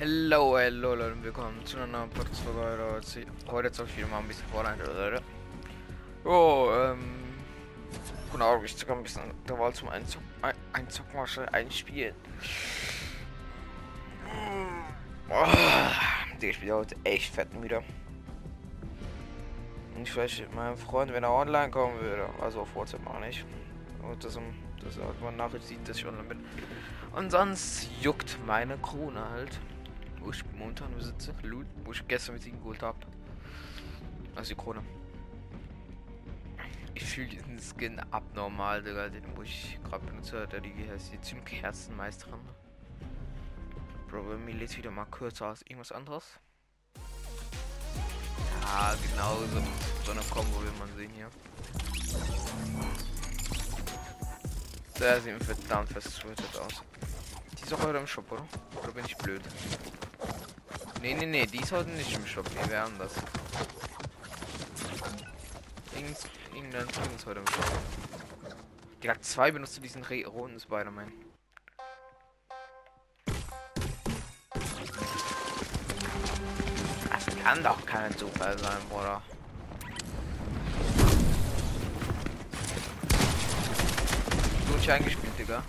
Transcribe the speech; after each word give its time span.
Hello, 0.00 0.56
hello 0.56 0.94
Leute 0.94 1.12
und 1.12 1.24
willkommen 1.24 1.66
zu 1.66 1.76
einer 1.76 1.88
neuen 1.88 2.10
Podcast-Folge. 2.10 3.00
Heute 3.48 3.74
soll 3.74 3.86
ich 3.86 3.96
wieder 3.96 4.06
mal 4.06 4.20
ein 4.20 4.28
bisschen 4.28 4.46
Fortnite, 4.46 4.84
Leute. 4.84 5.20
Oh, 6.24 6.68
ähm. 6.72 7.00
Genau, 8.30 8.62
ich 8.62 8.76
sogar 8.76 8.96
ein 8.96 9.02
bisschen 9.02 9.22
Intervall 9.28 9.72
zum 9.72 9.88
Einzug, 9.88 10.22
ein, 10.42 10.54
Einzugmasche 10.72 11.52
einspielen. 11.52 12.14
Oh, 15.28 15.46
ich 16.40 16.54
spiele 16.54 16.76
heute 16.76 16.94
echt 17.02 17.34
fett 17.34 17.48
wieder. 17.60 17.82
Und 19.96 20.02
ich 20.02 20.16
weiß 20.16 20.38
mit 20.38 20.54
meinem 20.54 20.76
Freund, 20.76 21.12
wenn 21.12 21.24
er 21.24 21.32
online 21.32 21.72
kommen 21.72 22.00
würde, 22.00 22.28
also 22.40 22.60
auf 22.60 22.72
WhatsApp 22.76 23.04
auch 23.04 23.18
nicht. 23.18 23.44
Und 24.00 24.22
das, 24.22 24.38
dass 24.80 24.96
er 24.96 25.06
halt 25.06 25.20
mal 25.20 25.32
Nachricht 25.32 25.66
sieht, 25.66 25.88
dass 25.88 25.96
ich 25.96 26.06
online 26.06 26.28
bin. 26.28 26.38
Und 27.16 27.32
sonst 27.32 27.90
juckt 28.00 28.38
meine 28.46 28.76
Krone 28.78 29.28
halt 29.28 29.58
wo 30.28 30.32
ich 30.32 30.44
momentan 30.58 30.94
besitze. 30.94 31.32
Loot, 31.42 31.66
wo 31.84 31.92
ich 31.92 32.06
gestern 32.06 32.34
mit 32.34 32.44
ihm 32.44 32.58
geholt 32.58 32.82
habe. 32.82 32.98
Also 34.36 34.50
die 34.50 34.60
Krone. 34.60 34.82
Ich 36.92 37.04
fühle 37.04 37.28
diesen 37.28 37.58
Skin 37.58 37.98
abnormal, 38.10 38.82
Digga, 38.82 39.08
den 39.08 39.24
wo 39.34 39.42
ich 39.42 39.78
gerade 39.84 40.04
benutze. 40.04 40.46
Der 40.48 40.60
die 40.60 40.74
heißt 40.90 41.14
die 41.14 41.20
zum 41.22 41.42
Kerzenmeisterin. 41.46 42.40
Bro, 44.10 44.34
lädt 44.46 44.76
wieder 44.76 44.90
mal 44.90 45.06
kürzer 45.06 45.46
als 45.46 45.62
irgendwas 45.62 45.92
anderes. 45.92 46.38
Ja, 48.62 48.94
genau 49.10 49.36
so, 49.36 49.62
so 50.04 50.12
eine 50.12 50.20
Kombo 50.28 50.62
will 50.62 50.72
man 50.78 50.94
sehen 50.94 51.10
hier. 51.14 51.30
Der 55.00 55.20
sieht 55.22 55.42
verdammt 55.42 55.88
fest 55.88 56.22
aus. 56.60 56.82
Die 57.58 57.62
ist 57.62 57.72
auch 57.72 57.80
heute 57.82 57.96
im 57.96 58.06
Shop, 58.06 58.30
oder? 58.30 58.46
Oder 58.82 58.92
bin 58.92 59.06
ich 59.06 59.16
blöd? 59.16 59.40
Nee, 61.00 61.14
nee, 61.14 61.26
nee, 61.26 61.46
die 61.46 61.64
sollten 61.64 61.94
nicht 61.94 62.12
im 62.14 62.26
Shop. 62.26 62.44
Die 62.50 62.70
wären 62.70 62.98
das. 62.98 63.12
Irgendein 66.54 66.88
Skin 66.88 67.14
ist 67.16 67.24
heute 67.24 67.40
im 67.40 67.46
Shop. 67.46 67.64
Direkt 69.02 69.24
zwei 69.24 69.52
benutzt 69.52 69.82
diesen 69.82 70.04
roten 70.04 70.58
Spider-Man. 70.58 71.12
Das 77.10 77.36
kann 77.44 77.62
doch 77.62 77.86
kein 77.86 78.16
Zufall 78.16 78.58
sein, 78.58 78.78
Bruder. 78.90 79.22
Gut 84.68 84.88
eingespielt, 84.90 85.38
Digga. 85.38 85.62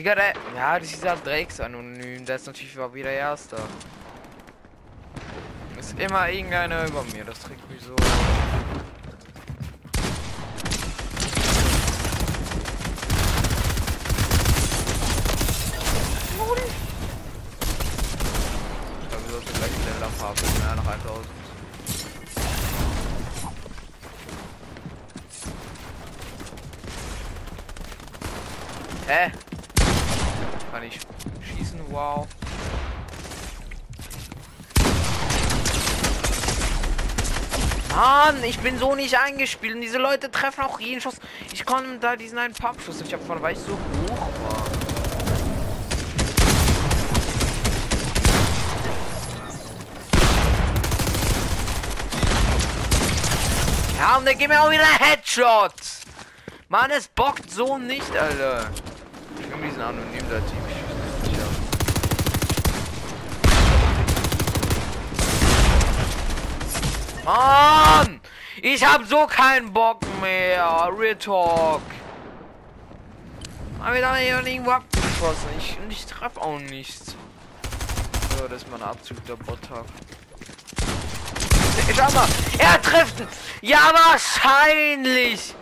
Digga, 0.00 0.14
der. 0.14 0.32
Ja, 0.56 0.78
das 0.78 0.92
ist 0.92 1.06
halt 1.06 1.26
Drecks-anonym. 1.26 2.24
Der 2.24 2.36
ist 2.36 2.46
natürlich 2.46 2.78
auch 2.78 2.94
wieder 2.94 3.10
Erster. 3.10 3.58
Ist 5.78 6.00
immer 6.00 6.26
irgendeiner 6.30 6.86
über 6.86 7.02
mir. 7.02 7.22
Das 7.22 7.38
trägt 7.40 7.70
mich 7.70 7.82
so. 7.82 7.94
Ich 29.06 29.49
Kann 30.80 30.88
ich 30.88 30.98
schießen? 31.58 31.78
Wow. 31.90 32.26
Mann, 37.94 38.42
ich 38.44 38.58
bin 38.60 38.78
so 38.78 38.94
nicht 38.94 39.18
eingespielt 39.18 39.74
und 39.74 39.82
diese 39.82 39.98
Leute 39.98 40.30
treffen 40.30 40.62
auch 40.62 40.80
jeden 40.80 41.02
Schuss. 41.02 41.16
Ich 41.52 41.66
konnte 41.66 41.98
da 41.98 42.16
diesen 42.16 42.38
einen 42.38 42.54
Pappschuss. 42.54 43.02
Ich 43.02 43.12
habe 43.12 43.22
von 43.22 43.42
weil 43.42 43.52
ich 43.52 43.58
so 43.58 43.72
hoch 43.72 44.28
war. 44.48 44.64
Ja, 53.98 54.16
und 54.16 54.24
der 54.24 54.34
gibt 54.34 54.48
mir 54.48 54.62
auch 54.62 54.70
wieder 54.70 54.86
Headshots. 54.98 56.00
Mann, 56.70 56.90
es 56.90 57.06
bockt 57.08 57.50
so 57.50 57.76
nicht, 57.76 58.16
Alter. 58.16 58.70
Ich 59.38 59.46
nehme 59.46 59.66
diesen 59.66 59.82
anonym 59.82 60.24
da 60.30 60.38
Team. 60.38 60.69
Mann! 67.24 68.20
Ich 68.62 68.84
hab 68.84 69.06
so 69.06 69.26
keinen 69.26 69.72
Bock 69.72 70.00
mehr. 70.20 70.90
Real 70.96 71.16
Talk. 71.16 71.82
Haben 73.80 73.94
wir 73.94 74.00
da 74.00 74.18
irgendwo 74.18 74.70
abgeschossen? 74.70 75.48
Ich, 75.58 75.78
ich 75.88 76.06
treffe 76.06 76.40
auch 76.40 76.58
nichts. 76.58 77.14
So, 78.36 78.48
das 78.48 78.62
ist 78.62 78.70
mein 78.70 78.82
absoluter 78.82 79.36
Bottag. 79.36 79.84
Schau 81.94 82.10
mal, 82.12 82.28
er 82.58 82.80
trifft. 82.82 83.22
Ja, 83.62 83.92
wahrscheinlich. 83.92 85.54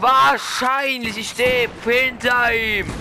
Wahrscheinlich. 0.00 1.16
Ich 1.18 1.30
stehe 1.30 1.68
hinter 1.84 2.54
ihm. 2.54 2.92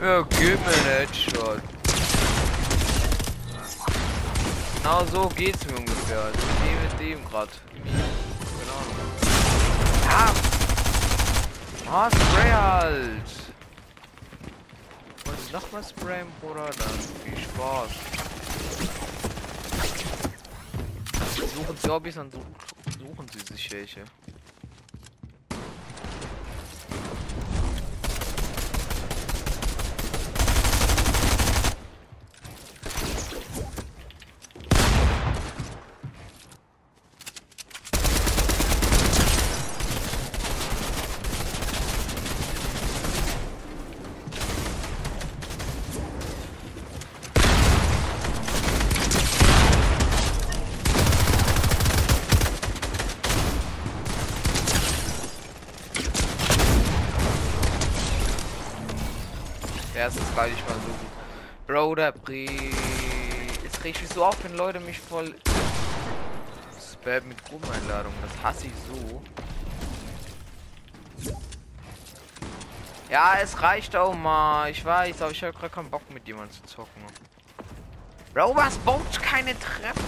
Ja, 0.00 0.22
gib 0.22 0.40
mir 0.40 0.72
einen 0.72 0.84
Headshot. 0.84 1.60
Genau 4.76 5.04
so 5.12 5.28
geht's 5.28 5.66
mir 5.66 5.76
ungefähr. 5.76 6.20
Also 6.20 6.38
dem 7.18 7.28
gerade. 7.28 7.50
Keine 8.58 8.72
Ahnung. 8.72 8.96
Ja. 10.04 10.32
Ah, 11.90 12.10
Spray 12.10 12.50
halt. 12.50 13.30
Wollen 15.24 15.38
Sie 15.46 15.52
nochmal 15.52 15.82
sprayen, 15.82 16.26
Bruder? 16.40 16.70
Dann 16.78 16.98
viel 17.24 17.38
Spaß. 17.38 17.90
Suchen 21.54 21.76
Sie 21.76 21.88
Hobbys, 21.90 22.14
dann 22.14 22.30
suchen 22.30 23.26
Sie 23.32 23.54
sich 23.54 23.72
welche. 23.72 24.04
erstes 59.98 60.32
gleich 60.32 60.52
mal 60.66 60.74
so 60.86 60.92
gut. 60.92 61.10
Bre. 62.12 62.46
Jetzt 63.62 63.84
reg 63.84 63.96
ich 64.00 64.08
so 64.08 64.24
auf, 64.24 64.36
wenn 64.44 64.56
Leute 64.56 64.80
mich 64.80 64.98
voll 64.98 65.34
spam 66.92 67.28
mit 67.28 67.44
Gruppeneinladungen. 67.44 68.18
Das 68.22 68.42
hasse 68.42 68.66
ich 68.66 68.72
so. 68.86 69.22
Ja, 73.10 73.36
es 73.42 73.60
reicht 73.62 73.96
auch 73.96 74.14
mal. 74.14 74.70
Ich 74.70 74.84
weiß, 74.84 75.22
aber 75.22 75.30
ich 75.30 75.42
habe 75.42 75.52
gerade 75.52 75.70
keinen 75.74 75.90
Bock 75.90 76.02
mit 76.12 76.26
jemandem 76.26 76.52
zu 76.52 76.62
zocken. 76.64 77.02
Bro, 78.34 78.54
was 78.54 78.76
baut 78.78 79.22
keine 79.22 79.58
Treppe? 79.58 79.98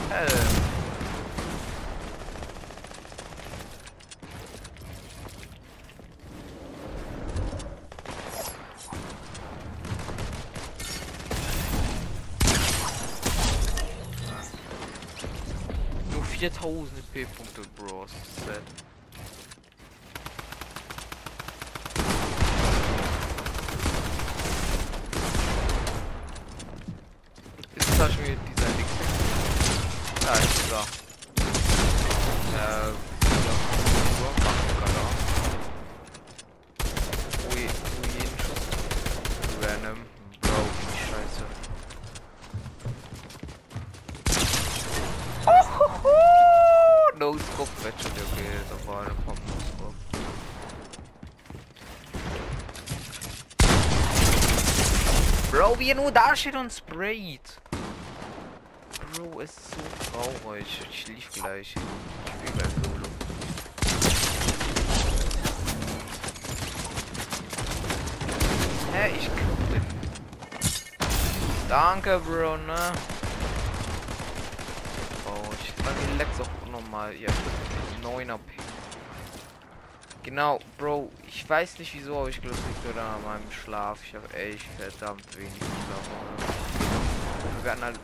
4000 16.70 17.12
P-Punkte, 17.12 17.62
Bro. 17.76 18.04
Das 18.04 18.12
ist 18.12 18.46
sad. 18.46 18.62
Ist 27.74 27.88
zum 27.88 27.98
Beispiel 27.98 28.36
dieser 28.46 28.70
Ding. 28.76 28.86
Da 30.20 30.32
ist 30.34 30.58
dieser. 30.58 30.84
Äh, 32.54 32.92
dieser 33.20 33.56
Uhrbanker 34.22 34.88
da. 34.94 35.04
Ui, 37.48 37.62
ui, 37.62 38.08
jeden 38.14 38.38
Schuss. 38.38 38.64
Random. 39.60 39.98
Bro, 40.40 40.58
wie 40.78 40.98
scheiße. 41.10 41.44
No 47.20 47.36
scope 47.36 47.68
Match, 47.84 48.04
war 48.86 49.02
eine 49.02 49.14
Pommes 49.24 49.40
drauf. 49.78 49.94
Bro, 55.50 55.78
wie 55.78 55.90
er 55.90 55.96
nur 55.96 56.12
da 56.12 56.34
steht 56.36 56.54
und 56.54 56.72
sprayt. 56.72 57.60
Bro, 59.12 59.40
es 59.40 59.50
ist 59.50 59.70
so 59.70 59.80
traurig. 60.12 60.80
Ich 60.90 61.06
lief 61.08 61.32
gleich. 61.32 61.74
Ich 61.74 62.32
spiel 62.32 62.52
gleich 62.52 62.72
Solo. 62.84 63.06
Hä, 68.92 69.10
ich 69.18 69.28
guck 69.28 69.70
den. 69.72 69.84
Danke, 71.68 72.20
Bro, 72.20 72.56
ne? 72.58 72.92
Oh, 75.26 75.52
ich 75.62 75.72
bei 75.84 75.90
mir 75.90 76.18
leckt's 76.18 76.40
auch 76.40 76.70
nochmal. 76.70 77.14
Ja, 77.14 77.30
9er 78.02 78.38
P. 78.38 78.59
Genau, 80.22 80.60
Bro, 80.78 81.10
ich 81.26 81.48
weiß 81.48 81.78
nicht 81.80 81.92
wieso, 81.94 82.18
aber 82.18 82.28
ich 82.28 82.40
glaube, 82.40 82.56
es 82.56 82.62
liegt 82.86 82.98
an 82.98 83.22
meinem 83.24 83.50
Schlaf. 83.50 83.98
Ich 84.04 84.14
habe 84.14 84.32
echt 84.34 84.66
verdammt 84.78 85.36
wenig 85.36 85.52
Schlaf. 85.56 86.08
Wir 87.62 87.72
hatten 87.72 87.82
halt 87.82 87.98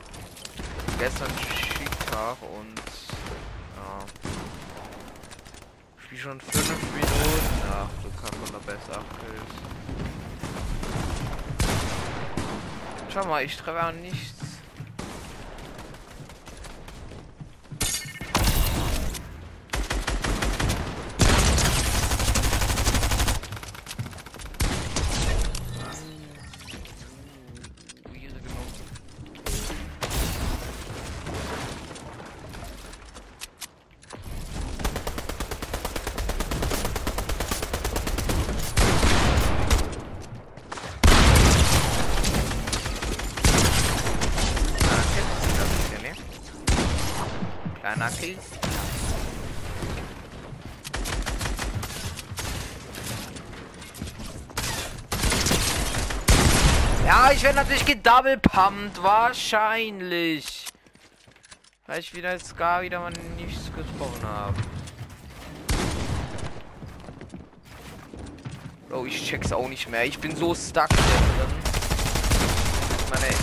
gestern 0.98 1.30
Skitag 1.38 2.36
und 2.42 2.80
ja. 3.76 4.04
Spiel 6.04 6.18
schon 6.18 6.40
5 6.40 6.68
Minuten. 6.94 7.62
Ach, 7.70 7.88
du 8.02 8.10
kannst 8.20 8.52
man 8.52 8.60
besser 8.62 9.04
Kills. 9.20 9.54
Schau 13.12 13.24
mal, 13.26 13.44
ich 13.44 13.56
treffe 13.56 13.86
auch 13.86 13.92
nichts. 13.92 14.34
Weird 28.12 28.34
genug. 28.42 28.66
Kleiner 44.76 45.04
Kill, 45.14 45.26
das 45.56 45.70
ist 45.70 45.90
ja, 45.92 45.98
ne? 46.02 46.12
Kleiner 47.80 48.10
Kill. 48.10 48.36
Ja, 57.06 57.30
ich 57.32 57.42
werde 57.42 57.56
natürlich 57.56 57.75
gedouble 57.86 58.36
pumped, 58.36 59.02
wahrscheinlich. 59.02 60.66
Weil 61.86 62.00
ich 62.00 62.14
wieder 62.14 62.32
jetzt 62.32 62.56
gar 62.56 62.82
wieder 62.82 62.98
mal 62.98 63.12
nichts 63.36 63.66
getroffen 63.66 64.26
habe. 64.26 64.56
Bro, 68.88 69.06
ich 69.06 69.24
check's 69.24 69.52
auch 69.52 69.68
nicht 69.68 69.88
mehr. 69.88 70.04
Ich 70.04 70.18
bin 70.18 70.34
so 70.34 70.54
stuck 70.54 70.88
hier 70.90 71.44
drin. 71.44 71.54
Meine 73.10 73.34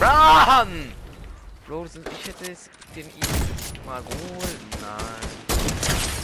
Run! 0.00 0.92
Bro, 1.66 1.86
ich 1.86 2.28
hätte 2.28 2.44
jetzt 2.50 2.70
den 2.94 3.06
I 3.06 3.86
mal 3.86 4.02
geholt. 4.02 4.58
Nein. 4.80 6.23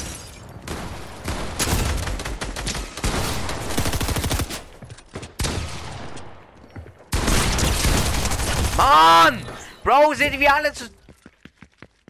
Mann! 8.81 9.45
Bro, 9.85 10.15
seht 10.15 10.33
ihr, 10.33 10.41
wie 10.41 10.49
alle 10.49 10.73
zu. 10.73 10.89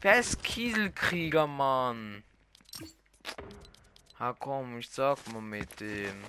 Wer 0.00 0.20
ist 0.20 0.40
Kieselkrieger, 0.40 1.48
Mann? 1.48 2.22
Ha 4.20 4.36
komm, 4.38 4.78
ich 4.78 4.88
sag 4.88 5.18
mal 5.32 5.42
mit 5.42 5.80
dem. 5.80 6.22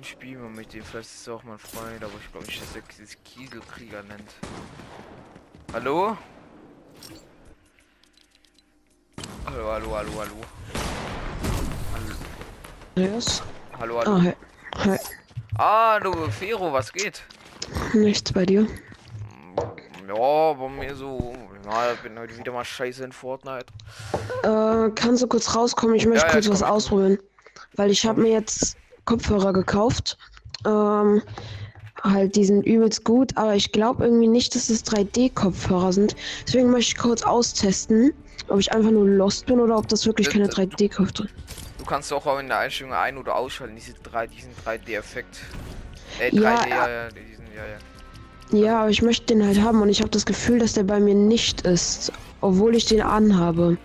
Ich 0.00 0.08
spiele 0.08 0.40
mal 0.40 0.50
mit 0.50 0.72
dem, 0.72 0.82
vielleicht 0.82 1.10
ist 1.10 1.28
auch 1.28 1.44
mein 1.44 1.58
Freund, 1.58 2.02
aber 2.02 2.14
ich 2.20 2.32
glaube 2.32 2.46
nicht, 2.46 2.60
dass 2.60 2.74
er 2.74 2.82
dieses 2.82 3.22
Kieselkrieger 3.22 4.02
nennt. 4.02 4.34
Hallo? 5.72 6.16
Hallo, 9.46 9.72
hallo, 9.72 9.96
hallo, 9.96 10.12
hallo. 10.18 10.36
Yes. 12.96 13.42
Hallo, 13.80 13.98
hallo. 13.98 14.10
Ah, 14.16 14.20
hi. 14.22 14.34
Hi. 14.90 14.98
Ah, 15.56 16.00
du, 16.00 16.12
Fero, 16.30 16.72
was 16.72 16.92
geht? 16.92 17.22
Nichts 17.94 18.32
bei 18.32 18.44
dir. 18.46 18.66
Ja, 20.06 20.52
bei 20.52 20.68
mir 20.68 20.94
so. 20.94 21.32
Ja, 21.64 21.92
ich 21.94 22.00
bin 22.00 22.18
heute 22.18 22.36
wieder 22.38 22.52
mal 22.52 22.64
scheiße 22.64 23.04
in 23.04 23.12
Fortnite. 23.12 23.66
Äh, 24.42 24.90
kannst 24.94 25.22
du 25.22 25.26
kurz 25.26 25.54
rauskommen? 25.54 25.94
Ich 25.96 26.06
möchte 26.06 26.22
Ja, 26.26 26.28
ja, 26.28 26.32
kurz 26.34 26.46
ich 26.46 26.52
was 26.52 26.62
ausprobieren. 26.62 27.18
Weil 27.76 27.90
ich 27.90 28.04
habe 28.06 28.20
mir 28.20 28.30
jetzt 28.32 28.76
Kopfhörer 29.04 29.52
gekauft. 29.52 30.18
Ähm, 30.66 31.22
halt, 32.02 32.36
die 32.36 32.44
sind 32.44 32.66
übelst 32.66 33.04
gut, 33.04 33.36
aber 33.36 33.54
ich 33.54 33.72
glaube 33.72 34.04
irgendwie 34.04 34.28
nicht, 34.28 34.54
dass 34.54 34.68
es 34.68 34.84
3D-Kopfhörer 34.84 35.92
sind. 35.92 36.16
Deswegen 36.46 36.70
möchte 36.70 36.92
ich 36.92 36.98
kurz 36.98 37.22
austesten, 37.22 38.12
ob 38.48 38.58
ich 38.60 38.72
einfach 38.72 38.90
nur 38.90 39.06
lost 39.06 39.46
bin 39.46 39.60
oder 39.60 39.76
ob 39.78 39.88
das 39.88 40.06
wirklich 40.06 40.26
Das- 40.28 40.34
keine 40.34 40.46
das- 40.46 40.56
3D-Kopfhörer 40.56 41.28
Du 41.28 41.28
kannst 41.90 42.12
auch 42.12 42.38
in 42.38 42.46
der 42.46 42.58
Einstellung 42.58 42.92
ein- 42.94 43.18
oder 43.18 43.34
ausschalten, 43.34 43.74
diese 43.74 43.94
drei, 43.94 44.28
diesen 44.28 44.52
3D-Effekt. 44.64 45.40
Äh, 46.20 46.34
Ja, 46.34 46.60
3D, 46.60 46.68
ja, 46.70 46.76
ja. 46.76 46.88
ja, 46.88 47.08
diesen, 47.08 47.44
ja, 47.54 47.66
ja. 47.66 47.78
Ja, 48.66 48.80
aber 48.80 48.90
ich 48.90 49.02
möchte 49.02 49.26
den 49.26 49.44
halt 49.44 49.60
haben 49.60 49.82
und 49.82 49.88
ich 49.88 50.00
habe 50.00 50.10
das 50.10 50.24
Gefühl, 50.24 50.60
dass 50.60 50.72
der 50.74 50.84
bei 50.84 51.00
mir 51.00 51.14
nicht 51.14 51.62
ist, 51.62 52.12
obwohl 52.40 52.76
ich 52.76 52.86
den 52.86 53.00
anhabe. 53.02 53.76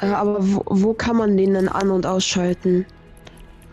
Äh, 0.00 0.06
aber 0.06 0.36
wo, 0.40 0.62
wo 0.66 0.92
kann 0.94 1.16
man 1.16 1.36
den 1.38 1.54
denn 1.54 1.68
an- 1.68 1.90
und 1.90 2.04
ausschalten? 2.04 2.84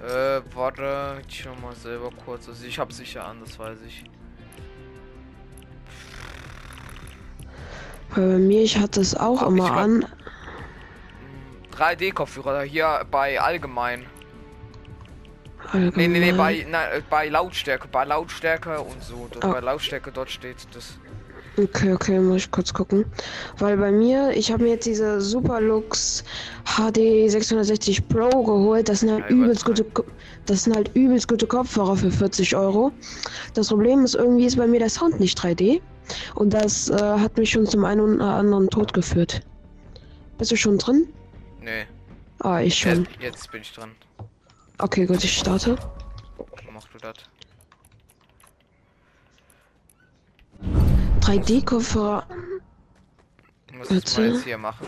Äh, 0.02 0.42
warte, 0.56 1.22
ich 1.28 1.42
schau 1.42 1.56
mal 1.62 1.76
selber 1.76 2.10
kurz. 2.26 2.48
Also 2.48 2.66
ich 2.66 2.80
hab 2.80 2.92
sicher 2.94 3.26
an, 3.26 3.38
das 3.44 3.60
weiß 3.60 3.78
ich. 3.86 4.04
Weil 8.16 8.28
bei 8.34 8.40
mir, 8.40 8.64
ich 8.64 8.78
hatte 8.78 9.02
es 9.02 9.16
auch 9.16 9.42
Hab 9.42 9.52
ich 9.52 9.58
immer 9.58 9.72
an. 9.72 10.06
Hm, 11.82 11.98
3D-Kopfhörer 11.98 12.62
hier 12.64 13.06
bei 13.10 13.40
allgemein. 13.42 14.06
Nee, 15.74 15.92
nee, 15.96 16.08
nee, 16.08 16.26
allgemein. 16.26 16.38
bei, 16.38 16.68
na, 16.70 16.92
äh, 16.92 17.02
bei 17.10 17.28
Lautstärke, 17.30 17.88
bei 17.92 18.06
Lautstärke 18.06 18.80
und 18.80 19.04
so. 19.04 19.28
Dort, 19.32 19.46
Ah. 19.46 19.54
Bei 19.54 19.60
Lautstärke 19.60 20.12
dort 20.12 20.30
steht 20.30 20.58
das. 20.74 20.98
Okay, 21.58 21.92
okay, 21.94 22.20
muss 22.20 22.38
ich 22.44 22.52
kurz 22.52 22.74
gucken. 22.74 23.06
Weil 23.58 23.76
bei 23.78 23.92
mir, 23.92 24.32
ich 24.32 24.52
habe 24.52 24.64
mir 24.64 24.70
jetzt 24.72 24.86
diese 24.86 25.20
Superlux 25.20 26.24
HD 26.66 27.30
660 27.30 28.08
Pro 28.08 28.30
geholt. 28.44 28.88
Das 28.88 29.02
sind 29.02 29.12
halt 29.12 29.26
Ja, 29.30 29.36
übelst 29.36 29.66
gute, 29.66 29.86
das 30.46 30.64
sind 30.64 30.76
halt 30.76 30.92
übelst 30.96 31.28
gute 31.28 31.46
Kopfhörer 31.46 31.98
für 31.98 32.10
40 32.10 32.56
Euro. 32.56 32.92
Das 33.54 33.68
Problem 33.68 34.06
ist 34.06 34.16
irgendwie 34.16 34.46
ist 34.46 34.56
bei 34.56 34.66
mir 34.68 34.80
der 34.80 34.90
Sound 34.90 35.20
nicht 35.20 35.38
3D. 35.38 35.82
Und 36.36 36.54
das 36.54 36.90
äh, 36.90 36.96
hat 36.96 37.38
mich 37.38 37.50
schon 37.52 37.66
zum 37.66 37.84
einen 37.84 38.00
oder 38.16 38.26
anderen 38.26 38.70
Tod 38.70 38.94
geführt. 38.94 39.42
Bist 40.38 40.52
du 40.52 40.56
schon 40.56 40.78
drin? 40.78 41.08
Nee, 41.62 41.86
Ah, 42.40 42.60
ich 42.60 42.76
schon. 42.80 43.06
jetzt, 43.06 43.22
jetzt 43.22 43.52
bin 43.52 43.62
ich 43.62 43.72
dran. 43.72 43.92
Okay, 44.80 45.06
gut, 45.06 45.24
ich 45.24 45.38
starte. 45.38 45.78
Mach 46.74 46.88
du 46.88 46.98
das. 46.98 47.16
3D-Kopfhörer. 51.22 52.24
Ich 53.70 53.78
muss 53.78 53.88
das 53.90 54.18
mal 54.18 54.24
Warte. 54.24 54.36
jetzt 54.36 54.44
hier 54.44 54.58
machen. 54.58 54.88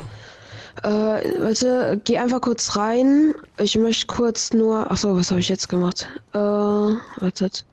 Äh, 0.81 0.89
warte, 0.89 2.01
geh 2.03 2.17
einfach 2.17 2.41
kurz 2.41 2.75
rein. 2.75 3.35
Ich 3.59 3.77
möchte 3.77 4.07
kurz 4.07 4.51
nur. 4.51 4.89
Achso, 4.89 5.15
was 5.15 5.29
habe 5.29 5.39
ich 5.39 5.49
jetzt 5.49 5.69
gemacht? 5.69 6.07
Äh, 6.33 6.37
wartet. 6.37 7.65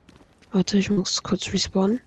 Warte, 0.51 0.77
ich 0.77 0.89
muss 0.91 1.21
kurz 1.23 1.51
respawnen. 1.51 1.99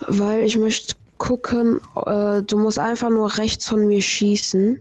Weil 0.00 0.42
ich 0.44 0.58
möchte 0.58 0.94
gucken, 1.16 1.80
äh, 2.04 2.42
du 2.42 2.58
musst 2.58 2.78
einfach 2.78 3.08
nur 3.08 3.36
rechts 3.38 3.66
von 3.66 3.86
mir 3.86 4.02
schießen. 4.02 4.80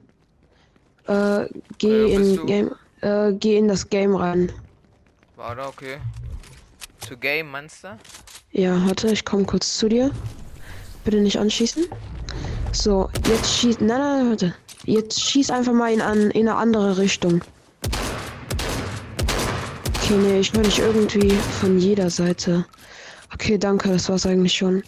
Äh, 1.08 1.46
geh 1.78 2.14
Äh, 2.14 2.16
in? 2.16 2.46
Game. 2.46 2.72
Äh, 3.02 3.34
geh 3.34 3.58
in 3.58 3.68
das 3.68 3.90
Game 3.90 4.16
rein. 4.16 4.52
Warte, 5.36 5.62
okay. 5.68 5.98
To 7.08 7.18
game, 7.18 7.52
meinst 7.52 7.84
du? 7.84 7.98
Ja, 8.52 8.86
warte, 8.88 9.10
ich 9.10 9.26
komme 9.26 9.44
kurz 9.46 9.78
zu 9.78 9.90
dir. 9.90 10.12
Bitte 11.04 11.18
nicht 11.18 11.38
anschießen. 11.38 11.86
So, 12.72 13.10
jetzt 13.28 13.52
schieß. 13.58 13.80
Nein, 13.82 14.00
nein, 14.00 14.18
nein, 14.20 14.30
warte. 14.30 14.54
Jetzt 14.86 15.20
schieß 15.22 15.50
einfach 15.50 15.74
mal 15.74 15.92
in, 15.92 16.02
an, 16.02 16.32
in 16.32 16.48
eine 16.48 16.56
andere 16.58 16.98
Richtung. 16.98 17.42
Okay, 19.98 20.16
nee, 20.18 20.40
ich 20.40 20.54
höre 20.54 20.64
dich 20.64 20.80
irgendwie 20.80 21.32
von 21.60 21.78
jeder 21.80 22.10
Seite. 22.10 22.66
Okay, 23.34 23.58
danke, 23.58 23.90
das 23.90 24.08
war's 24.10 24.26
eigentlich 24.26 24.54
schon. 24.54 24.84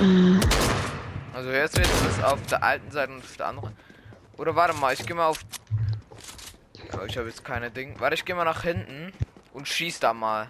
Äh, 0.00 0.40
Also 1.34 1.50
jetzt 1.50 1.76
wird 1.78 1.88
es 2.10 2.24
auf 2.24 2.40
der 2.50 2.62
alten 2.62 2.90
Seite 2.90 3.12
und 3.12 3.18
auf 3.20 3.36
der 3.36 3.46
anderen. 3.48 3.70
Oder 4.40 4.56
warte 4.56 4.74
mal, 4.78 4.94
ich 4.94 5.04
gehe 5.06 5.14
mal 5.14 5.26
auf. 5.26 5.40
Ja, 6.90 7.04
ich 7.04 7.18
habe 7.18 7.28
jetzt 7.28 7.44
keine 7.44 7.70
Ding. 7.70 7.94
Warte, 7.98 8.14
ich 8.14 8.24
gehe 8.24 8.34
mal 8.34 8.44
nach 8.46 8.62
hinten 8.62 9.12
und 9.52 9.68
schieß 9.68 10.00
da 10.00 10.14
mal. 10.14 10.48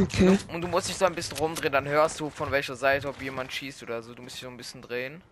okay. 0.00 0.38
Und 0.52 0.60
du 0.62 0.68
musst 0.68 0.88
dich 0.88 0.96
so 0.96 1.06
ein 1.06 1.14
bisschen 1.16 1.36
rumdrehen, 1.36 1.72
dann 1.72 1.88
hörst 1.88 2.20
du 2.20 2.30
von 2.30 2.52
welcher 2.52 2.76
Seite, 2.76 3.08
ob 3.08 3.20
jemand 3.20 3.52
schießt 3.52 3.82
oder 3.82 4.00
so. 4.04 4.14
Du 4.14 4.22
musst 4.22 4.36
dich 4.36 4.42
so 4.42 4.48
ein 4.48 4.56
bisschen 4.56 4.80
drehen. 4.80 5.22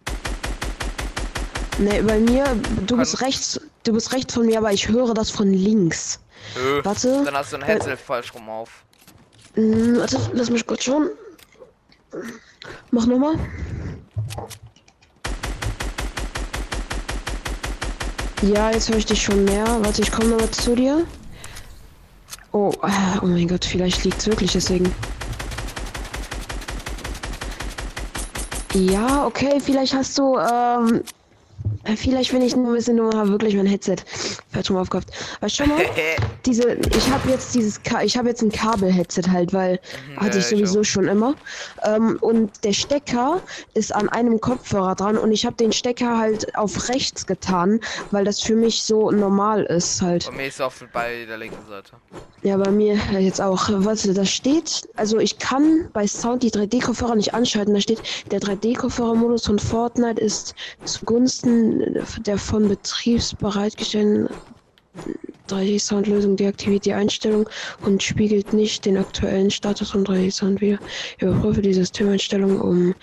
Nee, 1.79 2.03
bei 2.03 2.19
mir, 2.19 2.45
du 2.81 2.87
Kann- 2.87 2.99
bist 2.99 3.21
rechts, 3.21 3.61
du 3.85 3.93
bist 3.93 4.13
rechts 4.13 4.35
von 4.35 4.47
mir, 4.47 4.59
aber 4.59 4.73
ich 4.73 4.89
höre 4.89 5.15
das 5.15 5.31
von 5.31 5.53
links. 5.53 6.19
Ö. 6.57 6.81
Warte. 6.83 7.23
Dann 7.25 7.37
hast 7.37 7.53
du 7.53 7.59
ein 7.59 7.63
Äh, 7.63 7.67
Headset 7.67 7.97
falsch 7.97 8.35
rum 8.35 8.49
auf. 8.49 8.83
Mm, 9.55 9.99
Warte, 9.99 10.19
lass 10.33 10.51
mich 10.51 10.67
kurz 10.67 10.83
schauen. 10.83 11.11
Mach 12.91 13.07
nochmal. 13.07 13.37
Ja, 18.43 18.71
jetzt 18.71 18.89
höre 18.89 18.99
ich 18.99 19.07
dich 19.07 19.21
schon 19.21 19.45
mehr. 19.45 19.67
Warte, 19.81 20.03
ich 20.03 20.13
komme 20.13 20.29
nochmal 20.29 20.51
zu 20.51 20.77
dir. 20.77 21.05
Oh, 22.53 22.73
oh 22.83 23.27
mein 23.27 23.49
Gott, 23.49 23.65
vielleicht 23.65 24.05
liegt 24.05 24.19
es 24.19 24.27
wirklich 24.27 24.53
deswegen. 24.53 24.95
Ja, 28.75 29.27
okay, 29.27 29.61
vielleicht 29.61 29.93
hast 29.95 30.17
du, 30.19 30.39
ähm, 30.39 31.03
äh, 31.85 31.97
vielleicht 31.97 32.33
wenn 32.33 32.43
ich 32.43 32.55
nur 32.55 32.69
ein 32.69 32.75
bisschen 32.75 32.97
nur 32.97 33.13
wirklich 33.29 33.57
mein 33.57 33.67
Headset 33.67 33.97
falsch 34.53 34.71
rum 34.71 34.77
aufgehabt. 34.77 35.11
Aber 35.41 35.49
schau 35.49 35.67
mal, 35.67 35.83
diese, 36.49 36.79
ich 36.91 37.11
habe 37.11 37.29
jetzt 37.29 37.55
dieses, 37.55 37.83
Ka 37.83 38.03
ich 38.03 38.17
habe 38.19 38.29
jetzt 38.29 38.43
ein 38.43 38.53
Kabel-Headset 38.53 39.25
halt, 39.31 39.53
weil 39.53 39.81
Mhm, 39.93 40.17
hatte 40.21 40.39
ich 40.39 40.45
ich 40.45 40.49
sowieso 40.49 40.81
auch. 40.81 40.85
schon 40.85 41.09
immer. 41.09 41.37
Ähm, 41.85 42.19
und 42.21 42.65
der 42.65 42.73
Stecker 42.73 43.43
ist 43.75 43.95
an 43.95 44.09
einem 44.09 44.41
Kopfhörer 44.41 44.95
dran 44.97 45.19
und 45.19 45.33
ich 45.33 45.47
habe 45.47 45.57
den 45.57 45.73
Stecker 45.73 46.19
halt 46.19 46.55
auf 46.57 46.89
rechts 46.89 47.27
getan, 47.27 47.81
weil 48.11 48.25
das 48.25 48.41
für 48.41 48.57
mich 48.57 48.85
so 48.85 49.11
normal 49.11 49.65
ist 49.65 50.03
halt. 50.03 50.25
Bei 50.25 50.33
mir 50.33 50.47
ist 50.47 50.55
es 50.57 50.61
auf 50.61 50.85
bei 50.93 51.25
der 51.27 51.39
linken 51.39 51.65
Seite. 51.67 52.01
Ja, 52.43 52.57
bei 52.57 52.71
mir 52.71 52.95
äh, 53.11 53.19
jetzt 53.19 53.41
auch. 53.41 53.69
Warte, 53.69 54.15
da 54.15 54.25
steht, 54.25 54.89
also 54.95 55.19
ich 55.19 55.39
kann 55.39 55.89
bei 55.93 56.07
Sound 56.07 56.45
die 56.45 56.51
3D-Kopfhörer 56.53 57.17
nicht 57.17 57.35
anschalten. 57.35 57.75
Da 57.75 57.81
steht, 57.81 58.01
der 58.31 58.41
3D-Kopfhörer-Modus 58.41 59.45
von 59.47 59.59
Fortnite 59.59 60.21
ist 60.21 60.55
zugunsten 60.85 62.05
der 62.19 62.39
von 62.39 62.69
betriebsbereitgestellten 62.69 64.29
3D-Sound-Lösung 65.49 66.37
deaktiviert 66.37 66.85
die 66.85 66.93
Einstellung 66.93 67.49
und 67.83 68.03
spiegelt 68.03 68.53
nicht 68.53 68.85
den 68.85 68.99
aktuellen 68.99 69.51
Status 69.51 69.91
von 69.91 70.05
3D-Sound 70.05 70.61
wider. 70.61 70.79
Überprüfe 71.21 71.63
die 71.63 71.75
Systemeinstellung, 71.75 72.61
um 72.61 72.95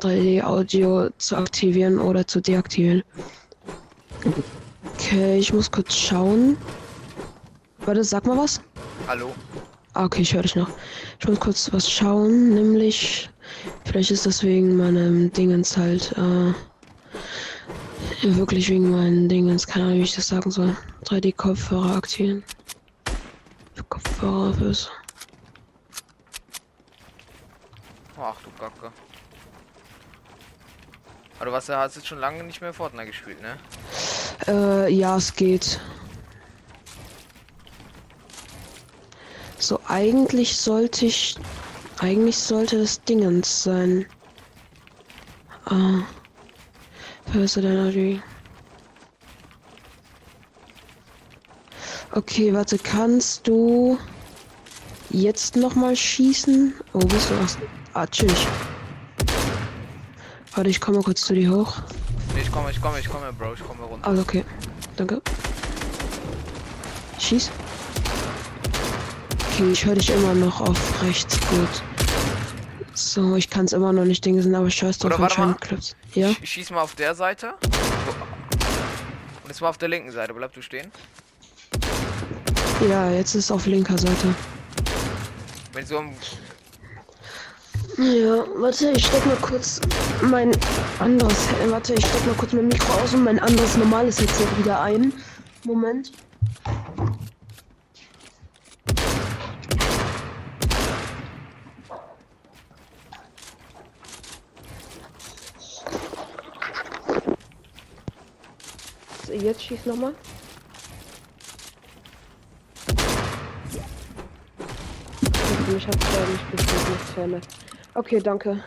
3D-Audio 0.00 1.10
zu 1.18 1.36
aktivieren 1.36 1.98
oder 1.98 2.26
zu 2.26 2.40
deaktivieren. 2.40 3.02
Okay, 4.94 5.38
ich 5.38 5.52
muss 5.52 5.70
kurz 5.70 5.94
schauen. 5.94 6.56
Warte, 7.80 8.04
sag 8.04 8.26
mal 8.26 8.36
was. 8.36 8.60
Hallo? 9.06 9.32
Ah, 9.94 10.04
okay, 10.04 10.22
ich 10.22 10.34
höre 10.34 10.42
dich 10.42 10.56
noch. 10.56 10.70
Ich 11.18 11.26
muss 11.26 11.40
kurz 11.40 11.72
was 11.72 11.90
schauen, 11.90 12.54
nämlich 12.54 13.28
vielleicht 13.84 14.10
ist 14.10 14.26
das 14.26 14.42
wegen 14.42 14.76
meinem 14.76 15.32
Dingens 15.32 15.76
halt, 15.76 16.12
äh, 16.12 16.52
wirklich 18.22 18.68
wegen 18.68 18.90
meinen 18.90 19.28
Dingens, 19.28 19.66
keine 19.66 19.86
Ahnung, 19.86 19.98
wie 19.98 20.02
ich 20.02 20.14
das 20.14 20.28
sagen 20.28 20.50
soll. 20.50 20.76
3D-Kopfhörer 21.04 21.96
aktivieren. 21.96 22.44
Kopfhörer 23.88 24.54
fürs. 24.54 24.90
Ach 28.16 28.36
du 28.42 28.50
Kacke. 28.58 28.92
Aber 31.38 31.46
du 31.46 31.52
hast 31.52 31.68
jetzt 31.68 32.06
schon 32.06 32.18
lange 32.18 32.44
nicht 32.44 32.60
mehr 32.60 32.74
Fortnite 32.74 33.06
gespielt, 33.06 33.38
ne? 33.40 33.56
Äh, 34.46 34.92
ja, 34.92 35.16
es 35.16 35.34
geht. 35.34 35.80
So, 39.58 39.80
eigentlich 39.88 40.56
sollte 40.56 41.06
ich. 41.06 41.36
Eigentlich 41.98 42.36
sollte 42.36 42.78
das 42.78 43.02
Dingens 43.04 43.62
sein. 43.62 44.06
Ah. 45.64 46.02
Person 47.32 47.64
Energy. 47.64 48.20
Okay, 52.12 52.52
warte, 52.52 52.76
kannst 52.76 53.46
du 53.46 53.98
jetzt 55.10 55.54
nochmal 55.54 55.94
schießen? 55.94 56.74
Oh, 56.92 56.98
bist 56.98 57.30
du? 57.30 57.34
Ach, 57.40 57.56
ah, 57.94 58.06
chillig. 58.08 58.48
Warte, 60.54 60.70
ich 60.70 60.80
komme 60.80 61.02
kurz 61.02 61.22
zu 61.22 61.34
dir 61.34 61.52
hoch. 61.52 61.82
Ich 62.36 62.50
komme, 62.50 62.72
ich 62.72 62.80
komme, 62.80 62.98
ich 62.98 63.08
komme, 63.08 63.32
Bro, 63.32 63.54
ich 63.54 63.64
komme 63.64 63.84
runter. 63.84 64.08
Also 64.08 64.22
okay. 64.22 64.44
Danke. 64.96 65.22
Schieß. 67.18 67.50
Okay, 69.52 69.70
ich 69.70 69.84
höre 69.84 69.94
dich 69.94 70.10
immer 70.10 70.34
noch 70.34 70.60
auf 70.60 71.02
rechts. 71.02 71.38
Gut. 71.48 71.89
So, 73.10 73.34
ich 73.34 73.50
kann 73.50 73.64
es 73.64 73.72
immer 73.72 73.92
noch 73.92 74.04
nicht 74.04 74.24
dingsen, 74.24 74.54
aber 74.54 74.70
scheiß 74.70 74.98
drauf, 74.98 75.10
Oder 75.10 75.18
warte 75.18 75.40
mal. 75.40 75.46
anscheinend 75.48 75.60
klappt's. 75.62 75.96
Ja? 76.14 76.30
Ich 76.40 76.50
schieß 76.50 76.70
mal 76.70 76.82
auf 76.82 76.94
der 76.94 77.12
Seite. 77.16 77.54
Und 79.42 79.48
jetzt 79.48 79.60
mal 79.60 79.68
auf 79.68 79.78
der 79.78 79.88
linken 79.88 80.12
Seite. 80.12 80.32
Bleib 80.32 80.52
du 80.52 80.62
stehen. 80.62 80.92
Ja, 82.88 83.10
jetzt 83.10 83.34
ist 83.34 83.50
auf 83.50 83.66
linker 83.66 83.98
Seite. 83.98 84.32
Wenn 85.72 85.84
so 85.84 85.98
am 85.98 86.12
Ja, 87.98 88.44
warte, 88.58 88.92
ich 88.92 89.04
steck 89.04 89.26
mal 89.26 89.36
kurz 89.42 89.80
mein 90.22 90.52
anderes. 91.00 91.48
Warte, 91.66 91.94
ich 91.94 92.06
steck 92.06 92.26
mal 92.26 92.36
kurz 92.36 92.52
mein 92.52 92.68
Mikro 92.68 92.92
aus 92.92 93.12
und 93.12 93.24
mein 93.24 93.40
anderes 93.40 93.76
normales 93.76 94.20
Headset 94.20 94.46
wieder 94.56 94.80
ein. 94.82 95.12
Moment. 95.64 96.12
Jetzt 109.40 109.62
schieß 109.62 109.86
nochmal. 109.86 110.14
Ich 115.76 115.86
hab's 115.86 116.06
ja 116.14 116.26
nicht 116.26 116.50
bestimmt 116.50 116.90
nichts 116.90 117.10
verändert. 117.10 117.46
Okay, 117.94 118.20
danke. 118.20 118.62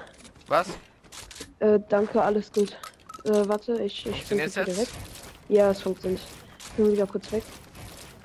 Was? 0.48 0.68
Äh, 1.60 1.80
danke, 1.90 2.22
alles 2.22 2.52
gut. 2.52 2.78
Äh, 3.26 3.48
warte, 3.48 3.82
ich, 3.82 4.06
ich 4.06 4.26
bin 4.28 4.40
kurz 4.40 4.56
wieder 4.56 4.68
weg. 4.68 4.78
jetzt? 4.78 4.94
Ja, 5.50 5.72
es 5.72 5.82
funktioniert. 5.82 6.22
Ich 6.60 6.72
bin 6.72 6.92
wieder 6.92 7.08
kurz 7.08 7.32
weg. 7.32 7.44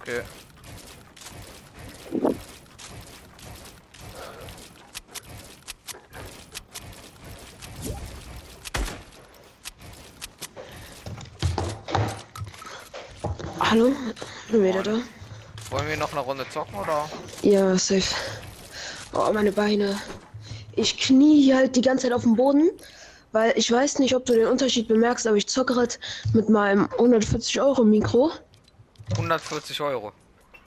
Okay. 0.01 0.23
Hallo? 13.71 13.93
Bin 14.51 14.65
wieder 14.65 14.83
da? 14.83 14.99
Wollen 15.71 15.89
wir 15.89 15.97
noch 15.97 16.13
eine 16.13 16.21
Runde 16.21 16.47
zocken 16.49 16.75
oder? 16.79 17.09
Ja, 17.43 17.77
safe. 17.77 18.15
Oh, 19.13 19.31
meine 19.33 19.53
Beine. 19.53 20.01
Ich 20.73 20.97
knie 20.99 21.43
hier 21.43 21.57
halt 21.59 21.77
die 21.77 21.81
ganze 21.83 22.05
Zeit 22.05 22.13
auf 22.13 22.23
dem 22.23 22.37
Boden, 22.37 22.71
weil 23.33 23.53
ich 23.57 23.71
weiß 23.71 23.99
nicht, 23.99 24.15
ob 24.15 24.25
du 24.25 24.33
den 24.35 24.47
Unterschied 24.47 24.89
bemerkst, 24.89 25.27
aber 25.27 25.37
ich 25.37 25.49
zocke 25.49 25.75
gerade 25.75 25.95
mit 26.33 26.49
meinem 26.49 26.89
140 26.93 27.61
Euro 27.61 27.85
Mikro. 27.85 28.31
140 29.13 29.81
Euro. 29.81 30.13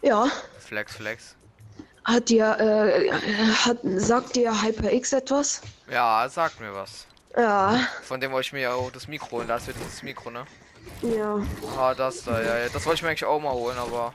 Ja, 0.02 0.28
Flex, 0.60 0.96
flex. 0.96 1.36
hat 2.04 2.30
dir, 2.30 2.58
äh, 2.60 3.12
hat, 3.12 3.78
sagt 3.96 4.36
dir 4.36 4.62
HyperX 4.62 5.14
etwas? 5.14 5.62
Ja, 5.90 6.28
sag 6.30 6.60
mir 6.60 6.74
was. 6.74 7.08
Ja, 7.38 7.80
Von 8.04 8.20
dem 8.20 8.32
wollte 8.32 8.48
ich 8.48 8.54
mir 8.54 8.62
ja 8.62 8.74
auch 8.74 8.92
das 8.92 9.08
Mikro 9.08 9.32
holen. 9.38 9.48
Das 9.48 9.68
wird 9.68 9.78
das 9.86 10.04
Mikro, 10.04 10.30
ne? 10.32 10.46
ja. 11.02 11.40
Ah, 11.78 11.94
das 11.94 12.24
da, 12.24 12.42
ja, 12.42 12.58
ja. 12.58 12.70
Das 12.74 12.86
wollte 12.86 12.98
ich 12.98 13.02
mir 13.04 13.10
eigentlich 13.10 13.26
auch 13.26 13.40
mal 13.40 13.54
holen, 13.54 13.78
aber. 13.78 14.14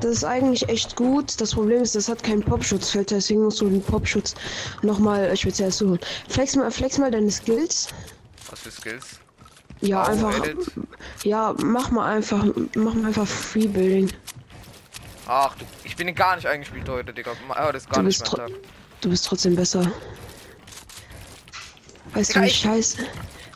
Das 0.00 0.06
ist 0.10 0.24
eigentlich 0.24 0.68
echt 0.68 0.96
gut. 0.96 1.40
Das 1.40 1.52
Problem 1.54 1.82
ist, 1.82 1.94
das 1.94 2.08
hat 2.08 2.22
keinen 2.22 2.42
Popschutzfilter, 2.42 3.16
deswegen 3.16 3.42
musst 3.44 3.60
du 3.60 3.68
den 3.68 3.82
Popschutz 3.82 4.34
nochmal 4.82 5.36
speziell 5.36 5.70
suchen. 5.70 5.98
Flex 6.28 6.56
mal, 6.56 6.70
flex 6.70 6.96
mal 6.98 7.10
deine 7.10 7.30
Skills. 7.30 7.88
Was 8.50 8.60
für 8.60 8.70
Skills? 8.70 9.04
Ja, 9.80 10.02
Oh, 10.02 10.06
einfach. 10.10 10.38
Edit. 10.44 10.70
Ja, 11.24 11.54
mach 11.62 11.90
mal 11.90 12.06
einfach, 12.16 12.44
mach 12.74 12.94
mal 12.94 13.08
einfach 13.08 13.26
Freebuilding. 13.26 14.10
Ach, 15.26 15.54
du, 15.56 15.64
ich 15.84 15.96
bin 15.96 16.14
gar 16.14 16.36
nicht 16.36 16.46
eingespielt 16.46 16.88
heute, 16.88 17.12
Digga. 17.12 17.32
Ah, 17.50 17.70
das 17.72 17.82
ist 17.82 17.90
gar 17.90 18.00
Du 18.00 18.06
nicht 18.06 18.20
bist 18.22 18.36
mein 18.36 18.46
Tag. 18.48 18.56
Du 19.00 19.10
bist 19.10 19.26
trotzdem 19.26 19.56
besser. 19.56 19.90
Weißt 22.14 22.36
du, 22.36 22.42
wie 22.42 22.50
scheiße, 22.50 22.98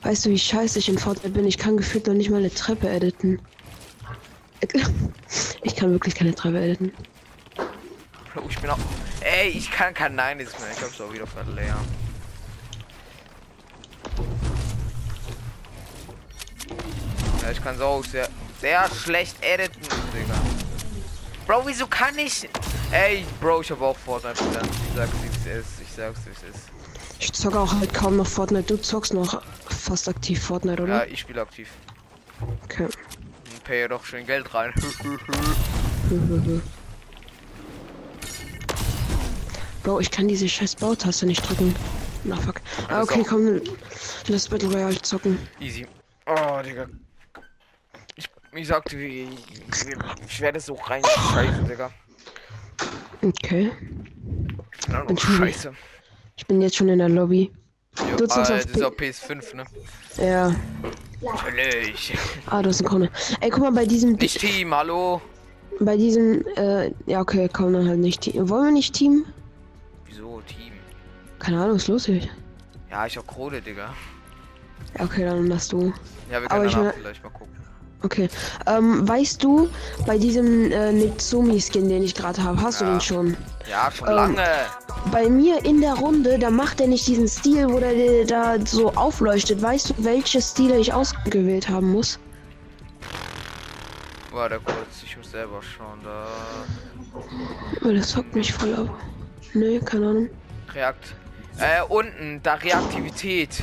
weißt 0.02 0.26
du, 0.26 0.30
wie 0.30 0.38
scheiße 0.38 0.80
ich 0.80 0.88
in 0.88 0.98
Fortnite 0.98 1.30
bin? 1.30 1.46
Ich 1.46 1.58
kann 1.58 1.76
gefühlt 1.76 2.08
noch 2.08 2.14
nicht 2.14 2.28
mal 2.28 2.38
eine 2.38 2.52
Treppe 2.52 2.88
editen. 2.88 3.40
Ich 5.62 5.76
kann 5.76 5.90
wirklich 5.92 6.14
keine 6.14 6.34
Treppe 6.34 6.58
editen. 6.58 6.92
Oh, 8.34 8.40
ich 8.48 8.58
bin 8.58 8.70
auch. 8.70 8.78
Ey, 9.20 9.50
ich 9.50 9.70
kann 9.70 9.92
kein 9.92 10.14
Nein 10.14 10.40
ist 10.40 10.58
mehr. 10.58 10.70
Ich 10.72 10.82
hab's 10.82 11.00
auch 11.00 11.12
wieder 11.12 11.26
verleert. 11.26 11.76
Ja, 17.42 17.50
ich 17.50 17.62
kann 17.62 17.76
so 17.76 17.84
auch 17.84 18.04
sehr, 18.04 18.28
sehr 18.60 18.88
schlecht 18.90 19.36
editen, 19.42 19.82
Digga. 20.14 20.34
Bro, 21.46 21.66
wieso 21.66 21.86
kann 21.86 22.18
ich? 22.18 22.48
Ey, 22.90 23.24
Bro, 23.40 23.60
ich 23.60 23.70
hab 23.70 23.82
auch 23.82 23.96
Fortnite 23.96 24.42
gelernt. 24.42 24.68
Ich 24.88 24.96
sag's, 24.96 25.12
wie 25.22 25.50
es 25.50 25.58
ist. 25.60 25.80
Ich 25.82 25.92
sag's, 25.94 26.20
wie 26.24 26.30
es 26.30 26.56
ist. 26.56 26.68
Ich 27.20 27.32
zocke 27.32 27.58
auch 27.58 27.72
halt 27.72 27.92
kaum 27.92 28.16
noch 28.16 28.26
Fortnite. 28.26 28.74
Du 28.74 28.80
zockst 28.80 29.12
noch 29.14 29.42
fast 29.68 30.08
aktiv 30.08 30.40
Fortnite, 30.42 30.78
Ja, 30.78 30.84
oder? 30.84 31.08
ich 31.08 31.20
spiele 31.20 31.40
aktiv. 31.42 31.68
Okay. 32.64 32.84
Und 32.84 33.64
paye 33.64 33.88
doch 33.88 34.04
schön 34.04 34.24
Geld 34.26 34.52
rein. 34.54 34.72
Bro, 39.82 40.00
ich 40.00 40.10
kann 40.10 40.28
diese 40.28 40.48
scheiß 40.48 40.76
Bautaste 40.76 41.26
nicht 41.26 41.48
drücken. 41.48 41.74
Na 42.24 42.36
fuck. 42.36 42.60
Ah, 42.88 43.00
das 43.00 43.08
okay, 43.08 43.24
komm. 43.26 43.60
Lass 44.28 44.48
Battle 44.48 44.70
Royale 44.70 45.00
zocken. 45.02 45.38
Easy. 45.60 45.86
Oh, 46.26 46.60
Digga. 46.64 46.86
Ich, 48.16 48.28
ich 48.54 48.66
sagte, 48.68 48.96
ich, 48.98 49.28
ich 50.26 50.40
werde 50.40 50.60
so 50.60 50.74
rein 50.74 51.02
scheiße, 51.32 51.62
Digga. 51.64 51.90
Okay. 53.22 53.72
Ja, 54.88 55.02
Bin 55.04 55.16
oh, 55.16 55.20
scheiße. 55.20 55.72
Ich 56.38 56.46
bin 56.46 56.62
jetzt 56.62 56.76
schon 56.76 56.88
in 56.88 56.98
der 56.98 57.08
Lobby. 57.08 57.50
Jo, 57.98 58.16
Du 58.16 58.24
ah, 58.30 58.44
das 58.48 58.64
ist 58.64 58.82
auf 58.82 58.94
PS5, 58.94 59.56
ne? 59.56 59.64
Ja. 60.18 60.54
Natürlich. 61.20 62.16
Ah, 62.46 62.62
du 62.62 62.68
hast 62.68 62.80
eine 62.80 62.88
Krone. 62.88 63.10
Ey, 63.40 63.50
guck 63.50 63.62
mal, 63.62 63.72
bei 63.72 63.84
diesem. 63.84 64.12
Nicht 64.12 64.38
Team, 64.38 64.72
hallo? 64.72 65.20
Bei 65.80 65.96
diesem. 65.96 66.44
Äh, 66.56 66.92
ja, 67.06 67.20
okay, 67.20 67.48
komm 67.52 67.72
dann 67.72 67.88
halt 67.88 67.98
nicht. 67.98 68.20
Team. 68.20 68.48
Wollen 68.48 68.66
wir 68.66 68.72
nicht 68.72 68.94
Team? 68.94 69.24
Wieso 70.06 70.40
Team? 70.46 70.72
Keine 71.40 71.58
Ahnung, 71.60 71.74
was 71.74 71.82
ist 71.82 71.88
los 71.88 72.06
hier? 72.06 72.20
Ja, 72.88 73.04
ich 73.06 73.16
hab 73.16 73.26
Krone, 73.26 73.60
Digga. 73.60 73.92
Ja, 74.96 75.04
okay, 75.04 75.24
dann 75.24 75.48
lass 75.48 75.66
du. 75.68 75.92
Ja, 76.30 76.40
wir 76.40 76.48
Aber 76.48 76.48
können 76.48 76.66
ich 76.68 76.72
danach 76.74 76.94
will- 76.94 77.00
vielleicht 77.00 77.24
mal 77.24 77.30
gucken. 77.30 77.48
Okay. 78.04 78.28
Ähm, 78.66 79.08
weißt 79.08 79.42
du, 79.42 79.68
bei 80.06 80.18
diesem 80.18 80.70
äh, 80.70 80.92
Nitsumi-Skin, 80.92 81.88
den 81.88 82.04
ich 82.04 82.14
gerade 82.14 82.40
habe, 82.44 82.62
hast 82.62 82.80
du 82.80 82.84
Ja. 82.84 82.92
den 82.92 83.00
schon? 83.00 83.36
Ja, 83.68 83.90
schon 83.90 84.06
Ähm, 84.08 84.14
lange. 84.14 84.46
Bei 85.10 85.28
mir 85.28 85.64
in 85.64 85.80
der 85.80 85.94
Runde, 85.94 86.38
da 86.38 86.50
macht 86.50 86.80
er 86.80 86.86
nicht 86.86 87.06
diesen 87.06 87.28
Stil, 87.28 87.68
wo 87.70 87.78
der 87.78 88.24
da 88.26 88.56
so 88.64 88.92
aufleuchtet. 88.94 89.62
Weißt 89.62 89.90
du, 89.90 89.94
welche 90.04 90.40
Stile 90.42 90.78
ich 90.78 90.92
ausgewählt 90.92 91.68
haben 91.68 91.92
muss? 91.92 92.18
Warte 94.32 94.60
kurz, 94.64 95.02
ich 95.04 95.16
muss 95.16 95.30
selber 95.30 95.60
schauen. 95.62 95.98
Da. 96.04 96.26
Oh, 97.84 97.92
das 97.92 98.16
hockt 98.16 98.34
mich 98.34 98.52
voll 98.52 98.74
ab. 98.74 98.88
Nee, 99.54 99.80
keine 99.80 100.08
Ahnung. 100.08 100.30
Reakt. 100.74 101.14
Äh, 101.58 101.82
unten, 101.88 102.40
da 102.42 102.54
Reaktivität. 102.54 103.62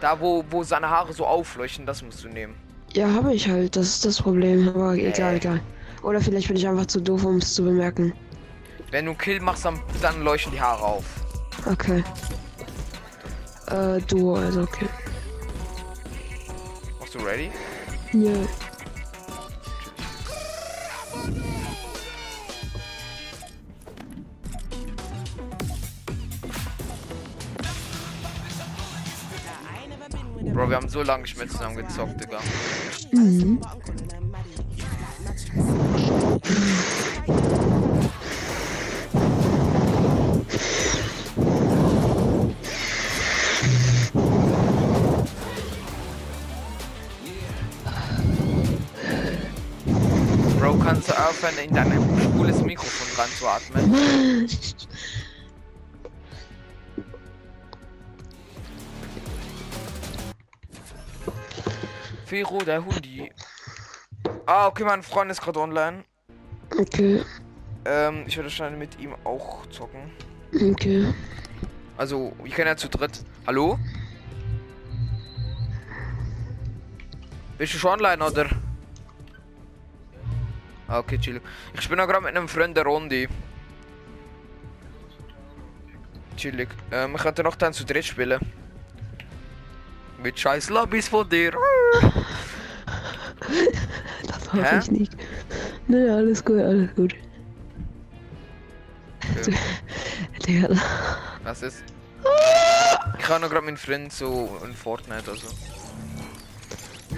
Da, 0.00 0.18
wo, 0.20 0.44
wo 0.50 0.62
seine 0.64 0.88
Haare 0.90 1.12
so 1.12 1.24
aufleuchten, 1.26 1.86
das 1.86 2.02
musst 2.02 2.24
du 2.24 2.28
nehmen. 2.28 2.54
Ja, 2.94 3.12
habe 3.12 3.32
ich 3.34 3.48
halt. 3.48 3.76
Das 3.76 3.86
ist 3.86 4.04
das 4.04 4.20
Problem. 4.20 4.68
Aber 4.68 4.94
egal, 4.94 5.34
Äh. 5.34 5.36
egal. 5.36 5.60
Oder 6.02 6.20
vielleicht 6.20 6.48
bin 6.48 6.56
ich 6.56 6.66
einfach 6.66 6.86
zu 6.86 7.00
doof, 7.00 7.24
um 7.24 7.36
es 7.36 7.54
zu 7.54 7.62
bemerken. 7.62 8.12
Wenn 8.90 9.04
du 9.04 9.12
einen 9.12 9.18
Kill 9.18 9.40
machst, 9.40 9.64
dann, 9.64 9.80
dann 10.02 10.22
leuchten 10.22 10.52
die 10.52 10.60
Haare 10.60 10.82
auf. 10.82 11.04
Okay. 11.66 12.02
Äh, 13.68 14.00
Duo, 14.02 14.34
also 14.34 14.62
okay. 14.62 14.88
Machst 16.98 17.14
du 17.14 17.18
ready? 17.20 17.50
Ja. 18.12 18.32
Bro, 30.52 30.68
wir 30.68 30.76
haben 30.76 30.88
so 30.88 31.02
lange 31.02 31.22
nicht 31.22 31.38
mehr 31.38 31.48
zusammen 31.48 31.76
gezockt, 31.76 32.20
Digga. 32.20 32.40
Mhm. 33.12 33.60
Kannst 50.90 51.08
du 51.08 51.12
aufhören, 51.12 51.56
in 51.58 51.72
dein 51.72 51.92
schwules 52.20 52.62
Mikrofon 52.62 53.06
ranzuatmen? 53.16 54.48
Fero, 62.26 62.58
der 62.58 62.84
Hundi. 62.84 63.30
Ah, 64.46 64.66
okay, 64.66 64.82
mein 64.82 65.04
Freund 65.04 65.30
ist 65.30 65.40
gerade 65.40 65.60
online. 65.60 66.04
Okay. 66.76 67.22
Ähm, 67.84 68.24
ich 68.26 68.36
würde 68.36 68.48
wahrscheinlich 68.48 68.78
mit 68.80 69.00
ihm 69.00 69.14
auch 69.22 69.66
zocken. 69.66 70.10
Okay. 70.52 71.14
Also, 71.96 72.32
wir 72.42 72.50
können 72.50 72.66
ja 72.66 72.76
zu 72.76 72.88
dritt. 72.88 73.24
Hallo? 73.46 73.78
Bist 77.58 77.74
du 77.74 77.78
schon 77.78 77.92
online, 77.92 78.24
oder? 78.24 78.48
Okay, 80.90 81.18
chill. 81.18 81.40
Ich 81.78 81.88
bin 81.88 81.98
ja 81.98 82.06
gerade 82.06 82.24
mit 82.24 82.36
einem 82.36 82.48
Freund 82.48 82.76
der 82.76 82.84
Runde. 82.84 83.28
Chillig. 86.36 86.68
Ähm, 86.90 87.14
ich 87.14 87.22
könnte 87.22 87.42
noch 87.44 87.54
dann 87.54 87.72
zu 87.72 87.84
dritt 87.84 88.04
spielen. 88.04 88.40
Mit 90.22 90.38
scheiß 90.38 90.70
Lobbys 90.70 91.08
von 91.08 91.28
dir. 91.28 91.52
Das 94.26 94.52
hoffe 94.52 94.62
Hä? 94.62 94.78
ich 94.78 94.90
nicht. 94.90 95.12
Nee, 95.86 96.08
alles 96.08 96.44
gut, 96.44 96.60
alles 96.60 96.94
gut. 96.94 97.14
Digga, 100.46 100.68
Was 101.44 101.62
ist? 101.62 101.84
Ich 103.18 103.28
habe 103.28 103.40
noch 103.40 103.50
gerade 103.50 103.64
meinen 103.64 103.76
Freund 103.76 104.12
so 104.12 104.60
in 104.64 104.74
Fortnite, 104.74 105.30
also. 105.30 105.46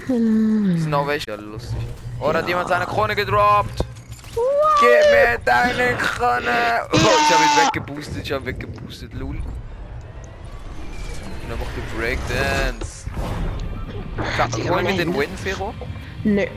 Sind 0.06 0.94
auch 0.94 1.06
welche 1.06 1.30
ja, 1.30 1.36
lustig. 1.36 1.78
Oder 2.20 2.38
hat 2.40 2.48
jemand 2.48 2.68
seine 2.68 2.86
Krone 2.86 3.14
gedroppt? 3.14 3.84
Gib 4.80 4.90
mir 5.12 5.38
deine 5.44 5.94
Krone! 5.96 6.80
Oh, 6.92 6.96
ich 6.96 7.00
habe 7.34 7.44
ihn 7.44 7.66
weggeboostet, 7.66 8.22
ich 8.24 8.32
habe 8.32 8.46
weggeboostet, 8.46 9.14
lul. 9.14 9.36
Und 9.36 9.42
dann 11.48 11.58
macht 11.58 11.70
der 11.76 11.82
Breakdance. 11.98 13.06
Ka- 14.36 14.48
Digga, 14.48 14.70
Holen 14.74 14.86
wir 14.86 14.96
den. 14.96 15.14
Win, 15.16 15.36
Fero? 15.36 15.74
nee. 16.24 16.50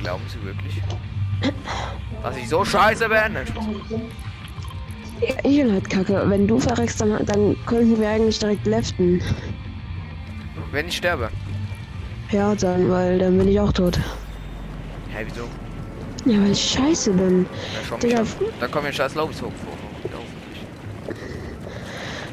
Glauben 0.00 0.22
Sie 0.28 0.42
wirklich? 0.44 0.80
Dass 2.22 2.36
ich 2.36 2.48
so 2.48 2.64
scheiße 2.64 3.08
bin? 3.08 3.36
Ja, 5.20 5.34
ich 5.42 5.56
bin 5.62 5.72
halt 5.72 5.90
kacke. 5.90 6.22
Wenn 6.30 6.46
du 6.46 6.58
verreckst, 6.60 7.00
dann, 7.00 7.24
dann 7.26 7.56
könnten 7.66 8.00
wir 8.00 8.08
eigentlich 8.08 8.38
direkt 8.38 8.66
leften. 8.66 9.20
Wenn 10.70 10.88
ich 10.88 10.96
sterbe. 10.96 11.30
Ja, 12.30 12.54
dann, 12.54 12.90
weil 12.90 13.18
dann 13.18 13.38
bin 13.38 13.48
ich 13.48 13.58
auch 13.58 13.72
tot. 13.72 13.98
Hä, 15.08 15.24
wieso? 15.26 15.48
Ja, 16.30 16.42
weil 16.42 16.52
ich 16.52 16.70
scheiße 16.70 17.12
bin. 17.12 17.40
Mich 17.40 17.48
Digga. 18.00 18.24
Dann 18.60 18.70
kommen 18.70 18.86
wir 18.86 18.92
scheiß 18.92 19.14
Lobes 19.14 19.40
hoch 19.40 19.52
vor. 19.64 19.78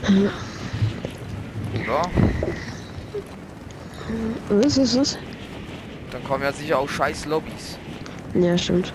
Hoffentlich. 0.06 0.32
Oder? 1.84 2.10
Was 4.50 4.78
ist 4.78 4.98
was? 5.00 5.18
Dann 6.12 6.24
kommen 6.24 6.44
ja 6.44 6.52
sicher 6.52 6.80
auch 6.80 6.90
scheiß 6.90 7.26
Lobbys. 7.26 7.78
Ja, 8.34 8.58
stimmt. 8.58 8.94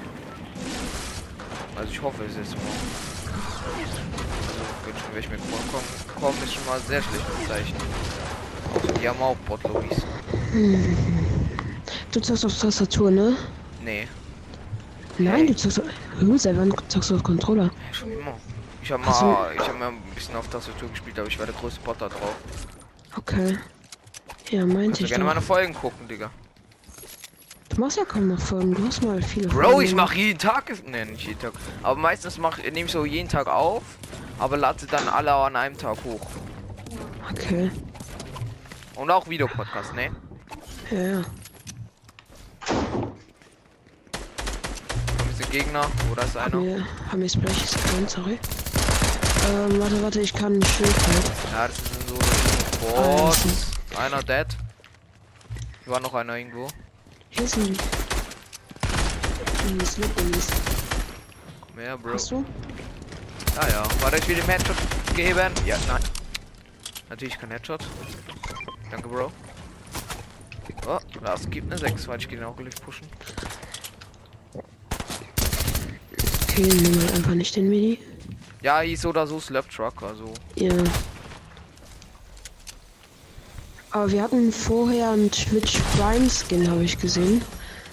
Also 1.77 1.91
ich 1.91 2.03
hoffe 2.03 2.25
es 2.25 2.37
ist 2.37 2.55
morgen. 2.57 2.69
Also, 4.87 5.05
wenn 5.13 5.21
ich, 5.21 5.31
mir 5.31 5.39
vorkomme. 5.39 5.83
bekommen, 6.07 6.39
ist 6.45 6.55
schon 6.55 6.67
mal 6.67 6.79
sehr 6.81 7.03
schlechtes 7.03 7.49
Zeichen. 7.49 7.75
Die 9.01 9.09
haben 9.09 9.21
auch 9.21 9.37
Bot-Lobbies. 9.47 10.03
Du 12.13 12.21
zockst 12.21 12.45
auf 12.45 12.59
Tastatur, 12.59 13.11
ne? 13.11 13.37
Nee, 13.85 14.07
Nein, 15.19 15.47
du 15.47 15.55
zockst 15.55 15.81
auf... 15.81 15.87
Hm, 16.19 16.39
seit 16.39 16.57
wann 16.57 16.73
zockst 16.89 17.11
du 17.11 17.17
auf 17.17 17.23
Controller? 17.23 17.71
schon 17.93 18.13
immer. 18.13 18.35
Ich 18.83 18.89
so. 18.89 18.99
mal, 18.99 19.53
ich 19.55 19.61
habe 19.61 19.79
mal 19.79 19.89
ein 19.89 20.03
bisschen 20.15 20.35
auf 20.37 20.49
Tastatur 20.49 20.89
gespielt, 20.89 21.19
aber 21.19 21.29
ich 21.29 21.39
war 21.39 21.47
der 21.47 21.55
größte 21.55 21.81
Bot 21.83 21.97
da 22.01 22.09
drauf. 22.09 22.35
Okay. 23.17 23.59
Ja, 24.51 24.65
meinte 24.67 24.85
Kannst 24.85 25.01
du 25.01 25.05
ich 25.05 25.11
gerne 25.11 25.25
meine 25.25 25.43
Folgen 25.43 25.75
gucken, 25.75 26.09
Digga. 26.09 26.31
Du 27.69 27.81
machst 27.81 27.99
ja 27.99 28.05
kaum 28.05 28.29
noch 28.29 28.41
Folgen, 28.41 28.75
du 28.75 28.85
hast 28.87 29.03
mal 29.05 29.23
viele 29.23 29.49
Bro, 29.49 29.63
Folgen 29.63 29.83
ich 29.83 29.95
mache 29.95 30.17
jeden 30.17 30.39
Tag, 30.39 30.73
ne, 30.89 31.07
nicht 31.07 31.27
jeden 31.27 31.39
Tag, 31.39 31.53
aber 31.83 32.01
meistens 32.01 32.37
mach, 32.37 32.59
nehme 32.59 32.81
ich 32.81 32.91
so 32.91 33.05
jeden 33.05 33.29
Tag 33.29 33.47
auf, 33.47 33.83
aber 34.41 34.57
lade 34.57 34.87
dann 34.87 35.09
alle 35.09 35.33
an 35.33 35.55
einem 35.55 35.79
Tag 35.79 35.97
hoch. 36.05 36.27
Okay. 37.31 37.71
Und 39.01 39.11
auch 39.11 39.27
Videopodcast, 39.27 39.95
ne? 39.95 40.11
Ja, 40.91 41.01
ja. 41.01 41.25
Diese 45.31 45.51
Gegner, 45.51 45.87
oder 46.13 46.23
ist 46.25 46.37
einer? 46.37 46.61
wir, 46.63 46.87
haben 47.11 47.23
wir 47.23 47.29
Splash 47.31 47.63
gescannt, 47.63 48.11
sorry. 48.11 48.39
Ähm, 49.49 49.81
warte, 49.81 50.03
warte, 50.03 50.21
ich 50.21 50.35
kann 50.35 50.53
ein 50.53 50.63
Schild 50.63 50.95
halt. 50.95 51.33
Ja, 51.51 51.69
das 51.69 51.77
sind 51.79 52.09
so 52.11 52.95
Bots. 52.95 53.71
Einer 53.97 54.23
dead. 54.23 54.49
Hier 55.85 55.93
war 55.95 56.01
noch 56.01 56.13
einer 56.13 56.37
irgendwo. 56.37 56.69
Hier 57.31 57.45
ist 57.45 57.57
ein... 57.57 57.75
Ein 59.67 59.87
Slipperies. 59.87 60.49
Komm 61.63 61.79
her, 61.79 61.97
Bro. 61.97 62.13
Hast 62.13 62.31
du? 62.33 62.45
Ah 63.57 63.67
ja. 63.67 63.83
Warte, 64.01 64.19
ich 64.19 64.29
will 64.29 64.37
dem 64.37 64.45
Headshot 64.45 64.77
geben. 65.17 65.55
Ja, 65.65 65.79
nein. 65.89 66.03
Natürlich 67.09 67.39
kein 67.39 67.51
Headshot. 67.51 67.83
Danke, 68.91 69.09
Bro. 69.09 69.31
Oh, 70.87 70.99
das 71.23 71.49
gibt 71.51 71.71
eine 71.71 71.79
6, 71.79 72.09
weil 72.09 72.19
ich 72.19 72.29
gehe 72.29 72.39
den 72.39 72.47
auch 72.47 72.57
gleich 72.57 72.75
pushen. 72.83 73.07
Okay, 76.43 76.63
nimm 76.63 77.01
halt 77.01 77.13
einfach 77.15 77.35
nicht 77.35 77.55
den 77.55 77.69
Mini. 77.69 77.99
Ja, 78.63 78.81
hieß 78.81 79.07
oder 79.07 79.27
so 79.27 79.39
Slap 79.41 79.71
Truck, 79.71 80.03
also. 80.03 80.33
Ja. 80.57 80.75
Aber 83.93 84.11
wir 84.11 84.23
hatten 84.23 84.53
vorher 84.53 85.11
einen 85.11 85.31
Twitch 85.31 85.79
Prime 85.97 86.29
Skin, 86.29 86.71
habe 86.71 86.85
ich 86.85 86.99
gesehen. 86.99 87.43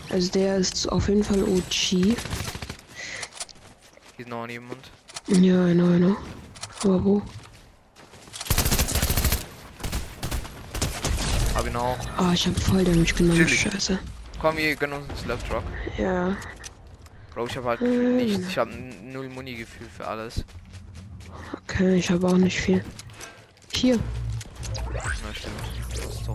Also 0.09 0.31
der 0.31 0.57
ist 0.57 0.89
auf 0.91 1.07
jeden 1.09 1.23
Fall 1.23 1.43
OG. 1.43 1.71
Hier 1.71 2.15
ist 4.17 4.27
noch 4.29 4.47
jemand. 4.47 4.89
Ja, 5.27 5.65
genau, 5.65 5.87
genau. 5.87 6.15
Aber 6.83 7.03
wo? 7.03 7.21
Hab 11.57 11.65
ihn 11.65 11.75
auch. 11.75 11.97
Ah, 12.17 12.33
ich 12.33 12.45
habe 12.45 12.59
voll 12.59 12.83
Damage 12.83 13.15
genommen. 13.15 13.35
Chillig. 13.47 13.61
Scheiße. 13.61 13.97
Komm, 14.39 14.57
wir 14.57 14.75
gönnen 14.75 15.01
uns 15.01 15.21
Slap 15.21 15.43
Truck. 15.49 15.63
Ja. 15.97 16.37
Bro, 17.33 17.47
ich 17.47 17.57
hab 17.57 17.63
halt 17.65 17.81
Ähm. 17.81 18.17
nichts. 18.17 18.47
Ich 18.47 18.57
hab 18.59 18.69
null 19.03 19.27
Muni-Gefühl 19.29 19.87
für 19.89 20.05
alles. 20.05 20.45
Okay, 21.63 21.95
ich 21.95 22.11
habe 22.11 22.27
auch 22.27 22.37
nicht 22.37 22.59
viel. 22.59 22.83
Hier. 23.73 23.97
Na, 24.93 25.33
stimmt. 25.33 25.55
Ist 25.95 26.27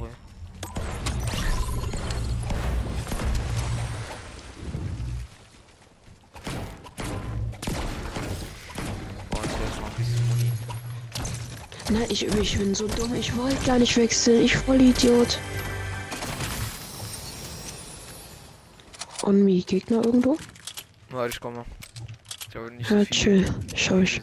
Nein, 11.93 12.07
ich, 12.09 12.27
ich 12.27 12.59
bin 12.59 12.75
so 12.75 12.87
dumm. 12.89 13.15
Ich 13.15 13.37
wollte 13.37 13.65
gar 13.67 13.79
nicht 13.79 13.97
wechseln. 13.97 14.43
Ich 14.43 14.57
voll 14.57 14.81
Idiot. 14.81 15.39
On 19.23 19.45
me, 19.45 19.61
Gegner 19.63 20.05
irgendwo? 20.05 20.39
Warte, 21.11 21.35
ich 21.35 21.41
komme. 21.41 21.65
Ich 22.49 22.57
habe 22.57 22.71
nicht 22.73 22.89
so 22.89 22.97
Ja, 22.97 23.05
chill. 23.05 23.55
Schau 23.75 23.99
ich. 23.99 24.23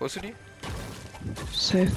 Ist 0.00 0.16
du 0.16 0.20
die? 0.20 0.34
Safe. 1.54 1.90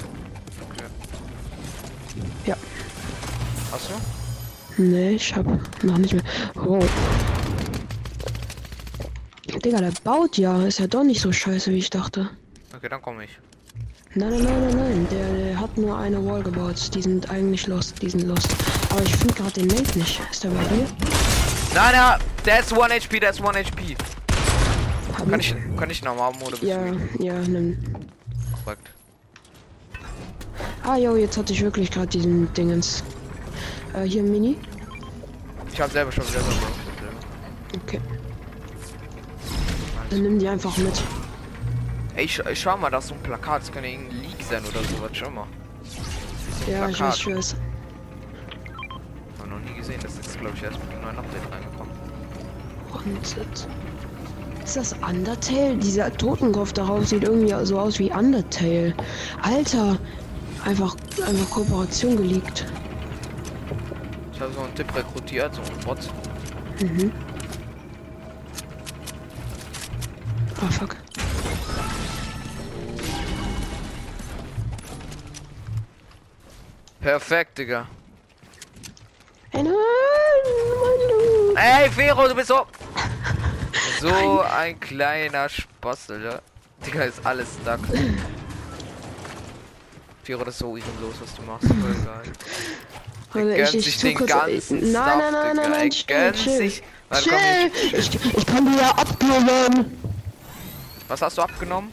Hast 3.74 3.90
du? 3.90 4.82
Nee, 4.82 5.10
ich 5.16 5.34
hab 5.34 5.46
noch 5.82 5.98
nicht 5.98 6.14
mehr. 6.14 6.22
Oh. 6.64 6.78
Digga, 9.64 9.80
der 9.80 9.92
baut 10.04 10.38
ja. 10.38 10.64
Ist 10.64 10.78
ja 10.78 10.86
doch 10.86 11.02
nicht 11.02 11.20
so 11.20 11.32
scheiße, 11.32 11.72
wie 11.72 11.78
ich 11.78 11.90
dachte. 11.90 12.30
Okay, 12.76 12.88
dann 12.88 13.02
komme 13.02 13.24
ich. 13.24 13.30
Nein, 14.16 14.30
nein, 14.30 14.44
nein, 14.44 14.60
nein, 14.60 14.76
nein. 14.76 15.06
Der, 15.10 15.32
der 15.46 15.60
hat 15.60 15.76
nur 15.76 15.96
eine 15.98 16.24
Wall 16.24 16.42
gebaut. 16.42 16.76
Die 16.94 17.02
sind 17.02 17.28
eigentlich 17.30 17.66
lost. 17.66 18.00
Die 18.00 18.08
sind 18.10 18.22
lost. 18.22 18.48
Aber 18.90 19.02
ich 19.02 19.14
finde 19.16 19.34
gerade 19.34 19.52
den 19.52 19.66
Mate 19.66 19.98
nicht. 19.98 20.20
Ist 20.30 20.44
der 20.44 20.50
bei 20.50 20.62
dir? 20.64 20.86
Nein, 21.74 21.94
ja, 21.94 22.18
that's 22.44 22.72
1 22.72 23.04
HP, 23.04 23.18
that's 23.20 23.40
1 23.40 23.56
HP. 23.68 23.96
Hab 25.18 25.28
Kann 25.30 25.40
ich, 25.40 25.54
kann 25.76 25.90
ich 25.90 26.02
noch 26.04 26.16
haben 26.16 26.40
oder 26.42 26.56
Ja, 26.62 26.78
ja, 27.18 27.34
nimm. 27.40 27.76
korrekt? 28.64 28.88
Ah, 30.84 30.96
jo, 30.96 31.16
jetzt 31.16 31.36
hatte 31.36 31.52
ich 31.52 31.62
wirklich 31.62 31.90
gerade 31.90 32.06
diesen 32.08 32.52
Dingens. 32.52 33.02
Äh, 33.94 34.02
hier 34.04 34.22
Mini. 34.22 34.56
Ich 35.72 35.80
hab 35.80 35.90
selber 35.90 36.12
schon 36.12 36.24
selber. 36.26 36.46
Okay. 37.84 38.00
Dann 40.10 40.22
nimm 40.22 40.38
die 40.38 40.46
einfach 40.46 40.76
mit. 40.76 41.02
Ey, 42.16 42.28
sch 42.28 42.40
sch- 42.40 42.54
schau 42.54 42.76
mal, 42.76 42.90
da 42.90 42.98
ist 42.98 43.08
so 43.08 43.14
ein 43.14 43.20
Plakat. 43.22 43.62
Das 43.62 43.72
kann 43.72 43.84
ja 43.84 43.90
irgendein 43.90 44.20
Leak 44.22 44.42
sein 44.48 44.62
oder 44.64 44.80
sowas. 44.84 45.10
Schau 45.12 45.30
mal. 45.30 45.46
So 46.64 46.70
Ja, 46.70 46.88
ich 46.88 47.00
weiß, 47.00 47.16
ich 47.18 47.26
weiß. 47.36 47.56
Hab 49.40 49.48
noch 49.50 49.58
nie 49.60 49.74
gesehen. 49.76 49.98
Das 50.02 50.14
ist 50.18 50.38
glaube 50.38 50.54
ich, 50.56 50.62
erst 50.62 50.78
mit 50.78 50.92
dem 50.92 51.00
neuen 51.02 51.18
Update 51.18 51.42
reingekommen. 51.52 51.92
Wanted. 52.92 53.68
Ist 54.64 54.76
das 54.76 54.92
Undertale? 54.94 55.76
Dieser 55.76 56.10
Totenkopf 56.16 56.72
darauf 56.72 57.06
sieht 57.06 57.24
irgendwie 57.24 57.52
so 57.66 57.78
aus 57.78 57.98
wie 57.98 58.10
Undertale. 58.10 58.94
Alter! 59.42 59.98
Einfach, 60.64 60.96
einfach 61.26 61.50
Kooperation 61.50 62.16
geleakt. 62.16 62.64
Ich 64.32 64.40
habe 64.40 64.52
so 64.54 64.60
einen 64.60 64.74
Tipp 64.74 64.94
rekrutiert, 64.96 65.54
so 65.54 65.60
einen 65.60 65.80
Bot. 65.80 65.98
Mhm. 66.80 67.12
Ah, 70.62 70.70
fuck. 70.70 70.96
Perfekt, 77.04 77.58
Digga. 77.58 77.86
Ey, 81.54 81.90
Fero, 81.90 82.26
du 82.28 82.34
bist 82.34 82.48
so. 82.48 82.66
So 84.00 84.40
ein 84.40 84.80
kleiner 84.80 85.48
Spastel, 85.48 86.24
ja. 86.24 86.38
Digga, 86.84 87.04
ist 87.04 87.24
alles 87.24 87.48
stuck. 87.60 87.80
Fero, 90.22 90.44
das 90.44 90.54
ist 90.54 90.58
so 90.60 90.76
ehrenlos, 90.76 91.14
was 91.20 91.34
du 91.34 91.42
machst. 91.42 91.66
Voll 91.68 93.44
geil. 93.44 93.56
Gönnt 93.56 93.68
sich 93.82 93.98
tu 93.98 94.06
den 94.06 94.26
ganzen 94.26 94.92
Nein, 94.92 95.02
Stuff, 95.02 95.16
nein, 95.18 95.32
nein, 95.32 95.56
nein, 95.56 95.70
nein, 95.70 95.90
chill, 95.90 96.04
gönnt 96.06 96.36
chill. 96.36 96.56
sich. 96.56 96.82
Komm, 97.10 97.20
ich, 97.74 97.92
Ich, 97.94 98.36
ich 98.38 98.46
kann 98.46 98.64
dir 98.72 98.80
ja 98.80 98.90
abgeben! 98.92 99.98
was 101.08 101.20
hast 101.20 101.36
du 101.36 101.42
abgenommen? 101.42 101.92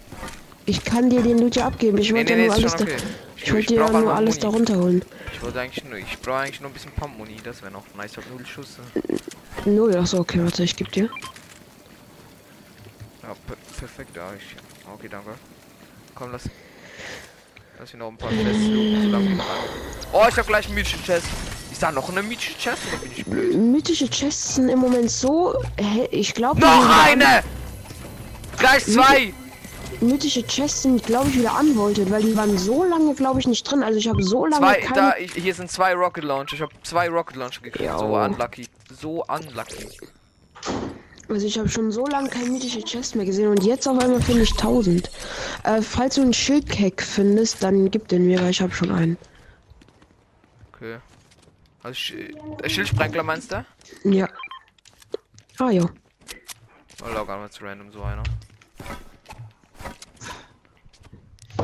Ich 0.66 0.84
kann 0.86 1.10
dir 1.10 1.22
den 1.22 1.40
Loot 1.40 1.58
ja 1.58 1.68
abgeben. 1.68 1.98
Ich 1.98 2.12
Nee, 2.12 2.20
wollte 2.20 2.34
nee, 2.36 2.44
nee, 2.44 2.48
ja 2.48 2.58
nur 2.58 2.72
alles, 2.72 2.82
okay. 2.82 2.96
Ich 3.44 3.54
wollte 3.54 3.76
ja 3.76 3.90
nur 3.90 4.14
alles 4.14 4.36
Muni. 4.36 4.42
darunter 4.42 4.76
holen. 4.78 5.02
Ich 5.34 5.42
wollte 5.42 5.60
eigentlich 5.62 5.84
nur, 5.84 5.98
ich 5.98 6.20
brauche 6.20 6.38
eigentlich 6.38 6.62
nur 6.62 6.70
ein 6.70 6.74
bisschen 6.74 6.92
Pump-Muni, 6.92 7.38
das 7.44 7.62
wäre 7.62 7.72
noch 7.72 7.84
nice. 7.96 8.12
Ich 8.18 8.30
null 8.30 8.46
Schuss. 8.46 8.78
Null, 9.66 9.96
achso, 9.98 10.20
okay, 10.20 10.44
warte, 10.44 10.64
ich 10.64 10.76
geb 10.76 10.92
dir. 10.92 11.10
Ja, 13.24 13.36
per 13.48 13.56
perfekt, 13.78 14.16
ja, 14.16 14.30
ich. 14.36 14.56
Okay, 14.94 15.08
danke. 15.10 15.32
Komm, 16.16 16.32
lass. 16.32 16.44
Lass 17.80 17.90
hier 17.92 18.00
noch 18.00 18.10
ein 18.10 18.18
paar 18.18 18.30
Chests 18.32 18.64
solange 19.04 19.30
wir 19.38 19.44
Oh, 20.14 20.26
ich 20.30 20.38
hab 20.38 20.48
gleich 20.48 20.66
einen 20.66 20.76
mythischen 20.76 21.04
Chest. 21.04 21.28
Ist 21.72 21.82
da 21.82 21.92
noch 21.92 22.10
eine 22.10 22.22
mythische 22.22 22.58
Chest 22.58 22.82
oder 22.90 22.98
bin 22.98 23.12
ich 23.16 23.26
blöd? 23.26 23.56
Mythische 23.56 24.10
Chests 24.10 24.56
sind 24.56 24.70
im 24.70 24.80
Moment 24.80 25.10
so. 25.10 25.56
hä- 25.78 26.08
Ich 26.12 26.34
glaube. 26.34 26.60
Noch 26.60 27.06
eine! 27.06 27.44
Gleich 28.58 28.84
zwei! 28.86 29.34
Mythische 30.00 30.46
Chests 30.46 30.84
sind, 30.84 31.04
glaube 31.04 31.30
ich, 31.30 31.38
wieder 31.38 31.60
unvolted, 31.60 32.10
weil 32.10 32.22
die 32.24 32.36
waren 32.36 32.58
so 32.58 32.84
lange, 32.84 33.14
glaube 33.14 33.40
ich, 33.40 33.48
nicht 33.48 33.64
drin. 33.70 33.84
Also 33.84 34.00
ich 34.00 34.08
habe 34.08 34.24
so 34.24 34.46
lange 34.46 34.66
Zwei, 34.66 34.80
keine. 34.80 34.96
da, 34.96 35.18
ich, 35.18 35.34
hier 35.34 35.54
sind 35.54 35.70
zwei 35.70 35.94
Rocket 35.94 36.24
Launcher. 36.24 36.56
Ich 36.56 36.62
habe 36.62 36.74
zwei 36.84 37.10
Rocket 37.10 37.36
Launcher 37.36 37.62
gekriegt. 37.62 37.86
Ja. 37.86 37.98
So 37.98 38.16
unlucky. 38.16 38.68
So 38.90 39.24
unlucky. 39.26 39.88
Also 41.30 41.48
ich 41.48 41.58
habe 41.58 41.70
schon 41.70 41.92
so 41.92 42.06
lange 42.08 42.30
keine 42.30 42.50
mythische 42.50 42.84
Chest 42.84 43.16
mehr 43.16 43.26
gesehen 43.26 43.48
und 43.48 43.64
jetzt 43.64 43.88
auf 43.88 44.00
einmal 44.00 44.22
finde 44.22 44.42
ich 44.42 44.52
1000. 44.52 45.10
Äh, 45.64 45.82
falls 45.82 46.16
du 46.16 46.22
einen 46.22 46.34
Schildkeck 46.34 47.02
findest, 47.02 47.64
dann 47.64 47.90
gib 47.90 48.08
den 48.10 48.28
mir, 48.28 48.42
weil 48.42 48.50
ich 48.50 48.62
habe 48.62 48.74
schon 48.74 48.92
einen. 48.92 49.18
Okay. 50.74 50.98
Also, 51.84 51.96
Sch 51.96 52.14
äh, 52.14 52.70
Schildsprengler 52.70 53.24
meinst 53.24 53.52
du? 53.52 53.66
Ja. 54.04 54.28
Ah 55.58 55.70
ja. 55.70 55.86
Oder 57.04 57.26
gar 57.26 57.38
mal 57.38 57.50
zu 57.50 57.64
random 57.64 57.92
so 57.92 58.02
einer. 58.04 58.24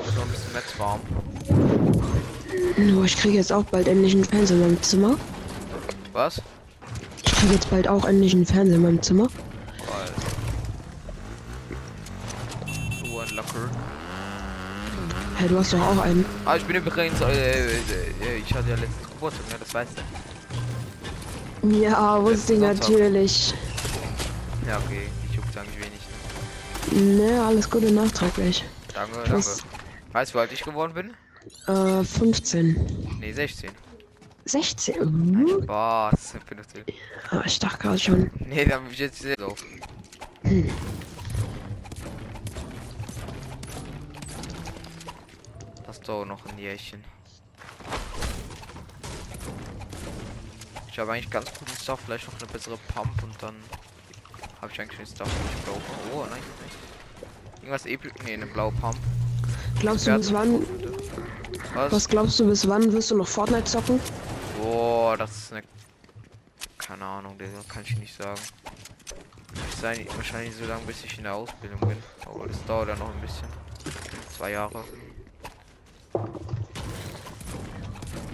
So 0.05 0.21
ein 0.21 0.27
bisschen 0.29 0.53
Metz 0.53 0.77
warm. 0.77 1.01
Nur 2.77 3.05
ich 3.05 3.17
kriege 3.17 3.37
jetzt 3.37 3.51
auch 3.51 3.63
bald 3.63 3.87
endlich 3.87 4.13
einen 4.13 4.25
Fernseher 4.25 4.57
in 4.57 4.61
meinem 4.63 4.81
Zimmer. 4.83 5.15
Was? 6.13 6.41
Ich 7.25 7.31
kriege 7.33 7.53
jetzt 7.53 7.69
bald 7.69 7.87
auch 7.87 8.05
endlich 8.05 8.33
einen 8.33 8.45
Fernseher 8.45 8.75
in 8.75 8.81
meinem 8.83 9.01
Zimmer. 9.01 9.27
So 13.03 13.19
ein 13.19 13.29
Locker. 13.35 13.69
Hey, 15.37 15.47
du 15.47 15.57
hast 15.59 15.73
doch 15.73 15.81
auch 15.81 15.99
einen. 15.99 16.25
Ah, 16.45 16.55
ich 16.55 16.63
bin 16.65 16.75
übrigens, 16.77 17.21
äh, 17.21 17.25
äh, 17.25 17.67
äh, 17.67 18.37
ich 18.43 18.53
hatte 18.53 18.69
ja 18.69 18.75
letztes 18.75 19.07
Geburtstag, 19.07 19.47
ne, 19.49 19.55
das 19.59 19.73
weißt 19.73 19.91
du. 21.63 21.69
Ja, 21.79 22.21
wusste 22.21 22.53
ich 22.53 22.59
natürlich. 22.59 23.53
Ja, 24.67 24.77
okay, 24.77 25.07
ich 25.29 25.35
juckt 25.35 25.55
eigentlich 25.57 25.77
wenig, 25.77 27.19
ne? 27.19 27.33
Ne, 27.33 27.43
alles 27.43 27.69
Gute 27.69 27.91
nachträglich. 27.91 28.63
Danke, 28.93 29.17
danke. 29.29 29.47
Weißt 30.11 30.33
du, 30.33 30.37
wie 30.37 30.41
alt 30.41 30.51
ich 30.51 30.63
geworden 30.63 30.93
bin? 30.93 31.13
Äh, 31.67 32.03
15. 32.03 33.17
Nee, 33.19 33.31
16. 33.31 33.71
16. 34.45 35.31
Nein, 35.31 35.45
Uh. 35.45 35.63
Spaß. 35.63 36.35
15. 36.47 36.83
Ah, 37.31 37.43
ich 37.45 37.59
dachte 37.59 37.77
gerade 37.79 37.99
schon. 37.99 38.31
Nee, 38.39 38.65
da 38.65 38.75
hab 38.75 38.91
ich 38.91 38.99
jetzt 38.99 39.19
sehr 39.19 39.35
auf. 39.45 39.63
Das 45.85 45.99
dauert 46.01 46.27
noch 46.27 46.45
ein 46.45 46.57
Jährchen. 46.57 47.03
Ich 50.89 50.99
habe 50.99 51.13
eigentlich 51.13 51.29
ganz 51.29 51.51
guten 51.53 51.71
Stuff, 51.79 51.99
vielleicht 52.05 52.27
noch 52.27 52.39
eine 52.39 52.51
bessere 52.51 52.77
Pump 52.93 53.23
und 53.23 53.41
dann 53.41 53.55
habe 54.61 54.71
ich 54.73 54.81
eigentlich 54.81 54.97
den 54.97 55.05
Stuff, 55.07 55.29
ich 55.55 55.63
brauche. 55.63 55.81
Oh, 56.13 56.25
nein, 56.29 56.39
nicht. 56.63 57.61
Irgendwas 57.61 57.85
episch. 57.85 58.11
Nee, 58.25 58.33
eine 58.33 58.47
blaue 58.47 58.71
Pump. 58.73 58.97
Glaubst 59.79 60.07
du, 60.07 60.17
bis 60.17 60.33
wann, 60.33 60.65
Was? 61.75 61.91
was 61.91 62.09
glaubst 62.09 62.39
du, 62.39 62.47
bis 62.47 62.67
wann 62.67 62.91
wirst 62.91 63.11
du 63.11 63.17
noch 63.17 63.27
Fortnite 63.27 63.65
zocken? 63.65 63.99
Boah, 64.61 65.15
das 65.17 65.35
ist 65.37 65.53
eine. 65.53 65.63
Keine 66.77 67.05
Ahnung, 67.05 67.37
Digga, 67.37 67.51
kann 67.67 67.83
ich 67.83 67.97
nicht 67.97 68.15
sagen. 68.15 68.39
Ich 69.69 69.75
sei 69.75 70.07
wahrscheinlich 70.15 70.55
so 70.55 70.65
lange, 70.65 70.81
bis 70.85 71.03
ich 71.03 71.17
in 71.17 71.23
der 71.23 71.35
Ausbildung 71.35 71.79
bin. 71.81 71.97
Aber 72.25 72.47
das 72.47 72.63
dauert 72.65 72.89
ja 72.89 72.95
noch 72.95 73.13
ein 73.13 73.21
bisschen. 73.21 73.47
Zwei 74.35 74.51
Jahre. 74.51 74.83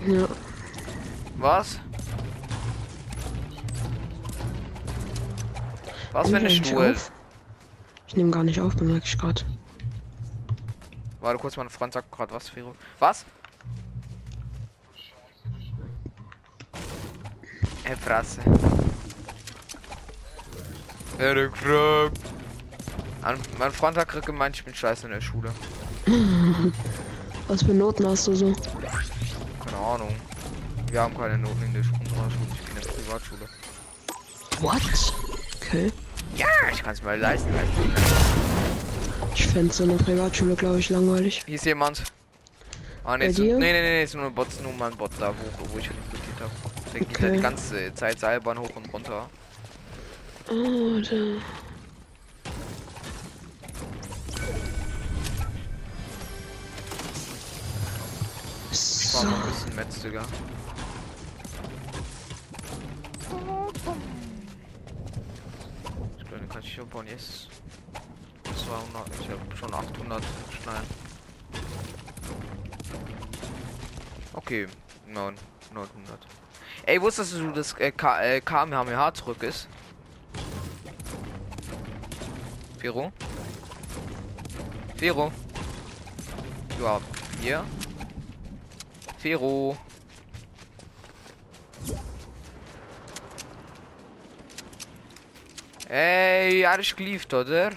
Ja. 0.07 0.27
Was? 1.37 1.79
Was 6.11 6.29
für 6.29 6.37
eine 6.37 6.49
Stuhl? 6.49 6.95
Ich 8.07 8.15
nehme 8.15 8.31
gar 8.31 8.43
nicht 8.43 8.61
auf, 8.61 8.75
bemerke 8.75 9.05
ich 9.05 9.17
gerade. 9.17 9.41
Warte 11.23 11.39
kurz, 11.39 11.55
mein 11.55 11.69
Freund 11.69 11.93
sagt 11.93 12.11
gerade 12.11 12.33
was, 12.33 12.49
Firo. 12.49 12.75
Was? 12.99 13.23
Hey, 17.85 17.95
Fresse. 17.95 18.41
Erik. 21.17 21.51
An- 23.21 23.39
Mein 23.57 23.71
Freund 23.71 23.95
hat 23.97 24.09
gerade 24.09 24.25
gemeint, 24.25 24.57
ich 24.57 24.65
bin 24.65 24.75
scheiße 24.75 25.05
in 25.05 25.13
der 25.13 25.21
Schule. 25.21 25.53
Was 27.47 27.63
für 27.63 27.73
Noten 27.73 28.05
hast 28.05 28.27
du 28.27 28.35
so? 28.35 28.53
Keine 29.63 29.77
Ahnung. 29.77 30.13
Wir 30.91 31.01
haben 31.01 31.15
keine 31.17 31.37
Noten 31.37 31.63
in 31.63 31.73
der 31.73 31.83
Schule. 31.83 31.99
Ich 32.03 32.65
bin 32.65 32.75
in 32.75 32.81
der 32.83 32.89
Privatschule. 32.91 33.47
What? 34.59 35.13
Okay. 35.61 35.89
Ja, 36.35 36.47
ich 36.69 36.83
kann 36.83 36.91
es 36.93 37.01
mir 37.01 37.15
leisten. 37.15 37.49
Ich 39.35 39.47
fände 39.47 39.73
so 39.73 39.83
eine 39.83 39.95
Privatschule, 39.95 40.55
glaube 40.55 40.79
ich, 40.79 40.89
langweilig. 40.89 41.43
Hier 41.45 41.55
ist 41.55 41.65
jemand. 41.65 42.03
Ah, 43.03 43.17
Bei 43.17 43.25
ist, 43.25 43.39
nee, 43.39 43.51
nee, 43.53 43.71
nee, 43.73 44.03
ist 44.03 44.15
nur 44.15 44.25
ein 44.25 44.33
Bot, 44.33 44.47
nur 44.61 44.71
mal 44.73 44.91
ein 44.91 44.97
Bot 44.97 45.11
da, 45.19 45.29
wo, 45.33 45.73
wo 45.73 45.77
ich 45.79 45.89
rekrutiert 45.89 46.39
habe. 46.39 46.51
Der 46.93 46.99
geht 47.01 47.17
da 47.19 47.25
Okay. 47.27 47.35
die 47.35 47.41
ganze 47.41 47.93
Zeit 47.95 48.19
Seilbahn 48.19 48.59
hoch 48.59 48.69
und 48.75 48.93
runter. 48.93 49.29
Oh, 50.49 50.99
da. 51.01 51.15
Ich 58.71 59.13
war 59.13 59.21
So. 59.21 59.27
mal 59.27 59.35
ein 59.35 59.49
bisschen 59.51 59.75
Metz, 59.75 60.01
Digga. 60.01 60.23
Ich 66.17 66.25
glaube, 66.27 66.45
kann 66.47 66.61
ich 66.63 66.79
bauen 66.89 67.07
jetzt. 67.07 67.52
200, 68.65 69.09
ich 69.19 69.29
habe 69.29 69.55
schon 69.55 69.73
800 69.73 70.23
Schneiden. 70.61 70.87
Okay, 74.33 74.67
9, 75.07 75.35
900. 75.73 76.27
Ey, 76.85 77.01
wusstest 77.01 77.33
du, 77.33 77.51
dass 77.51 77.73
äh, 77.79 77.91
K 77.91 78.21
äh, 78.21 78.41
KMH 78.41 79.13
zurück 79.13 79.43
ist? 79.43 79.67
Firo? 82.79 83.11
Firo? 84.97 85.31
Ja, 86.81 86.99
hier? 87.41 87.65
Fero. 89.17 89.77
Ey, 95.87 96.65
ist 96.79 96.97
geliefert, 96.97 97.33
oder? 97.33 97.71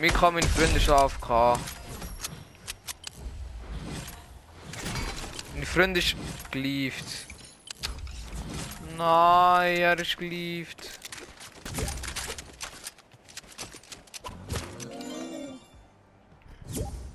Mir 0.00 0.12
kommen 0.14 0.42
Freunde 0.42 0.80
schon 0.80 0.94
AFK. 0.94 1.58
Mein 5.54 5.66
Freund 5.66 5.98
ist 5.98 6.16
gelieft. 6.50 7.04
Nein, 8.96 9.76
er 9.76 9.98
ist 9.98 10.16
gelieft. 10.16 10.98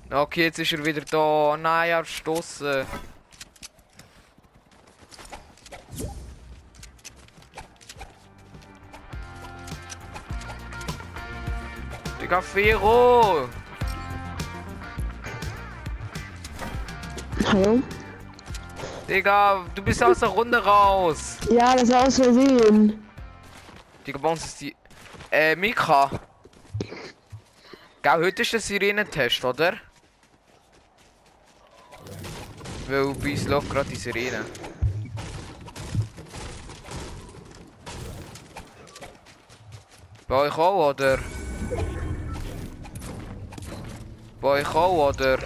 Okay, 0.08 0.44
jetzt 0.44 0.60
ist 0.60 0.72
er 0.72 0.84
wieder 0.84 1.00
da. 1.00 1.56
Nein, 1.56 1.90
er 1.90 2.02
ist 2.02 2.10
gestossen. 2.10 2.86
Digga, 12.36 12.42
Fero! 12.42 13.48
Hallo? 17.46 17.82
Digga, 19.08 19.64
du 19.74 19.82
bist 19.82 20.02
aus 20.02 20.18
der 20.18 20.28
Runde 20.28 20.62
raus. 20.62 21.38
Ja, 21.50 21.74
das 21.74 21.88
war 21.88 22.06
aus 22.06 22.16
Versehen. 22.16 23.02
Digga, 24.06 24.18
bei 24.18 24.28
uns 24.28 24.44
ist 24.44 24.60
die. 24.60 24.76
Äh, 25.30 25.56
Mika. 25.56 26.10
Gell, 28.02 28.24
heute 28.24 28.42
ist 28.42 28.52
der 28.52 28.60
Sirenentest, 28.60 29.42
oder? 29.42 29.74
Weil 32.86 33.14
bei 33.14 33.30
uns 33.30 33.48
läuft 33.48 33.70
gerade 33.70 33.88
die 33.88 33.96
Sirene. 33.96 34.44
Bei 40.28 40.34
euch 40.34 40.58
auch, 40.58 40.90
oder? 40.90 41.18
Bei 44.46 44.60
euch 44.60 44.74
auch, 44.76 45.08
oder? 45.08 45.38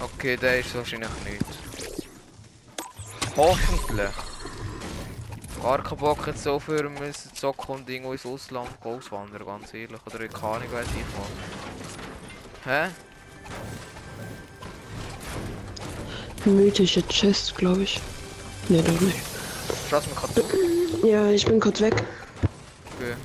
Okay, 0.00 0.36
der 0.36 0.60
ist 0.60 0.72
wahrscheinlich 0.76 1.10
nicht. 1.24 1.44
Hoffentlich. 3.36 4.14
Gar 5.60 5.82
keinen 5.82 5.98
Bock 5.98 6.28
jetzt 6.28 6.44
so 6.44 6.60
für 6.60 6.88
müssen 6.88 7.34
zocken 7.34 7.74
und 7.74 7.90
irgendwo 7.90 8.12
ins 8.12 8.24
Ausland 8.24 8.70
auswandern, 8.84 9.44
ganz 9.44 9.74
ehrlich. 9.74 9.98
Oder 10.06 10.20
in 10.20 10.32
keine 10.32 10.46
Ahnung, 10.54 10.70
weiß 10.70 10.86
ich 10.86 12.64
mal. 12.64 12.84
Hä? 12.84 12.90
Mythische 16.44 17.02
Chest, 17.08 17.56
glaube 17.56 17.82
ich. 17.82 18.00
Nee, 18.68 18.82
doch 18.82 19.00
nicht. 19.00 19.18
Schaust 19.90 20.06
mir 20.06 20.14
gerade 20.14 20.34
zu? 20.34 21.04
Ja, 21.04 21.26
ich 21.30 21.44
bin 21.44 21.58
kurz 21.58 21.80
weg. 21.80 22.04
Okay. 22.96 23.16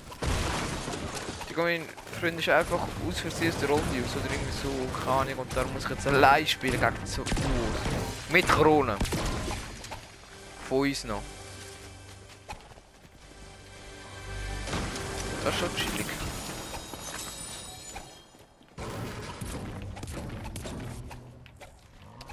Digga, 1.47 1.61
mein 1.61 1.85
Freund 2.15 2.39
ist 2.39 2.49
einfach 2.49 2.79
aus 3.07 3.19
Versehen 3.19 3.51
aus 3.51 3.59
der 3.59 3.69
Runde 3.69 3.83
aus 3.83 4.15
oder 4.15 4.31
irgendwie 4.31 4.51
so, 4.51 4.69
keine 5.03 5.17
Ahnung, 5.17 5.39
und 5.39 5.55
darum 5.55 5.73
muss 5.73 5.83
ich 5.83 5.89
jetzt 5.89 6.07
allein 6.07 6.47
spielen 6.47 6.79
gegen 6.79 7.05
so 7.05 7.21
Uhr. 7.21 7.27
Mit 8.29 8.47
Krone. 8.47 8.97
Von 10.69 10.79
uns 10.79 11.03
noch. 11.03 11.21
Das 15.43 15.53
ist 15.53 15.59
schon 15.59 15.75
chillig. 15.75 16.05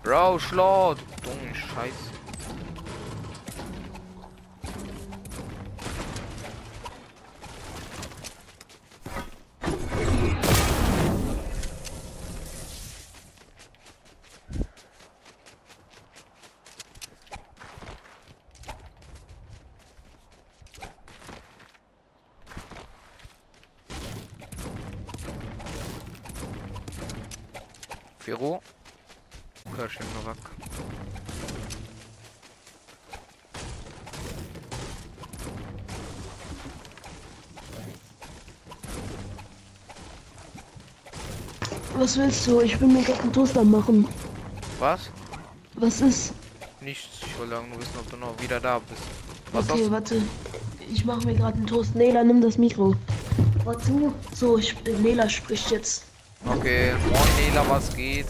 Bro, 0.03 0.39
schlau, 0.39 0.95
Du 0.95 1.05
dumme 1.23 1.55
Scheiße. 1.55 2.12
Was 42.03 42.17
willst 42.17 42.49
du? 42.49 42.61
Ich 42.61 42.81
will 42.81 42.89
mir 42.89 43.05
gerade 43.05 43.21
einen 43.23 43.33
Toaster 43.33 43.63
machen. 43.63 44.09
Was? 44.81 45.09
Was 45.75 46.01
ist? 46.01 46.33
Nichts. 46.81 47.21
Ich 47.25 47.39
wollte 47.39 47.55
nur 47.55 47.79
wissen, 47.79 47.97
ob 47.97 48.11
du 48.11 48.17
noch 48.17 48.43
wieder 48.43 48.59
da 48.59 48.81
bist. 48.81 49.03
Was 49.53 49.71
okay, 49.71 49.89
warte. 49.89 50.21
Ich 50.93 51.05
mache 51.05 51.25
mir 51.25 51.37
gerade 51.37 51.59
einen 51.59 51.67
Toast. 51.69 51.95
Nela, 51.95 52.25
nimm 52.25 52.41
das 52.41 52.59
Mikro. 52.59 52.97
Warte. 53.63 54.13
So, 54.35 54.59
ich, 54.59 54.75
Nela 54.83 55.29
spricht 55.29 55.71
jetzt. 55.71 56.07
Okay, 56.45 56.93
moin 57.09 57.23
Nela, 57.39 57.65
was 57.69 57.95
geht? 57.95 58.27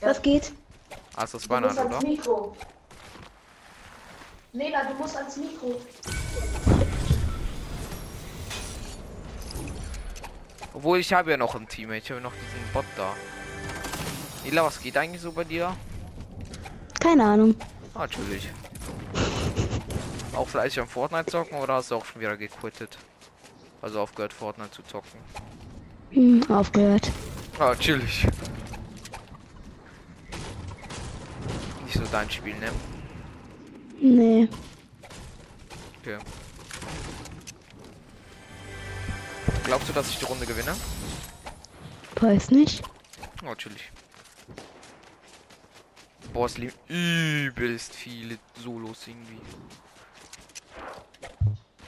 Was 0.00 0.22
geht? 0.22 0.52
Hast 1.18 1.34
du 1.34 1.38
das 1.38 1.50
an, 1.50 1.64
oder? 1.66 2.00
Mikro. 2.02 2.56
Nela, 4.54 4.84
du 4.84 4.94
musst 4.94 5.16
ans 5.18 5.36
Mikro. 5.36 5.82
Obwohl 10.78 11.00
ich 11.00 11.12
habe 11.12 11.32
ja 11.32 11.36
noch 11.36 11.56
ein 11.56 11.66
Team, 11.66 11.90
ich 11.90 12.08
habe 12.08 12.20
noch 12.20 12.30
diesen 12.30 12.72
Bot 12.72 12.84
da. 12.96 13.12
Nela, 14.44 14.64
was 14.64 14.80
geht 14.80 14.96
eigentlich 14.96 15.20
so 15.20 15.32
bei 15.32 15.42
dir? 15.42 15.76
Keine 17.00 17.24
Ahnung. 17.24 17.56
Ah, 17.94 18.02
Natürlich. 18.02 18.48
Auch 20.36 20.46
fleißig 20.46 20.78
am 20.78 20.86
Fortnite 20.86 21.26
zocken 21.32 21.58
oder 21.58 21.74
hast 21.74 21.90
du 21.90 21.96
auch 21.96 22.04
schon 22.04 22.20
wieder 22.20 22.36
gequittet? 22.36 22.96
Also 23.82 24.00
aufgehört 24.00 24.32
Fortnite 24.32 24.70
zu 24.70 24.82
zocken. 24.82 25.18
Hm, 26.12 26.48
aufgehört. 26.48 27.10
Ah, 27.58 27.74
chillig. 27.74 28.28
Nicht 31.86 31.96
so 31.96 32.04
dein 32.12 32.30
Spiel, 32.30 32.54
ne? 32.54 32.70
Nee. 34.00 34.48
Okay. 36.00 36.18
Glaubst 39.68 39.86
du, 39.86 39.92
dass 39.92 40.08
ich 40.08 40.18
die 40.18 40.24
Runde 40.24 40.46
gewinne? 40.46 40.74
Weiß 42.18 42.50
nicht. 42.50 42.82
Oh, 43.44 43.54
chillig. 43.54 43.92
Boah, 46.32 46.46
es 46.46 46.56
liegen 46.56 46.72
übelst 46.88 47.94
viele 47.94 48.38
Solos 48.58 49.06
irgendwie. 49.06 49.38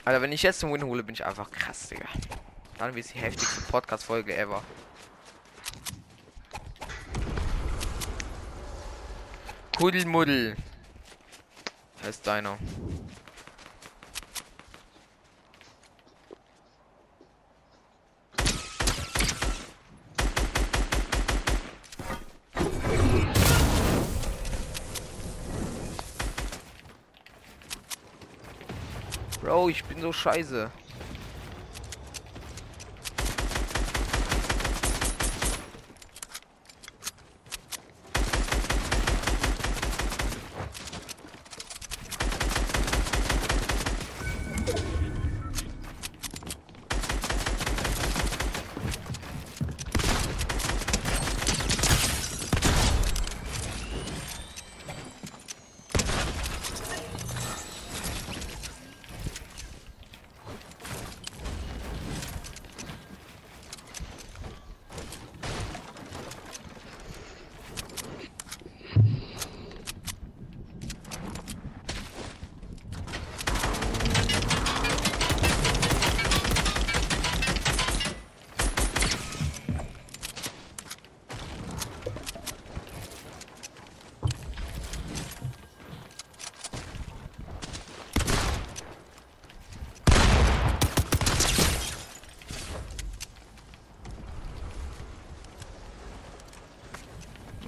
Alter, 0.05 0.21
wenn 0.21 0.31
ich 0.31 0.43
jetzt 0.43 0.63
den 0.63 0.71
Win 0.71 0.85
hole, 0.85 1.03
bin 1.03 1.15
ich 1.15 1.25
einfach 1.25 1.51
krass, 1.51 1.89
Digga. 1.89 2.05
Dann 2.77 2.95
wird 2.95 3.07
es 3.07 3.13
die 3.13 3.19
heftigste 3.19 3.63
Podcast-Folge 3.63 4.37
ever. 4.37 4.63
Kuddelmuddel. 9.79 10.55
Heißt 12.03 12.27
deiner. 12.27 12.59
Bro, 29.61 29.69
ich 29.69 29.85
bin 29.85 30.01
so 30.01 30.11
scheiße. 30.11 30.71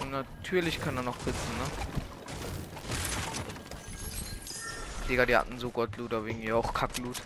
Und 0.02 0.26
natürlich 0.52 0.78
kann 0.82 0.94
er 0.98 1.02
noch 1.02 1.18
sitzen, 1.20 1.32
ne? 1.56 1.64
Digga, 5.08 5.24
die 5.24 5.34
hatten 5.34 5.58
so 5.58 5.70
Gottloot, 5.70 6.12
aber 6.12 6.26
irgendwie 6.26 6.52
auch 6.52 6.74
Kackloot. 6.74 7.22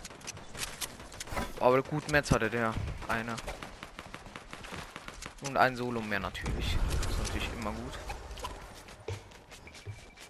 Aber 1.59 1.81
gut 1.83 2.09
Metz 2.09 2.31
hatte 2.31 2.49
der. 2.49 2.73
Einer. 3.09 3.35
Und 5.45 5.57
ein 5.57 5.75
Solo 5.75 5.99
mehr 5.99 6.21
natürlich. 6.21 6.77
Das 7.01 7.11
ist 7.11 7.19
natürlich 7.19 7.49
immer 7.59 7.71
gut. 7.71 7.99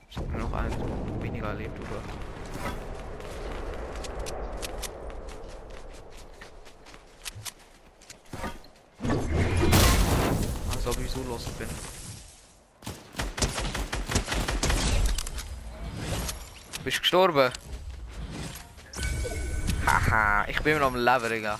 Ich 0.10 0.18
hab 0.18 0.28
nur 0.32 0.40
noch 0.40 0.54
einen 0.54 1.22
weniger 1.22 1.50
erlebt, 1.50 1.80
oder? 1.80 2.02
Als 10.74 10.88
ob 10.88 11.00
ich 11.00 11.12
so 11.12 11.22
los 11.30 11.46
bin. 11.60 11.70
Bist 16.88 17.02
gestorben? 17.02 17.52
Haha, 19.86 20.46
ich 20.48 20.62
bin 20.62 20.80
noch 20.80 20.88
am 20.88 20.96
Leben, 20.96 21.30
Digga. 21.30 21.58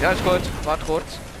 Ja, 0.00 0.12
ist 0.12 0.22
gut. 0.22 0.40
Warte 0.62 0.84
kurz. 0.84 1.31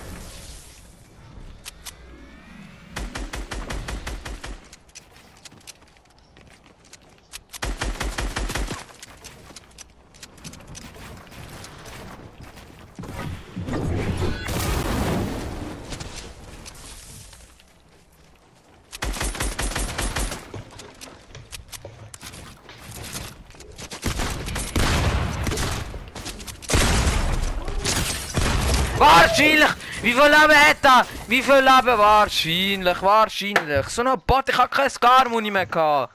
Viel 30.22 30.30
Leben 30.30 30.54
hat 30.54 30.84
er? 30.84 31.06
Wie 31.28 31.42
viel 31.42 31.54
Leben? 31.54 31.98
Wahrscheinlich, 31.98 33.02
wahrscheinlich. 33.02 33.86
So 33.88 34.02
ein 34.02 34.20
Bot, 34.26 34.48
ich 34.48 34.56
hab 34.58 34.70
kein 34.70 34.88
Scar-Muni 34.90 35.50
mehr 35.50 35.66
gehabt. 35.66 36.14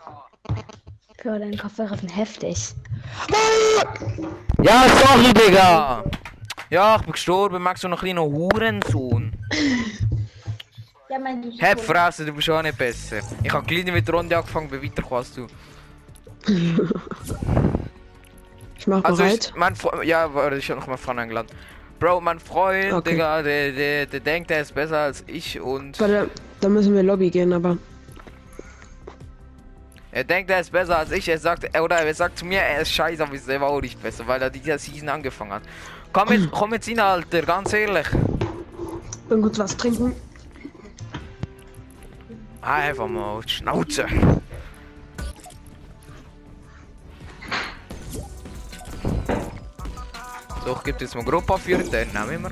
Für 1.21 1.39
deine 1.39 1.57
Kopfhörer 1.57 1.97
sind 1.97 2.15
heftig. 2.15 2.57
Ja, 4.61 4.85
sorry, 4.89 5.33
Digga. 5.33 6.03
Ja, 6.69 6.95
ich 6.97 7.01
bin 7.03 7.11
gestorben. 7.13 7.61
Magst 7.61 7.83
du 7.83 7.87
noch 7.87 7.97
ein 8.01 8.05
kleiner 8.05 8.21
Hurensohn? 8.23 9.33
Ja, 11.09 11.19
mein 11.19 11.51
Hab 11.61 11.79
Fresse, 11.79 12.25
du 12.25 12.33
bist 12.33 12.49
auch 12.49 12.61
nicht 12.61 12.77
besser. 12.77 13.19
Ich 13.43 13.51
hab 13.51 13.65
gleich 13.67 13.85
mit 13.85 14.07
der 14.07 14.15
Runde 14.15 14.37
angefangen, 14.37 14.69
bin 14.69 14.83
weiter 14.83 15.03
kannst 15.07 15.37
du. 15.37 15.47
Ich 18.77 18.87
mach 18.87 19.03
Also, 19.03 19.23
bereit. 19.23 19.53
mein 19.55 19.75
Freund, 19.75 20.03
ja, 20.03 20.33
warte, 20.33 20.57
ich 20.57 20.69
hab 20.69 20.77
noch 20.77 20.87
mal 20.87 20.97
Freund 20.97 21.19
eingeladen. 21.19 21.49
Bro, 21.99 22.21
mein 22.21 22.39
Freund, 22.39 22.93
Okay. 22.93 23.11
Digga, 23.11 23.41
der, 23.41 23.71
der, 23.71 24.05
der 24.05 24.19
denkt, 24.19 24.51
er 24.51 24.61
ist 24.61 24.73
besser 24.75 24.97
als 24.99 25.23
ich 25.27 25.59
und 25.59 25.99
Warte, 25.99 26.29
da 26.61 26.69
müssen 26.69 26.93
wir 26.93 27.01
Lobby 27.03 27.29
gehen, 27.31 27.51
aber. 27.53 27.77
er 30.11 30.23
denkt, 30.23 30.51
er 30.51 30.59
ist 30.59 30.71
besser 30.71 30.99
als 30.99 31.11
ich. 31.11 31.27
Er 31.27 31.37
sagt, 31.39 31.63
er- 31.71 31.83
oder 31.83 31.97
er 31.97 32.13
sagt 32.13 32.37
zu 32.39 32.45
mir, 32.45 32.59
er 32.59 32.81
ist 32.81 32.91
scheiße, 32.91 33.23
aber 33.23 33.33
ist 33.33 33.45
selber 33.45 33.67
auch 33.67 33.81
nicht 33.81 34.01
besser, 34.01 34.27
weil 34.27 34.41
er 34.41 34.49
dieser 34.49 34.77
Season 34.77 35.09
angefangen 35.09 35.53
hat. 35.53 35.63
Komm 36.13 36.31
jetzt, 36.31 36.51
komm 36.51 36.73
jetzt 36.73 36.87
hin, 36.87 36.99
Alter, 36.99 37.41
ganz 37.41 37.73
ehrlich. 37.73 38.07
Bin 39.29 39.41
kurz 39.41 39.57
was 39.59 39.75
trinken. 39.75 40.13
Einfach 42.61 43.07
mal 43.07 43.41
Schnauze. 43.47 44.05
Ich 50.69 50.83
gebe 50.83 50.99
jetzt 50.99 51.15
mal 51.15 51.23
Gruppe 51.23 51.57
für 51.57 51.77
den 51.77 52.11
nehmen 52.11 52.43
wir. 52.43 52.51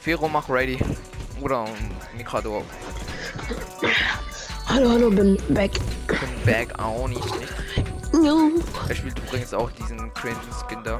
Firo, 0.00 0.28
mach 0.28 0.48
ready. 0.48 0.78
Oder 1.40 1.64
Mikado 2.16 2.58
auch. 2.58 2.64
Hallo, 4.66 4.90
hallo, 4.90 5.10
bin 5.10 5.38
back. 5.50 5.70
Ich 5.76 6.18
bin 6.18 6.44
back 6.44 6.76
auch 6.80 7.06
nicht. 7.06 7.24
nicht. 7.38 7.52
Ja. 8.24 8.36
Er 8.88 8.94
spielt 8.96 9.16
übrigens 9.18 9.54
auch 9.54 9.70
diesen 9.70 10.12
cringe 10.14 10.36
Skin 10.66 10.82
da. 10.82 10.98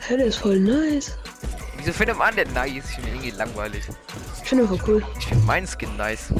Hey, 0.00 0.18
der 0.18 0.26
ist 0.26 0.36
voll 0.36 0.60
nice. 0.60 1.16
Wieso 1.78 1.92
findet 1.92 2.18
man 2.18 2.36
den 2.36 2.52
nice? 2.52 2.84
Ich 2.84 2.94
finde 2.96 3.10
irgendwie 3.10 3.30
langweilig. 3.30 3.84
Ich 4.48 4.56
finde 4.56 4.66
voll 4.66 4.80
cool. 4.86 5.04
Ich 5.18 5.26
finde 5.26 5.44
meinen 5.44 5.66
Skin 5.66 5.94
nice. 5.98 6.32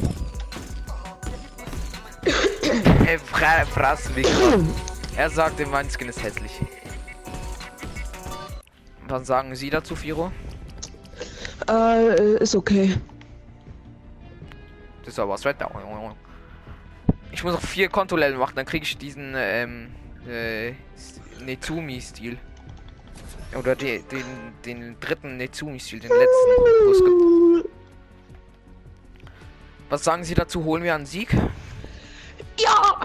Ey, 3.06 3.18
fra 3.18 3.66
fraß 3.66 4.14
mich. 4.16 4.26
Er 5.16 5.28
sagte, 5.28 5.66
mein 5.66 5.90
Skin 5.90 6.08
ist 6.08 6.22
hässlich. 6.22 6.52
Was 9.08 9.26
sagen 9.26 9.54
Sie 9.54 9.68
dazu, 9.68 9.94
Firo? 9.94 10.32
Äh, 11.68 12.42
ist 12.42 12.54
okay. 12.54 12.96
Das 15.04 15.12
ist 15.12 15.18
aber 15.18 15.32
was 15.32 15.44
Red. 15.44 15.56
Ich 17.30 17.44
muss 17.44 17.52
noch 17.52 17.60
vier 17.60 17.90
Kontrollen 17.90 18.38
machen, 18.38 18.56
dann 18.56 18.64
kriege 18.64 18.84
ich 18.84 18.96
diesen 18.96 19.34
ähm, 19.36 19.88
äh, 20.26 20.72
Nezumi-Stil. 21.44 22.38
Oder 23.54 23.76
die, 23.76 24.02
den, 24.10 24.24
den 24.64 24.96
dritten 24.98 25.36
Nezumi-Stil, 25.36 26.00
den 26.00 26.10
letzten. 26.10 27.57
Was 29.88 30.04
sagen 30.04 30.24
Sie 30.24 30.34
dazu? 30.34 30.64
Holen 30.64 30.82
wir 30.82 30.94
einen 30.94 31.06
Sieg? 31.06 31.34
Ja! 32.58 33.00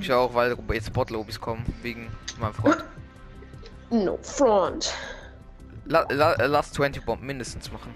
Ich 0.00 0.12
auch, 0.12 0.34
weil 0.34 0.56
jetzt 0.72 0.92
Bot-Lobbies 0.92 1.40
kommen, 1.40 1.64
wegen 1.82 2.10
meinem 2.38 2.52
Freund. 2.54 2.84
No 3.90 4.18
front. 4.22 4.92
La, 5.86 6.06
la, 6.10 6.34
lass 6.46 6.72
20 6.72 7.04
Bomb 7.04 7.22
mindestens 7.22 7.72
machen. 7.72 7.92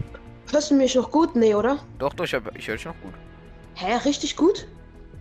Hörst 0.51 0.71
du 0.71 0.75
mich 0.75 0.95
noch 0.95 1.11
gut? 1.11 1.37
Nee, 1.37 1.55
oder? 1.55 1.79
Doch, 1.99 2.15
doch, 2.15 2.25
ich, 2.25 2.35
hab- 2.35 2.57
ich 2.57 2.67
höre 2.69 2.77
dich 2.77 2.87
noch 2.87 2.99
gut. 3.03 3.13
Hä, 3.75 3.95
richtig 4.05 4.37
gut? 4.37 4.67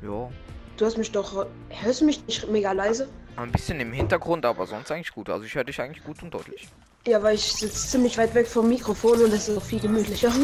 Ja. 0.02 0.30
Du 0.78 0.86
hast 0.86 0.98
mich 0.98 1.12
doch. 1.12 1.46
Hörst 1.70 2.02
du 2.02 2.06
mich 2.06 2.26
nicht 2.26 2.48
mega 2.50 2.72
leise? 2.72 3.08
Ein 3.36 3.52
bisschen 3.52 3.80
im 3.80 3.92
Hintergrund, 3.92 4.46
aber 4.46 4.66
sonst 4.66 4.92
eigentlich 4.92 5.14
gut. 5.14 5.30
Also 5.30 5.46
ich 5.46 5.56
höre 5.56 5.64
dich 5.66 5.82
eigentlich 5.82 6.04
gut 6.04 6.22
und 6.24 6.34
deutlich. 6.34 6.68
Ja, 7.08 7.22
weil 7.22 7.36
ich 7.36 7.44
sitze 7.54 7.88
ziemlich 7.88 8.18
weit 8.18 8.34
weg 8.34 8.48
vom 8.48 8.68
Mikrofon 8.68 9.22
und 9.22 9.32
das 9.34 9.48
ist 9.48 9.58
auch 9.58 9.64
viel 9.64 9.80
gemütlicher. 9.80 10.32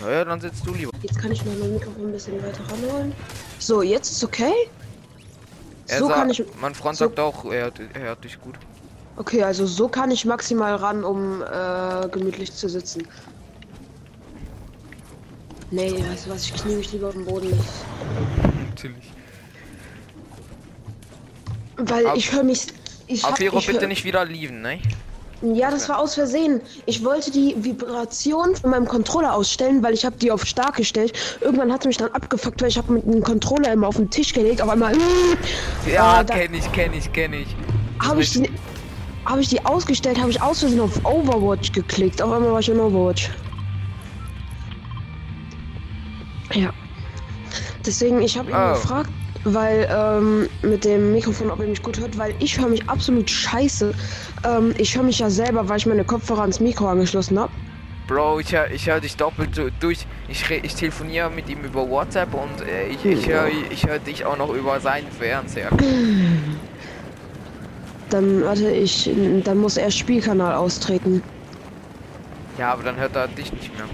Ja, 0.00 0.10
ja, 0.10 0.24
dann 0.24 0.40
sitzt 0.40 0.66
du 0.66 0.74
lieber. 0.74 0.90
Jetzt 1.02 1.16
kann 1.20 1.30
ich 1.30 1.44
noch 1.44 1.52
mein 1.60 1.74
Mikrofon 1.74 2.06
ein 2.06 2.12
bisschen 2.12 2.42
weiter 2.42 2.64
ranholen. 2.68 3.12
So, 3.60 3.82
jetzt 3.82 4.10
ist 4.10 4.24
okay? 4.24 4.52
Er 5.86 5.98
so 6.00 6.06
sagt- 6.08 6.18
kann 6.18 6.30
ich. 6.30 6.42
Mein 6.60 6.74
Freund 6.74 6.96
so- 6.98 7.04
sagt 7.04 7.20
auch, 7.20 7.44
er, 7.44 7.64
hört- 7.66 7.80
er 7.94 8.00
hört 8.00 8.24
dich 8.24 8.40
gut. 8.40 8.56
Okay, 9.16 9.44
also 9.44 9.64
so 9.64 9.86
kann 9.86 10.10
ich 10.10 10.24
maximal 10.24 10.74
ran, 10.74 11.04
um 11.04 11.42
äh, 11.42 12.08
gemütlich 12.08 12.52
zu 12.52 12.68
sitzen. 12.68 13.06
Nee, 15.70 15.92
weißt 16.10 16.26
du 16.26 16.30
was, 16.30 16.46
ich 16.46 16.54
knie 16.54 16.74
mich 16.74 16.90
lieber 16.92 17.08
auf 17.08 17.14
den 17.14 17.24
Boden. 17.24 17.52
Natürlich. 18.70 19.12
Weil 21.76 22.06
Ab- 22.08 22.16
ich 22.16 22.32
höre 22.32 22.42
mich. 22.42 22.66
Ich 23.06 23.22
hab, 23.22 23.34
Afero, 23.34 23.58
ich 23.58 23.66
bitte 23.68 23.82
hör- 23.82 23.86
nicht 23.88 24.04
wieder 24.04 24.24
lieben, 24.24 24.62
ne? 24.62 24.80
Ja, 25.42 25.70
das 25.72 25.88
war 25.88 25.98
aus 25.98 26.14
Versehen. 26.14 26.60
Ich 26.86 27.04
wollte 27.04 27.30
die 27.32 27.54
Vibration 27.58 28.54
von 28.54 28.70
meinem 28.70 28.86
Controller 28.86 29.34
ausstellen, 29.34 29.82
weil 29.82 29.92
ich 29.92 30.04
habe 30.04 30.16
die 30.16 30.30
auf 30.30 30.44
stark 30.46 30.76
gestellt. 30.76 31.12
Irgendwann 31.40 31.72
hat 31.72 31.84
mich 31.84 31.96
dann 31.96 32.12
abgefuckt, 32.12 32.62
weil 32.62 32.68
ich 32.68 32.78
habe 32.78 32.92
mit 32.92 33.04
dem 33.04 33.22
Controller 33.24 33.72
immer 33.72 33.88
auf 33.88 33.96
den 33.96 34.08
Tisch 34.08 34.32
gelegt. 34.32 34.62
Auf 34.62 34.68
einmal 34.68 34.94
Ja, 35.92 36.20
Äh, 36.20 36.24
da- 36.24 36.34
kenn 36.34 36.54
ich, 36.54 36.70
kenn 36.72 36.92
ich, 36.94 37.12
kenn 37.12 37.32
ich. 37.32 37.48
habe 38.00 38.22
ich 38.22 38.30
die, 38.30 38.50
habe 39.24 39.40
ich 39.40 39.48
die 39.48 39.64
ausgestellt, 39.66 40.20
habe 40.20 40.30
ich 40.30 40.40
aus 40.40 40.60
Versehen 40.60 40.80
auf 40.80 41.04
Overwatch 41.04 41.72
geklickt. 41.72 42.22
Auf 42.22 42.30
einmal 42.30 42.52
war 42.52 42.60
ich 42.60 42.68
in 42.68 42.78
Overwatch. 42.78 43.28
Ja. 46.54 46.70
Deswegen, 47.84 48.20
ich 48.22 48.38
habe 48.38 48.50
ihn 48.50 48.56
Oh. 48.56 48.74
gefragt, 48.74 49.10
weil 49.44 49.88
ähm, 49.90 50.48
mit 50.62 50.84
dem 50.84 51.12
Mikrofon, 51.12 51.50
ob 51.50 51.60
er 51.60 51.66
mich 51.66 51.82
gut 51.82 51.98
hört, 51.98 52.16
weil 52.18 52.34
ich 52.38 52.58
höre 52.58 52.68
mich 52.68 52.88
absolut 52.88 53.28
scheiße. 53.28 53.92
Ähm, 54.44 54.74
ich 54.78 54.94
höre 54.96 55.02
mich 55.02 55.18
ja 55.18 55.30
selber, 55.30 55.68
weil 55.68 55.78
ich 55.78 55.86
meine 55.86 56.04
Kopfhörer 56.04 56.42
ans 56.42 56.60
Mikro 56.60 56.86
angeschlossen 56.88 57.38
habe. 57.38 57.52
Bro, 58.08 58.40
ich, 58.40 58.52
hör- 58.54 58.70
ich 58.70 58.88
höre 58.88 59.00
dich 59.00 59.16
doppelt 59.16 59.50
durch. 59.80 60.06
Ich, 60.28 60.50
ich 60.50 60.74
telefoniere 60.74 61.30
mit 61.30 61.48
ihm 61.48 61.62
über 61.62 61.88
WhatsApp 61.88 62.34
und 62.34 62.66
äh, 62.68 62.88
ich, 62.88 63.04
ich 63.04 63.28
höre 63.28 63.48
ich 63.70 63.86
hör 63.86 63.98
dich 63.98 64.24
auch 64.24 64.36
noch 64.36 64.50
über 64.52 64.80
seinen 64.80 65.10
Fernseher. 65.10 65.70
Dann, 68.10 68.44
warte, 68.44 68.70
ich, 68.70 69.10
dann 69.44 69.58
muss 69.58 69.76
er 69.76 69.90
Spielkanal 69.90 70.54
austreten. 70.56 71.22
Ja, 72.58 72.72
aber 72.72 72.82
dann 72.82 72.96
hört 72.96 73.16
er 73.16 73.28
dich 73.28 73.52
nicht 73.52 73.70
mehr. 73.76 73.86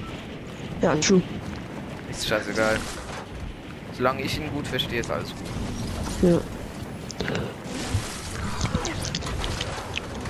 Ja, 0.83 0.97
true. 0.97 1.23
Ist 2.11 2.27
scheißegal. 2.27 2.77
Solange 3.99 4.23
ich 4.23 4.39
ihn 4.39 4.49
gut 4.53 4.69
verstehe, 4.69 5.01
ist 5.01 5.11
alles 5.11 5.31
gut. 5.31 6.31
Ja. 6.31 6.41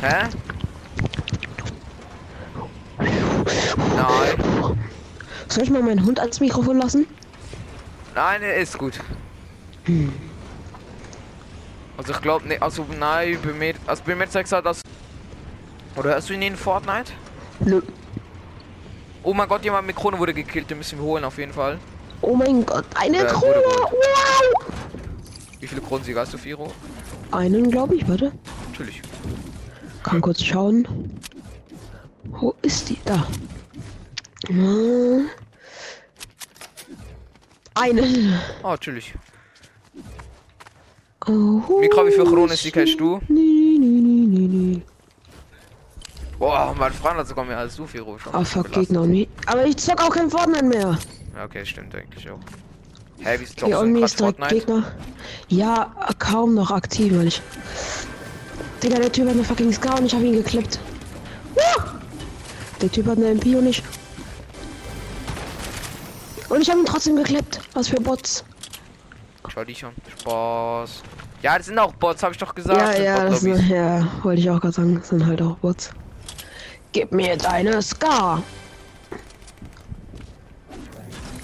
Hä? 0.00 0.28
Nein. 3.94 4.78
Soll 5.48 5.64
ich 5.64 5.70
mal 5.70 5.82
meinen 5.82 6.02
Hund 6.02 6.18
ans 6.18 6.40
Mikrofon 6.40 6.78
lassen? 6.78 7.06
Nein, 8.14 8.40
er 8.40 8.56
ist 8.56 8.78
gut. 8.78 8.98
Also 11.98 12.12
ich 12.12 12.20
glaube 12.22 12.48
nicht, 12.48 12.62
also 12.62 12.86
nein, 12.98 13.38
bei 13.44 13.52
mir, 13.52 13.74
also 13.86 14.02
bei 14.06 14.14
mir 14.14 14.30
zeigt 14.30 14.50
das. 14.50 14.80
Oder 15.94 16.12
hörst 16.12 16.30
du 16.30 16.32
ihn 16.32 16.40
in 16.40 16.56
Fortnite? 16.56 17.12
Nö. 17.60 17.82
Oh 19.22 19.34
mein 19.34 19.46
Gott, 19.46 19.62
jemand 19.62 19.86
mit 19.86 19.96
Krone 19.96 20.18
wurde 20.18 20.32
gekillt, 20.32 20.70
den 20.70 20.78
müssen 20.78 20.98
wir 20.98 21.04
holen 21.04 21.24
auf 21.24 21.36
jeden 21.36 21.52
Fall. 21.52 21.78
Oh 22.20 22.34
mein 22.34 22.64
Gott, 22.66 22.84
eine 22.94 23.18
Ja, 23.18 23.24
Krone! 23.26 23.62
Wow! 23.64 24.64
Wie 25.60 25.66
viele 25.66 25.80
Kronensiege 25.80 26.20
hast 26.20 26.34
du, 26.34 26.38
Firo? 26.38 26.72
Einen, 27.30 27.70
glaube 27.70 27.96
ich, 27.96 28.08
warte. 28.08 28.32
Natürlich. 28.70 29.02
Kann 30.02 30.20
kurz 30.20 30.42
schauen. 30.42 30.86
Wo 32.24 32.54
ist 32.62 32.88
die? 32.88 32.98
Da. 33.04 33.26
Äh. 34.48 35.24
Einen. 37.74 38.38
Oh, 38.62 38.68
natürlich. 38.68 39.14
Oh, 41.26 41.32
Mikro, 41.80 42.06
wie 42.06 42.12
viel 42.12 42.24
Kronensieg 42.24 42.76
hast 42.76 42.96
du? 42.98 43.20
Nee, 43.28 43.76
nee, 43.78 44.26
nee, 44.26 44.48
nee. 44.48 44.82
Boah, 46.38 46.74
mein 46.78 46.92
Freund 46.92 47.18
hat 47.18 47.26
sogar 47.28 47.44
mehr 47.44 47.58
als 47.58 47.76
du, 47.76 47.86
Firo. 47.86 48.16
Ah, 48.32 48.44
fuck, 48.44 48.70
belastend. 48.70 48.88
Gegner. 48.88 49.06
Nee. 49.06 49.28
Aber 49.46 49.66
ich 49.66 49.76
zock 49.76 50.00
auch 50.00 50.10
kein 50.10 50.30
Fortnite 50.30 50.64
mehr. 50.64 50.98
Okay, 51.44 51.64
stimmt 51.64 51.94
eigentlich 51.94 52.28
auch. 52.30 52.38
Hä, 53.20 53.38
wie 53.38 53.44
ist 53.44 53.60
doch 53.60 53.68
so 53.68 54.24
Fortnite? 54.24 54.54
Gegner. 54.54 54.92
Ja, 55.48 55.94
kaum 56.18 56.54
noch 56.54 56.70
aktiv, 56.70 57.12
meine 57.12 57.28
ich. 57.28 57.42
Digga, 58.82 58.96
der 58.96 59.10
Typ 59.10 59.26
hat 59.26 59.34
eine 59.34 59.44
fucking 59.44 59.72
Scar 59.72 59.98
und 59.98 60.06
ich 60.06 60.14
habe 60.14 60.24
ihn 60.24 60.34
geklippt. 60.34 60.78
Uh! 61.56 61.82
Der 62.80 62.90
Typ 62.90 63.06
hat 63.06 63.18
eine 63.18 63.30
MP 63.30 63.56
und 63.56 63.66
ich. 63.66 63.82
Und 66.48 66.60
ich 66.60 66.70
habe 66.70 66.80
ihn 66.80 66.86
trotzdem 66.86 67.16
geklippt. 67.16 67.60
Was 67.74 67.88
für 67.88 68.00
Bots. 68.00 68.44
Schau 69.48 69.64
dich 69.64 69.84
an. 69.84 69.92
Spaß. 70.20 71.02
Ja, 71.42 71.56
das 71.56 71.66
sind 71.66 71.78
auch 71.78 71.92
Bots, 71.94 72.22
habe 72.22 72.32
ich 72.32 72.38
doch 72.38 72.54
gesagt. 72.54 72.98
Ja, 72.98 73.02
ja, 73.02 73.24
das 73.28 73.40
sind, 73.40 73.68
ja, 73.68 74.06
wollte 74.22 74.40
ich 74.40 74.50
auch 74.50 74.60
gerade 74.60 74.74
sagen, 74.74 74.96
das 74.98 75.08
sind 75.08 75.26
halt 75.26 75.42
auch 75.42 75.56
Bots. 75.56 75.90
Gib 76.92 77.12
mir 77.12 77.36
deine 77.36 77.82
Scar. 77.82 78.42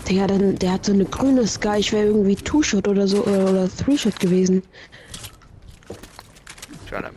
Digga, 0.08 0.26
dann, 0.26 0.56
der 0.56 0.72
hat 0.72 0.84
so 0.84 0.92
eine 0.92 1.04
grüne 1.04 1.46
Scar. 1.46 1.78
Ich 1.78 1.92
wäre 1.92 2.06
irgendwie 2.06 2.36
Two-Shot 2.36 2.86
oder 2.88 3.08
so, 3.08 3.24
oder, 3.24 3.50
oder 3.50 3.68
Three-Shot 3.76 4.20
gewesen. 4.20 4.62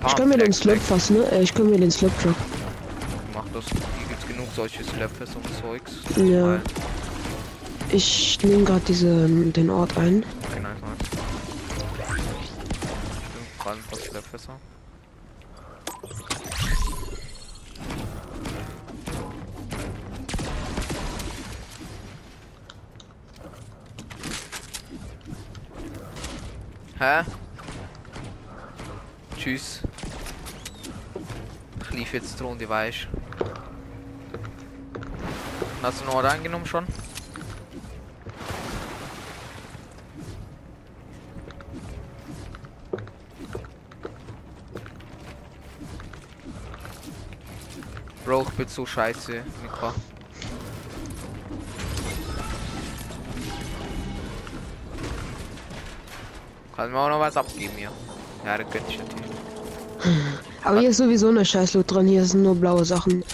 Ich 0.07 0.15
kann 0.15 0.29
mir 0.29 0.37
den 0.37 0.53
Slurp 0.53 0.79
fast, 0.79 1.11
ne? 1.11 1.29
Äh, 1.31 1.41
Ich 1.43 1.53
kann 1.53 1.69
mir 1.69 1.77
den 1.79 1.91
Slurp 1.91 2.11
Drop. 2.23 2.35
Mach 3.33 3.43
das. 3.53 3.65
Hier 3.65 4.07
gibt's 4.09 4.25
genug 4.27 4.47
solche 4.55 4.83
Slappers 4.83 5.35
und 5.35 5.45
Zeugs. 5.61 5.91
Ja. 6.17 6.43
Weil- 6.47 6.61
Ich 7.91 8.39
nehme 8.43 8.63
gerade 8.63 8.81
diese 8.87 9.27
den 9.27 9.69
Ort 9.69 9.95
ein. 9.97 10.25
Okay, 10.49 10.59
nice, 10.61 10.77
nice. 10.81 11.07
Stimmt, 12.15 13.59
gerade 13.59 13.77
ein 13.77 13.83
paar 13.89 13.99
Slappfässer. 13.99 14.53
Hä? 26.99 27.23
Tschüss. 29.37 29.81
Ich 31.81 31.91
lief 31.91 32.13
jetzt 32.13 32.39
die 32.39 32.43
Runde, 32.43 32.67
weißt 32.67 33.07
Hast 35.83 36.01
du 36.01 36.05
noch 36.05 36.23
reingenommen 36.23 36.65
schon? 36.65 36.87
Bro, 48.25 48.41
ich 48.41 48.49
bin 48.49 48.67
so 48.67 48.85
scheiße, 48.87 49.43
Mika. 49.61 49.93
Kann 56.77 56.91
mir 56.91 56.99
auch 56.99 57.09
noch 57.09 57.19
was 57.19 57.35
abgeben 57.35 57.73
hier. 57.75 57.91
Ja, 58.45 58.57
das 58.57 58.69
könnte 58.71 58.89
ich 58.91 58.99
natürlich. 58.99 59.31
Aber 60.63 60.79
hier 60.79 60.89
ist 60.91 60.97
sowieso 60.97 61.27
eine 61.29 61.43
Scheißloot 61.43 61.91
dran. 61.91 62.05
Hier 62.07 62.23
sind 62.23 62.43
nur 62.43 62.55
blaue 62.55 62.85
Sachen. 62.85 63.25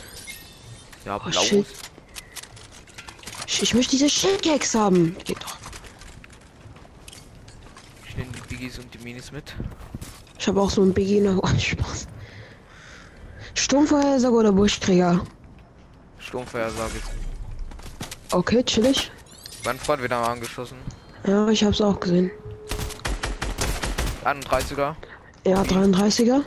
Ja, 1.06 1.18
Oh, 1.18 1.30
blau. 1.30 1.42
shit. 1.42 1.66
Ich, 3.46 3.62
ich 3.62 3.74
möchte 3.74 3.92
diese 3.92 4.10
Shellcakes 4.10 4.74
haben. 4.74 5.16
Geht 5.26 5.44
doch. 5.44 5.58
Ich 8.08 8.16
nehme 8.16 8.32
die 8.32 8.48
Biggies 8.48 8.80
und 8.80 8.94
die 8.94 9.00
Minis 9.00 9.32
mit. 9.34 9.54
Ich 10.40 10.48
habe 10.48 10.62
auch 10.62 10.70
so 10.70 10.82
ein 10.82 10.94
Biggie 10.94 11.20
nach. 11.20 11.38
Oh, 11.44 11.60
Spaß. 11.60 12.08
Sturmvorhersage 13.56 14.34
oder 14.34 14.52
Buschkrieger? 14.54 15.22
Sturmvorhersage. 16.20 17.02
Okay, 18.32 18.64
chillig. 18.64 19.12
Mein 19.66 19.78
Freund 19.78 20.02
wieder 20.02 20.20
mal 20.20 20.32
angeschossen. 20.32 20.78
Ja, 21.28 21.48
ich 21.50 21.64
hab's 21.64 21.82
auch 21.82 22.00
gesehen. 22.00 22.32
31er. 24.26 24.96
Ja, 25.46 25.62
33er. 25.62 26.42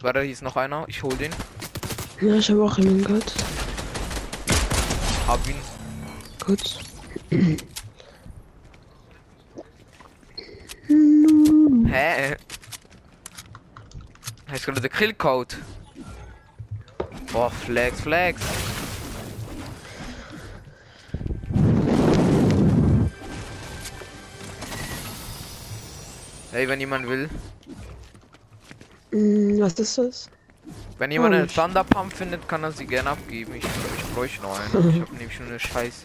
Warte, 0.00 0.22
hier 0.22 0.32
ist 0.32 0.42
noch 0.42 0.56
einer. 0.56 0.84
Ich 0.88 1.02
hol 1.02 1.14
den. 1.16 1.32
Ja, 2.20 2.34
ich 2.34 2.50
habe 2.50 2.62
auch 2.62 2.76
jemanden 2.78 3.04
gehört. 3.04 3.32
Hab 5.26 5.46
ihn. 5.46 5.56
Kurz. 6.38 6.78
Hä? 11.86 12.36
Heißt 14.50 14.64
gerade 14.64 14.80
der 14.80 14.90
Killcode. 14.90 15.56
Boah, 17.32 17.50
Flex, 17.50 18.00
Flex. 18.00 18.42
Hey, 26.52 26.68
wenn 26.68 26.80
jemand 26.80 27.08
will. 27.08 27.28
Hm, 29.12 29.60
was 29.60 29.74
ist 29.74 29.98
das? 29.98 30.30
Wenn 30.98 31.10
jemand 31.10 31.34
eine 31.34 31.44
nicht. 31.44 31.54
Thunder 31.54 31.84
Pump 31.84 32.12
findet, 32.12 32.46
kann 32.48 32.62
er 32.62 32.72
sie 32.72 32.86
gerne 32.86 33.10
abgeben. 33.10 33.54
Ich, 33.54 33.64
ich 33.64 34.14
bräuchte 34.14 34.42
noch 34.42 34.58
einen. 34.58 34.90
Ich 34.90 35.00
habe 35.00 35.14
nämlich 35.16 35.34
schon 35.34 35.46
eine 35.46 35.58
Scheiß. 35.58 36.04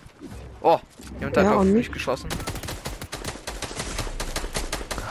Oh, 0.62 0.80
jemand 1.20 1.38
hat 1.38 1.43
Ja, 1.46 1.56
auf 1.56 1.66
mich 1.66 1.91
geschossen. 1.91 2.30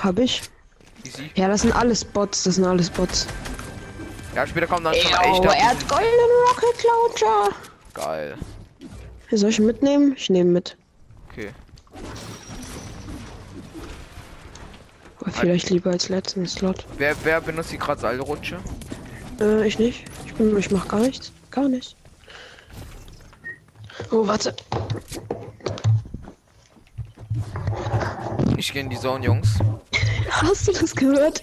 Hab 0.02 0.18
ich. 0.18 0.42
Easy. 1.04 1.30
Ja, 1.34 1.48
das 1.48 1.62
sind 1.62 1.72
alles 1.74 2.04
Bots. 2.04 2.44
Das 2.44 2.54
sind 2.56 2.64
alles 2.64 2.90
Bots. 2.90 3.26
Ja, 4.34 4.46
später 4.46 4.66
kommt 4.66 4.86
dann 4.86 4.94
schon 4.94 5.10
Yo, 5.10 5.16
echt 5.18 5.44
er 5.60 5.68
hat 5.68 5.88
goldenen 5.88 6.30
Rocket 6.48 6.84
Launcher. 6.84 7.48
Geil. 7.92 8.34
Soll 9.30 9.50
ich 9.50 9.58
ihn 9.58 9.66
mitnehmen? 9.66 10.14
Ich 10.16 10.30
nehme 10.30 10.50
mit. 10.50 10.76
Okay. 11.30 11.50
Aber 15.24 15.32
vielleicht 15.32 15.70
lieber 15.70 15.90
als 15.90 16.10
letzten 16.10 16.46
Slot. 16.46 16.84
Wer, 16.98 17.16
wer 17.24 17.40
benutzt 17.40 17.72
die 17.72 17.78
gerade 17.78 17.98
Seilrutsche? 18.00 18.58
Äh, 19.40 19.66
ich 19.66 19.78
nicht. 19.78 20.04
Ich 20.26 20.34
bin, 20.34 20.54
ich 20.56 20.70
mach 20.70 20.86
gar 20.86 21.00
nichts. 21.00 21.32
Gar 21.50 21.68
nichts. 21.70 21.96
Oh, 24.10 24.26
warte. 24.26 24.54
Ich 28.58 28.70
gehe 28.72 28.82
in 28.82 28.90
die 28.90 28.98
Zone, 28.98 29.24
Jungs. 29.24 29.48
Hast 30.30 30.68
du 30.68 30.72
das 30.72 30.94
gehört? 30.94 31.42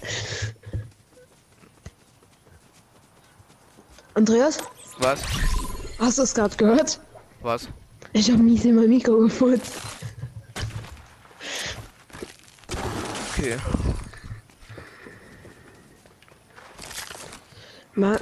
Andreas, 4.14 4.58
Was? 4.98 5.22
hast 5.98 6.18
du 6.18 6.22
es 6.22 6.34
gerade 6.34 6.54
gehört? 6.56 7.00
Was? 7.40 7.68
Ich 8.12 8.30
habe 8.30 8.42
mies 8.42 8.64
in 8.66 8.74
mein 8.74 8.90
Mikro 8.90 9.16
gefurzt. 9.20 9.72
Okay. 13.42 13.56
Mal 17.94 18.20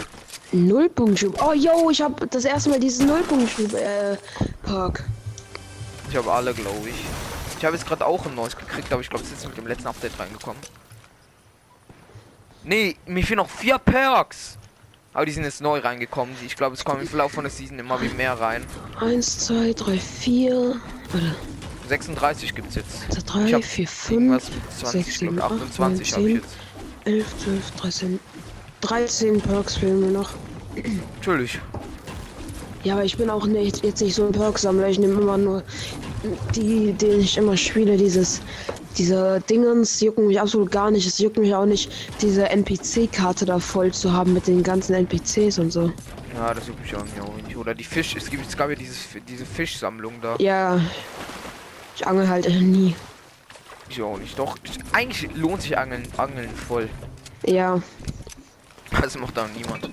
Nullpunktschub. 0.52 1.42
Oh, 1.42 1.52
yo, 1.52 1.90
ich 1.90 2.00
habe 2.00 2.26
das 2.26 2.46
erste 2.46 2.70
Mal 2.70 2.80
dieses 2.80 3.06
Nullpunktschub 3.06 3.74
äh, 3.74 4.16
Park. 4.62 5.04
Ich 6.08 6.16
habe 6.16 6.32
alle, 6.32 6.54
glaube 6.54 6.88
ich. 6.88 6.94
Ich 7.58 7.64
habe 7.64 7.76
jetzt 7.76 7.86
gerade 7.86 8.06
auch 8.06 8.24
ein 8.24 8.34
neues 8.34 8.56
gekriegt, 8.56 8.90
aber 8.90 9.02
ich 9.02 9.10
glaube, 9.10 9.22
es 9.22 9.30
ist 9.30 9.46
mit 9.46 9.58
dem 9.58 9.66
letzten 9.66 9.88
Update 9.88 10.18
reingekommen. 10.18 10.60
Nee, 12.64 12.96
mir 13.04 13.22
fehlen 13.22 13.36
noch 13.36 13.50
vier 13.50 13.76
Perks. 13.76 14.56
Aber 15.12 15.26
die 15.26 15.32
sind 15.32 15.44
jetzt 15.44 15.60
neu 15.60 15.80
reingekommen. 15.80 16.34
Ich 16.46 16.56
glaube, 16.56 16.74
es 16.76 16.84
kommen 16.84 17.02
im 17.02 17.08
Verlauf 17.08 17.32
von 17.32 17.44
der 17.44 17.50
Season 17.50 17.78
immer 17.78 18.00
wie 18.00 18.08
mehr 18.08 18.40
rein. 18.40 18.64
Eins, 18.98 19.38
zwei, 19.40 19.74
drei, 19.74 19.98
vier. 19.98 20.80
Warte. 21.12 21.36
36 21.90 22.54
gibt's 22.54 22.74
jetzt. 22.76 23.02
Also 23.08 23.18
Ich 23.18 23.24
drei, 23.24 23.52
hab 23.52 23.64
vier, 23.64 23.88
Irgendwas 24.08 24.48
fünf, 24.48 24.54
mit 24.64 24.72
20, 24.78 25.04
sechs, 25.04 25.08
ich 25.08 25.18
glaub, 25.18 25.30
sieben, 25.30 25.42
acht, 25.42 25.52
28 25.52 26.12
neun, 26.12 26.20
habe 26.20 26.28
ich 26.30 26.34
jetzt. 26.36 26.56
elf, 27.04 27.38
zwölf, 27.38 27.70
dreizehn. 27.72 28.20
13 28.82 29.40
Perks 29.40 29.76
fehlen 29.76 30.00
mir 30.00 30.10
noch. 30.10 30.30
Natürlich. 31.16 31.58
Ja, 32.84 32.94
aber 32.94 33.04
ich 33.04 33.16
bin 33.18 33.28
auch 33.28 33.44
nicht, 33.44 33.84
jetzt 33.84 34.00
nicht 34.00 34.14
so 34.14 34.24
ein 34.24 34.32
Perk-Sammler. 34.32 34.88
Ich 34.88 34.98
nehme 34.98 35.20
immer 35.20 35.36
nur 35.36 35.62
die, 36.54 36.92
die 36.94 37.06
ich 37.06 37.36
immer 37.36 37.56
spiele. 37.56 37.96
Dieses, 37.98 38.40
diese 38.96 39.42
Dingens 39.50 40.00
jucken 40.00 40.28
mich 40.28 40.40
absolut 40.40 40.70
gar 40.70 40.90
nicht. 40.90 41.06
Es 41.06 41.18
juckt 41.18 41.36
mich 41.36 41.54
auch 41.54 41.66
nicht, 41.66 41.92
diese 42.22 42.48
NPC-Karte 42.48 43.44
da 43.44 43.58
voll 43.58 43.92
zu 43.92 44.12
haben 44.12 44.32
mit 44.32 44.46
den 44.46 44.62
ganzen 44.62 44.94
NPCs 44.94 45.58
und 45.58 45.72
so. 45.72 45.92
Ja, 46.34 46.54
das 46.54 46.68
juckt 46.68 46.80
mich 46.80 46.94
auch 46.94 47.04
nicht, 47.04 47.20
auch 47.20 47.36
nicht. 47.46 47.56
Oder 47.56 47.74
die 47.74 47.84
Fisch, 47.84 48.14
es 48.16 48.30
gibt 48.30 48.48
es 48.48 48.56
gab 48.56 48.70
ja 48.70 48.76
dieses, 48.76 49.08
diese 49.28 49.44
Fischsammlung 49.44 50.14
da. 50.22 50.36
Ja, 50.38 50.80
ich 52.00 52.06
angel 52.06 52.28
halt 52.28 52.48
nie. 52.48 52.96
Ich 53.90 54.00
auch 54.00 54.16
nicht. 54.16 54.38
Doch, 54.38 54.56
eigentlich 54.92 55.28
lohnt 55.34 55.60
sich 55.62 55.76
Angeln, 55.76 56.06
Angeln 56.16 56.48
voll. 56.54 56.88
Ja, 57.44 57.82
Das 59.02 59.18
macht 59.18 59.36
da 59.36 59.46
niemand. 59.48 59.90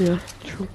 ja, 0.00 0.18
true. 0.44 0.66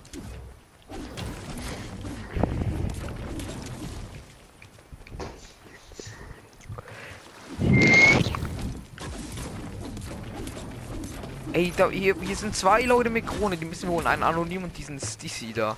Ey, 11.51 11.73
da, 11.75 11.89
hier, 11.89 12.15
hier 12.21 12.35
sind 12.35 12.55
zwei 12.55 12.83
Leute 12.83 13.09
mit 13.09 13.25
Krone, 13.25 13.57
die 13.57 13.65
müssen 13.65 13.89
wohl 13.89 14.05
einen 14.05 14.23
Anonym 14.23 14.63
und 14.63 14.77
diesen 14.77 14.99
Stissy 14.99 15.51
da. 15.53 15.75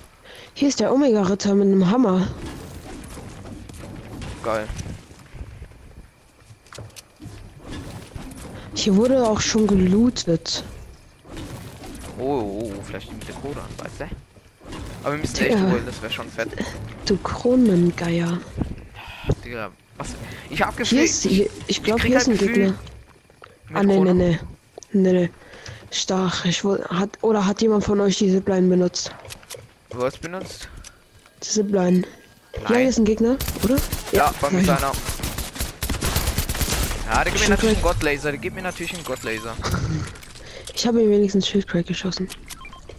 Hier 0.54 0.68
ist 0.68 0.80
der 0.80 0.92
Omega-Ritter 0.92 1.54
mit 1.54 1.66
einem 1.68 1.90
Hammer. 1.90 2.28
Geil. 4.42 4.68
Hier 8.74 8.96
wurde 8.96 9.22
auch 9.24 9.40
schon 9.40 9.66
gelootet. 9.66 10.64
Oh, 12.18 12.22
oh, 12.22 12.72
oh 12.74 12.82
vielleicht 12.84 13.12
mit 13.12 13.28
der 13.28 13.34
Krone 13.36 13.56
an, 13.56 13.84
weißt 13.84 14.00
du? 14.00 14.04
Aber 15.04 15.12
wir 15.12 15.20
müssen 15.20 15.36
echt 15.36 15.54
Digga. 15.54 15.70
holen, 15.70 15.86
das 15.86 16.02
wäre 16.02 16.12
schon 16.12 16.28
fett. 16.28 16.48
Du 17.06 17.16
Kronengeier. 17.18 18.40
Digga. 19.44 19.70
Was? 19.98 20.14
Ich 20.50 20.62
hab 20.62 20.80
Hier 20.80 21.04
ist, 21.04 21.22
hier, 21.22 21.48
ich 21.66 21.82
glaube, 21.82 22.02
hier 22.02 22.16
ist 22.16 22.28
halt 22.28 22.40
ein 22.40 22.46
Gefühl 22.46 22.54
Gegner. 22.54 22.78
Ah, 23.74 23.82
nee, 23.82 23.94
Krone. 23.94 24.14
nee. 24.14 24.38
Nee, 24.92 25.12
nee. 25.12 25.30
Stark. 25.90 26.44
Ich 26.44 26.64
woll, 26.64 26.82
hat, 26.88 27.10
oder 27.22 27.44
hat 27.44 27.60
jemand 27.62 27.84
von 27.84 28.00
euch 28.00 28.18
die 28.18 28.30
Zipline 28.30 28.68
benutzt? 28.68 29.14
Was 29.90 30.16
benutzt? 30.18 30.68
Die 31.42 31.48
Zipline. 31.48 32.04
Ja, 32.54 32.68
hier 32.68 32.76
Nein. 32.78 32.86
ist 32.86 32.98
ein 32.98 33.04
Gegner, 33.04 33.36
oder? 33.62 33.76
Ja, 34.12 34.32
bei 34.40 34.50
mir 34.50 34.60
ist 34.60 34.66
Nein. 34.66 34.78
einer. 34.78 34.92
Ja, 37.10 37.24
der 37.24 37.32
gibt 37.32 37.44
mir 37.44 37.50
natürlich 37.50 37.74
einen 37.74 37.82
Gottlaser. 37.82 38.30
Der 38.30 38.40
gibt 38.40 38.56
mir 38.56 38.62
natürlich 38.62 38.94
einen 38.94 39.04
Gottlaser. 39.04 39.54
Ich 40.74 40.86
habe 40.86 41.02
ihm 41.02 41.10
wenigstens 41.10 41.46
Schildcrack 41.46 41.86
geschossen. 41.86 42.28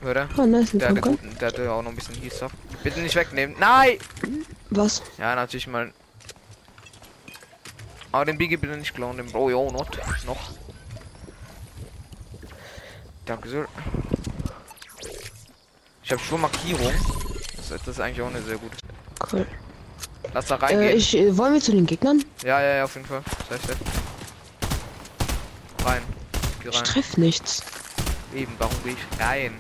Oder? 0.07 0.29
Oh, 0.37 0.45
nice, 0.45 0.71
Der 0.73 0.89
hat, 0.89 1.01
guten, 1.01 1.35
der 1.39 1.47
hat 1.47 1.57
ja 1.57 1.71
auch 1.71 1.81
noch 1.81 1.89
ein 1.89 1.95
bisschen 1.95 2.15
Heal-Stuff. 2.15 2.51
Bitte 2.83 2.99
nicht 2.99 3.15
wegnehmen. 3.15 3.55
Nein! 3.59 3.97
Was? 4.69 5.01
Ja, 5.17 5.35
natürlich 5.35 5.67
mal. 5.67 5.91
Aber 8.11 8.25
den 8.25 8.37
Biggie 8.37 8.57
bitte 8.57 8.77
nicht 8.77 8.93
klauen, 8.93 9.17
den 9.17 9.27
ich 9.27 9.35
auch 9.35 9.71
noch. 9.71 9.87
noch. 10.25 10.51
Danke 13.25 13.49
sehr. 13.49 13.67
Ich 16.03 16.11
habe 16.11 16.21
schon 16.21 16.41
Markierung. 16.41 16.93
Das, 17.57 17.69
das 17.69 17.87
ist 17.87 17.99
eigentlich 17.99 18.21
auch 18.21 18.29
eine 18.29 18.41
sehr 18.43 18.57
gute. 18.57 18.77
Cool. 19.31 19.45
Lass 20.33 20.47
da 20.47 20.55
Äh, 20.55 20.59
reingehen. 20.65 20.97
ich, 20.97 21.17
äh, 21.17 21.37
wollen 21.37 21.53
wir 21.53 21.61
zu 21.61 21.71
den 21.71 21.85
Gegnern? 21.85 22.23
Ja, 22.43 22.61
ja, 22.61 22.75
ja, 22.77 22.83
auf 22.85 22.95
jeden 22.95 23.07
Fall. 23.07 23.21
Safe, 23.49 23.59
safe. 23.67 23.77
Rein. 25.85 26.01
Geh 26.61 26.69
Ich 26.69 26.75
rein. 26.77 26.83
treff 26.83 27.17
nichts. 27.17 27.63
Eben, 28.33 28.53
warum 28.57 28.75
gehe 28.83 28.93
ich 28.93 29.19
rein? 29.23 29.53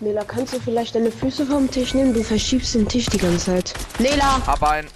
Nela, 0.00 0.24
kannst 0.24 0.54
du 0.54 0.60
vielleicht 0.60 0.94
deine 0.94 1.12
Füße 1.12 1.44
vom 1.44 1.70
Tisch 1.70 1.92
nehmen? 1.92 2.14
Du 2.14 2.22
verschiebst 2.24 2.74
den 2.74 2.88
Tisch 2.88 3.06
die 3.06 3.18
ganze 3.18 3.46
Zeit. 3.46 3.74
Nela! 3.98 4.40
Hab 4.46 4.62
ein. 4.62 4.86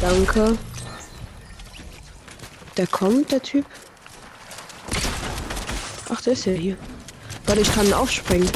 Danke. 0.00 0.56
Der 2.76 2.86
kommt, 2.86 3.32
der 3.32 3.42
Typ. 3.42 3.66
Ach, 6.08 6.20
der 6.22 6.32
ist 6.34 6.46
ja 6.46 6.52
hier. 6.52 6.76
Warte, 7.46 7.62
ich 7.62 7.74
kann 7.74 7.92
aufspringen. 7.92 8.48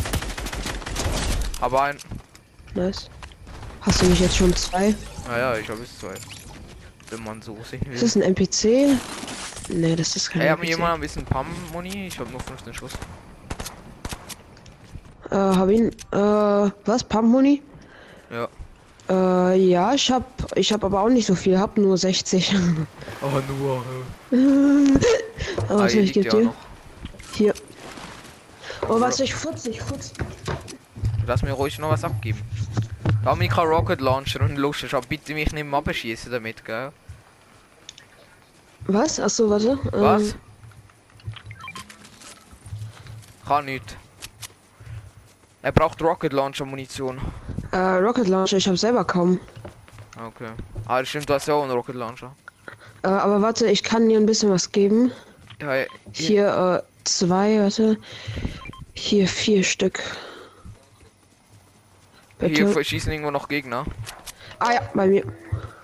Hab 1.61 1.75
ein. 1.75 1.99
Nice. 2.75 3.09
Hast 3.83 4.03
du 4.03 4.07
nicht 4.07 4.21
jetzt 4.21 4.37
schon 4.37 4.55
zwei? 4.57 4.95
Naja, 5.29 5.57
ich 5.57 5.69
habe 5.69 5.83
es 5.83 5.99
zwei. 5.99 6.15
Wenn 7.11 7.23
man 7.23 7.43
so 7.43 7.57
sehen 7.69 7.83
will. 7.87 7.95
Ist 7.95 8.03
das 8.03 8.17
ein 8.17 8.23
NPC? 8.23 8.99
Nee, 9.69 9.97
das 9.97 10.17
ist 10.17 10.31
kein 10.31 10.43
Ey, 10.43 10.49
haben 10.49 10.63
jemand 10.65 10.95
ein 10.95 11.01
bisschen 11.01 11.25
Pam-Moni? 11.25 12.07
Ich 12.07 12.19
habe 12.19 12.31
nur 12.31 12.41
15 12.41 12.75
Schuss. 12.75 12.93
Äh, 15.31 15.37
hab 15.37 15.69
ihn. 15.69 15.89
Äh, 16.13 16.71
was? 16.85 17.03
Pump-Money? 17.05 17.63
Ja. 18.31 18.49
Äh, 19.09 19.57
ja, 19.57 19.95
ich 19.95 20.11
hab. 20.11 20.25
Ich 20.57 20.73
hab 20.73 20.85
aber 20.85 21.01
auch 21.01 21.09
nicht 21.09 21.27
so 21.27 21.35
viel. 21.35 21.59
Hab 21.59 21.77
nur 21.77 21.97
60. 21.97 22.55
Oh, 23.23 23.27
nur. 23.59 23.85
aber 25.69 25.81
was 25.81 25.93
hier 25.93 26.03
ich 26.03 26.13
geb 26.13 26.31
dir? 26.31 26.53
Hier. 27.33 27.55
Oh, 28.89 29.01
was? 29.01 29.21
Ich 29.21 29.35
futz, 29.35 29.67
ich 29.67 29.81
futz. 29.81 30.13
Lass 31.27 31.43
mir 31.43 31.53
ruhig 31.53 31.79
noch 31.79 31.91
was 31.91 32.05
abgeben. 32.05 32.41
Dominika 33.25 33.63
Rocket 33.63 34.01
Launcher 34.01 34.41
und 34.43 34.57
lustig, 34.57 34.93
aber 34.95 35.07
bitte 35.07 35.33
mich 35.35 35.53
nicht 35.53 35.65
mehr 35.65 35.79
abschießen 35.79 36.31
damit, 36.31 36.65
gell? 36.65 36.93
Was? 38.87 39.19
Achso, 39.19 39.49
warte. 39.49 39.79
Was? 39.93 40.33
Ähm, 40.33 40.35
Kann 43.47 43.65
nicht. 43.65 43.97
Er 45.63 45.73
braucht 45.73 46.03
Rocket 46.03 46.33
Launcher 46.35 46.67
Munition. 46.67 47.19
äh, 47.73 47.77
Rocket 47.79 48.29
Launcher, 48.29 48.59
ich 48.59 48.69
hab 48.69 48.77
selber 48.77 49.05
kaum. 49.05 49.41
Okay. 50.23 50.51
Ah, 50.87 51.01
das 51.01 51.09
stimmt, 51.09 51.29
du 51.31 51.35
hast 51.35 51.49
ja 51.49 51.55
auch 51.55 51.63
einen 51.63 51.73
Rocket 51.73 51.95
Launcher. 51.95 52.35
Äh, 53.03 53.09
aber 53.09 53.41
warte, 53.41 53.67
ich 53.67 53.83
kann 53.83 54.09
dir 54.09 54.19
ein 54.19 54.27
bisschen 54.27 54.51
was 54.51 54.71
geben. 54.71 55.11
Ja, 55.63 55.73
hier. 55.73 55.87
Hier, 56.13 56.85
äh, 56.85 57.05
zwei, 57.05 57.59
warte. 57.61 57.97
Hier 58.93 59.27
vier 59.27 59.65
Stück. 59.65 60.01
Bitte. 62.39 62.55
Hier 62.73 62.85
schießen 62.85 63.13
irgendwo 63.13 63.31
noch 63.31 63.49
Gegner. 63.49 63.85
Ah 64.59 64.73
ja, 64.73 64.81
bei 64.95 65.07
mir. 65.07 65.25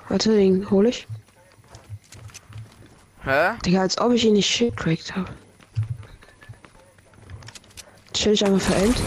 Warte, 0.09 0.35
den 0.35 0.69
hol 0.71 0.87
ich. 0.87 1.07
Hä? 3.25 3.53
Digga, 3.65 3.83
als 3.83 3.99
ob 3.99 4.13
ich 4.13 4.25
ihn 4.25 4.33
nicht 4.35 4.49
shit 4.49 4.77
cracked 4.77 5.15
habe. 5.15 5.31
Chill 8.13 8.33
ich 8.33 8.45
einfach 8.45 8.61
verendet. 8.61 9.01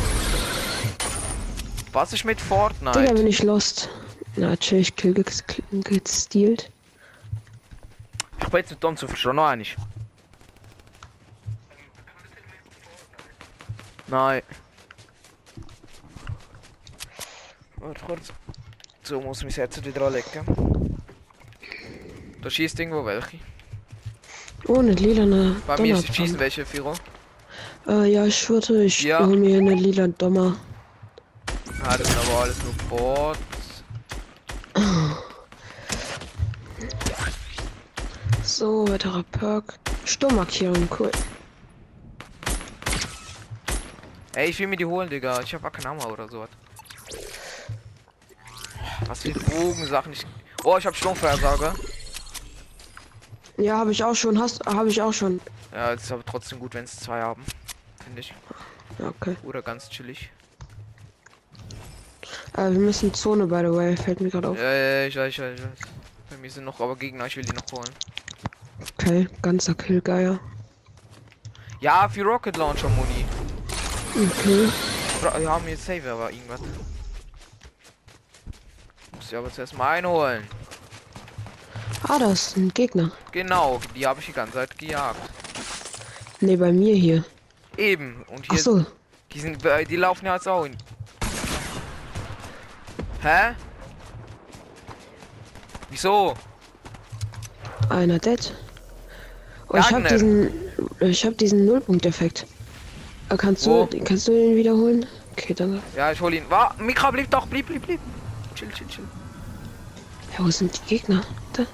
Was 1.91 2.13
ist 2.13 2.23
mit 2.23 2.39
Digga, 2.39 2.47
Fortnite? 2.55 3.13
bin 3.13 3.27
ich 3.27 3.43
lost. 3.43 3.89
Na, 4.35 4.55
chill, 4.57 4.79
ich 4.79 4.95
kill 4.95 5.13
ge- 5.13 5.25
gestealt. 5.83 6.71
Ich 8.39 8.47
bin 8.49 8.57
jetzt 8.59 8.71
mit 8.71 8.83
Don 8.83 8.97
zu 8.97 9.07
verstehen, 9.07 9.35
noch 9.35 9.47
einig. 9.47 9.75
Nein. 14.07 14.41
Warte 17.83 18.05
kurz. 18.05 18.33
So 19.03 19.19
muss 19.19 19.39
ich 19.39 19.43
mein 19.43 19.53
Herz 19.53 19.83
wieder 19.83 20.01
anlegen. 20.03 20.97
Da 22.41 22.49
schießt 22.49 22.79
irgendwo 22.79 23.05
welche. 23.05 23.39
Ohne 24.67 24.93
lilane 24.93 25.57
Bei 25.67 25.77
mir 25.77 25.97
schießen 25.97 26.39
welche 26.39 26.65
Führer. 26.65 26.93
Äh, 27.87 28.05
ja, 28.13 28.25
ich 28.25 28.49
würde, 28.49 28.85
ich 28.85 29.01
Ja. 29.01 29.25
hol 29.25 29.35
mir 29.35 29.57
eine 29.57 29.75
lila 29.75 30.07
Dommer. 30.07 30.55
Ah, 31.83 31.97
das 31.97 32.07
sind 32.07 32.17
aber 32.19 32.39
alles 32.43 32.57
nur 32.63 32.73
Bots. 32.89 33.39
So, 38.43 38.87
weiterer 38.87 39.23
Perk. 39.23 39.73
Sturmmarkierung, 40.05 40.87
cool. 40.99 41.11
Ey, 44.35 44.49
ich 44.49 44.59
will 44.59 44.67
mir 44.67 44.77
die 44.77 44.85
holen, 44.85 45.09
Digga. 45.09 45.41
Ich 45.41 45.53
hab 45.53 45.63
auch 45.65 45.71
keine 45.71 45.89
Hammer 45.89 46.09
oder 46.11 46.29
so. 46.29 46.47
Was 49.07 49.21
für 49.21 49.31
Bogensachen. 49.31 50.13
Ich... 50.13 50.25
Oh, 50.63 50.77
ich 50.77 50.85
hab 50.85 50.95
Sturmvorhersage. 50.95 51.73
Ja, 53.57 53.77
habe 53.77 53.91
ich 53.91 54.03
auch 54.03 54.15
schon. 54.15 54.39
Hast, 54.39 54.65
habe 54.65 54.89
ich 54.89 55.01
auch 55.01 55.13
schon. 55.13 55.39
Ja, 55.71 55.93
es 55.93 56.03
ist 56.03 56.11
aber 56.11 56.25
trotzdem 56.25 56.59
gut, 56.59 56.73
wenn 56.73 56.85
es 56.85 56.97
zwei 56.97 57.21
haben. 57.21 57.43
Finde 58.03 58.21
ich. 58.21 58.33
Okay. 58.99 59.35
Oder 59.43 59.61
ganz 59.61 59.89
chillig. 59.89 60.31
Äh, 62.55 62.71
wir 62.71 62.79
müssen 62.79 63.13
Zone, 63.13 63.47
by 63.47 63.59
the 63.59 63.73
way. 63.73 63.97
Fällt 63.97 64.21
mir 64.21 64.29
gerade 64.29 64.49
auf. 64.49 64.57
Ja, 64.57 64.73
ja, 64.73 65.07
ich 65.07 65.15
weiß, 65.15 65.29
ich 65.29 65.39
weiß, 65.39 65.59
ich 65.59 65.63
weiß. 65.63 65.89
Bei 66.29 66.37
mir 66.37 66.49
sind 66.49 66.65
noch 66.65 66.79
aber 66.79 66.95
Gegner, 66.95 67.25
ich 67.25 67.35
will 67.37 67.45
die 67.45 67.53
noch 67.53 67.71
holen. 67.71 67.89
Okay, 68.97 69.27
ganzer 69.41 69.75
Killgeier. 69.75 70.39
Ja, 71.79 72.07
für 72.09 72.23
Rocket 72.23 72.57
Launcher 72.57 72.89
Muni. 72.89 73.25
Okay. 74.11 74.69
Wir 75.39 75.49
haben 75.49 75.67
jetzt 75.67 75.85
Save, 75.85 76.11
aber 76.11 76.31
irgendwas. 76.31 76.59
Ich 79.33 79.39
aber 79.39 79.51
zuerst 79.51 79.75
mal 79.75 79.89
einholen. 79.93 80.43
Ah, 82.07 82.19
das 82.19 82.49
ist 82.49 82.57
ein 82.57 82.71
Gegner. 82.71 83.11
Genau, 83.31 83.81
die 83.95 84.05
habe 84.05 84.19
ich 84.19 84.27
die 84.27 84.31
ganze 84.31 84.53
Zeit 84.53 84.77
gejagt. 84.77 85.19
Ne, 86.39 86.55
bei 86.55 86.71
mir 86.71 86.93
hier. 86.93 87.25
Eben. 87.75 88.23
Und 88.27 88.45
Ach 88.47 88.53
hier, 88.53 88.61
so. 88.61 88.85
die 89.31 89.39
sind, 89.39 89.65
äh, 89.65 89.85
die 89.85 89.95
laufen 89.95 90.27
ja 90.27 90.35
jetzt 90.35 90.47
auch 90.47 90.65
in. 90.65 90.77
Hä? 93.23 93.55
Wieso? 95.89 96.35
Einer 97.89 98.19
dead. 98.19 98.53
Oh, 99.67 99.77
ich 99.77 99.85
hab 99.85 99.93
Wagner. 99.93 100.09
diesen. 100.09 100.51
Ich 100.99 101.25
hab 101.25 101.35
diesen 101.39 101.65
Nullpunkt-Effekt. 101.65 102.45
Äh, 103.29 103.37
kannst 103.37 103.65
du, 103.65 103.89
kannst 104.05 104.27
du 104.27 104.31
den 104.31 104.55
wiederholen? 104.55 105.07
Okay, 105.31 105.55
danke. 105.55 105.81
Ja, 105.97 106.11
ich 106.11 106.21
hol 106.21 106.35
ihn. 106.35 106.47
War, 106.51 106.75
Mikra, 106.77 107.09
blieb 107.09 107.31
doch, 107.31 107.47
blieb, 107.47 107.65
blieb, 107.65 107.83
blieb. 107.83 107.99
Chill, 108.53 108.69
chill, 108.69 108.87
chill. 108.87 109.22
Ja, 110.33 110.45
wo 110.45 110.51
sind 110.51 110.79
die 110.79 110.95
Gegner? 110.97 111.23
Da. 111.53 111.65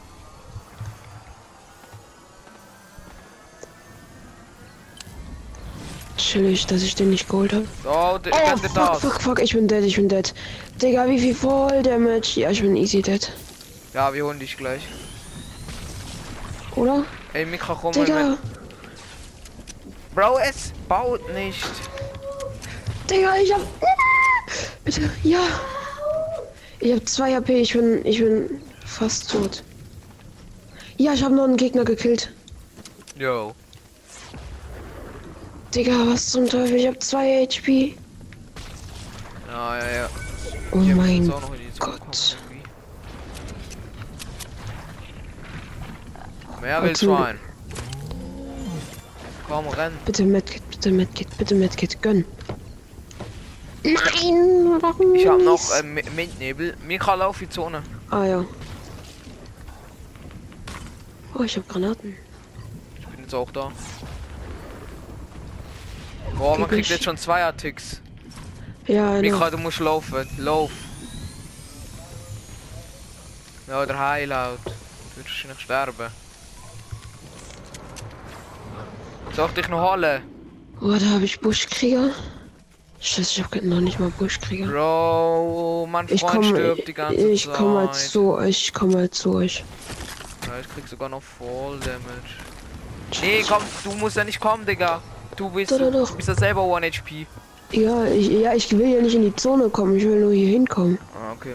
Chillig, 6.18 6.66
dass 6.68 6.82
ich 6.82 6.96
den 6.96 7.10
nicht 7.12 7.30
geholt 7.30 7.54
habe. 7.54 7.66
So, 7.84 8.18
der 8.18 8.34
Oh, 8.34 8.58
fuck, 8.58 8.74
das. 8.74 9.00
fuck, 9.00 9.22
fuck, 9.22 9.42
ich 9.42 9.54
bin 9.54 9.68
dead, 9.68 9.84
ich 9.84 9.96
bin 9.96 10.10
dead. 10.10 10.34
Digga, 10.82 11.08
wie 11.08 11.20
viel 11.20 11.34
Voll 11.34 11.82
Damage? 11.82 12.42
Ja, 12.42 12.50
ich 12.52 12.62
bin 12.62 12.76
easy 12.76 13.02
dead. 13.02 13.32
Ja, 13.94 14.14
wir 14.14 14.26
holen 14.26 14.38
dich 14.40 14.58
gleich. 14.58 14.82
Oder? 16.76 17.04
Ey, 17.34 17.46
Mikra, 17.46 17.74
komm 17.80 17.96
mal 17.96 18.06
Digga, 18.06 18.24
mit. 18.32 18.40
Bro, 20.14 20.40
es 20.40 20.74
baut 20.90 21.22
nicht. 21.34 21.64
Digga, 23.10 23.36
ich 23.38 23.54
hab. 23.54 23.62
Bitte, 24.84 25.10
ja. 25.24 25.40
Ich 26.82 26.92
habe 26.92 27.04
2 27.04 27.36
HP, 27.36 27.62
ich 27.62 27.74
bin, 27.74 28.06
ich 28.06 28.20
bin 28.20 28.62
fast 28.86 29.32
tot. 29.32 29.64
Ja, 30.98 31.14
ich 31.14 31.24
habe 31.24 31.36
noch 31.36 31.44
einen 31.46 31.58
Gegner 31.58 31.84
gekillt. 31.84 32.32
Yo. 33.18 33.54
Digga, 35.76 35.92
was 36.08 36.32
zum 36.32 36.48
Teufel? 36.48 36.76
Ich 36.76 36.88
habe 36.88 37.00
2 37.00 37.46
HP. 37.46 37.96
Ja, 39.48 39.78
ja, 39.78 39.92
ja. 39.92 40.10
Oh 40.72 40.78
mein 40.78 41.32
Gott. 41.80 42.38
Mehr 46.62 46.84
willst 46.84 47.02
du 47.02 47.14
ein. 47.14 47.40
Komm, 49.48 49.68
renn. 49.70 49.94
Bitte 50.06 50.24
Medkit, 50.24 50.70
bitte 50.70 50.92
Medkit, 50.92 51.38
bitte 51.38 51.56
Medkit, 51.56 52.02
gönn. 52.02 52.26
Nein, 53.84 54.78
warum 54.82 55.16
Ich 55.16 55.28
hab 55.28 55.40
noch 55.40 55.72
äh, 55.72 55.84
Mintnebel. 55.84 56.76
Mika, 56.86 57.14
lauf 57.14 57.40
die 57.40 57.50
Zone. 57.50 57.82
Ah 58.10 58.26
ja. 58.26 58.46
Oh, 61.34 61.44
ich 61.44 61.56
hab 61.56 61.68
Granaten. 61.70 62.16
Ich 63.00 63.08
bin 63.08 63.22
jetzt 63.22 63.34
auch 63.34 63.50
da. 63.52 63.72
Boah, 66.38 66.58
man 66.58 66.70
kriegt 66.70 66.90
jetzt 66.90 67.04
schon 67.04 67.18
zwei 67.18 67.50
Ticks. 67.54 68.02
Ja. 68.88 69.22
Mika, 69.22 69.50
du 69.50 69.58
musst 69.58 69.80
laufen. 69.80 70.28
Lauf. 70.38 70.72
Ja, 73.68 73.86
der 73.86 74.00
Heilaut. 74.00 74.60
Du 74.66 74.72
wirst 74.72 75.28
wahrscheinlich 75.28 75.60
sterben. 75.60 76.08
Soll 79.36 79.48
ich 79.50 79.54
dich 79.54 79.70
noch 79.70 79.92
holen? 79.92 80.22
Oh, 80.82 80.96
da 81.00 81.06
habe 81.12 81.26
ich 81.26 81.40
Buschkrieger. 81.40 82.10
Scheiße, 83.02 83.40
ich 83.40 83.44
hab 83.44 83.56
noch 83.64 83.80
nicht 83.80 84.00
mal 84.00 84.10
Buschkrieger. 84.10 84.68
Bro, 84.68 85.88
mein 85.90 86.08
Ich 86.10 86.20
Freund 86.20 86.34
komme, 86.34 86.46
stirbt 86.50 86.88
die 86.88 86.94
ganze 86.94 87.30
ich 87.30 87.46
Zeit. 87.46 87.54
komme 87.56 87.80
halt 87.80 87.96
zu 87.96 88.34
euch, 88.34 88.62
ich 88.64 88.74
komme 88.74 88.98
halt 88.98 89.16
zu 89.16 89.36
euch. 89.36 89.64
Ja, 90.46 90.60
ich 90.60 90.68
krieg 90.70 90.88
sogar 90.88 91.08
noch 91.08 91.22
Fall 91.24 91.80
Damage. 91.80 92.36
Nee, 93.22 93.44
komm, 93.48 93.64
du 93.86 93.92
musst 93.94 94.18
ja 94.18 94.24
nicht 94.26 94.40
kommen, 94.40 94.66
Digga. 94.66 95.02
Du 95.38 95.50
bist, 95.50 95.72
Doch, 95.72 95.78
doch, 95.80 95.92
du 95.92 96.00
doch. 96.00 96.12
bist 96.16 96.28
ja 96.28 96.36
selber 96.36 96.64
1 96.76 96.98
HP. 96.98 97.26
Ja, 97.72 98.04
ich, 98.06 98.28
ja, 98.30 98.54
ich 98.54 98.70
will 98.78 98.88
ja 98.96 99.02
nicht 99.02 99.16
in 99.16 99.22
die 99.22 99.36
Zone 99.36 99.70
kommen, 99.70 99.96
ich 99.96 100.04
will 100.04 100.20
nur 100.20 100.34
hier 100.34 100.50
hinkommen. 100.50 100.98
Ah, 101.16 101.32
okay. 101.34 101.54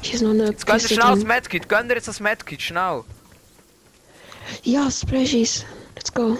Hier 0.00 0.14
ist 0.14 0.22
noch 0.22 0.30
eine 0.30 0.46
Jetzt 0.46 0.66
gönn 0.66 0.78
dir 0.78 0.88
schnell 0.88 1.14
das. 1.14 1.24
Medkit. 1.24 1.68
Gönn 1.68 1.88
dir 1.88 1.94
jetzt 1.94 2.08
das 2.08 2.20
Medkit, 2.20 2.62
schnell. 2.62 3.02
Ja, 4.62 4.90
Splashies. 4.90 5.64
Let's 5.96 6.12
go. 6.12 6.36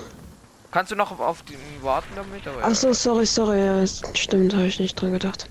Kannst 0.74 0.90
du 0.90 0.96
noch 0.96 1.20
auf, 1.20 1.44
den 1.44 1.56
warten 1.82 2.08
damit? 2.16 2.48
Aber 2.48 2.64
Ach 2.64 2.74
so, 2.74 2.92
sorry, 2.92 3.24
sorry. 3.24 3.64
Ja, 3.64 3.86
stimmt, 3.86 4.54
habe 4.54 4.66
ich 4.66 4.80
nicht 4.80 5.00
dran 5.00 5.12
gedacht. 5.12 5.48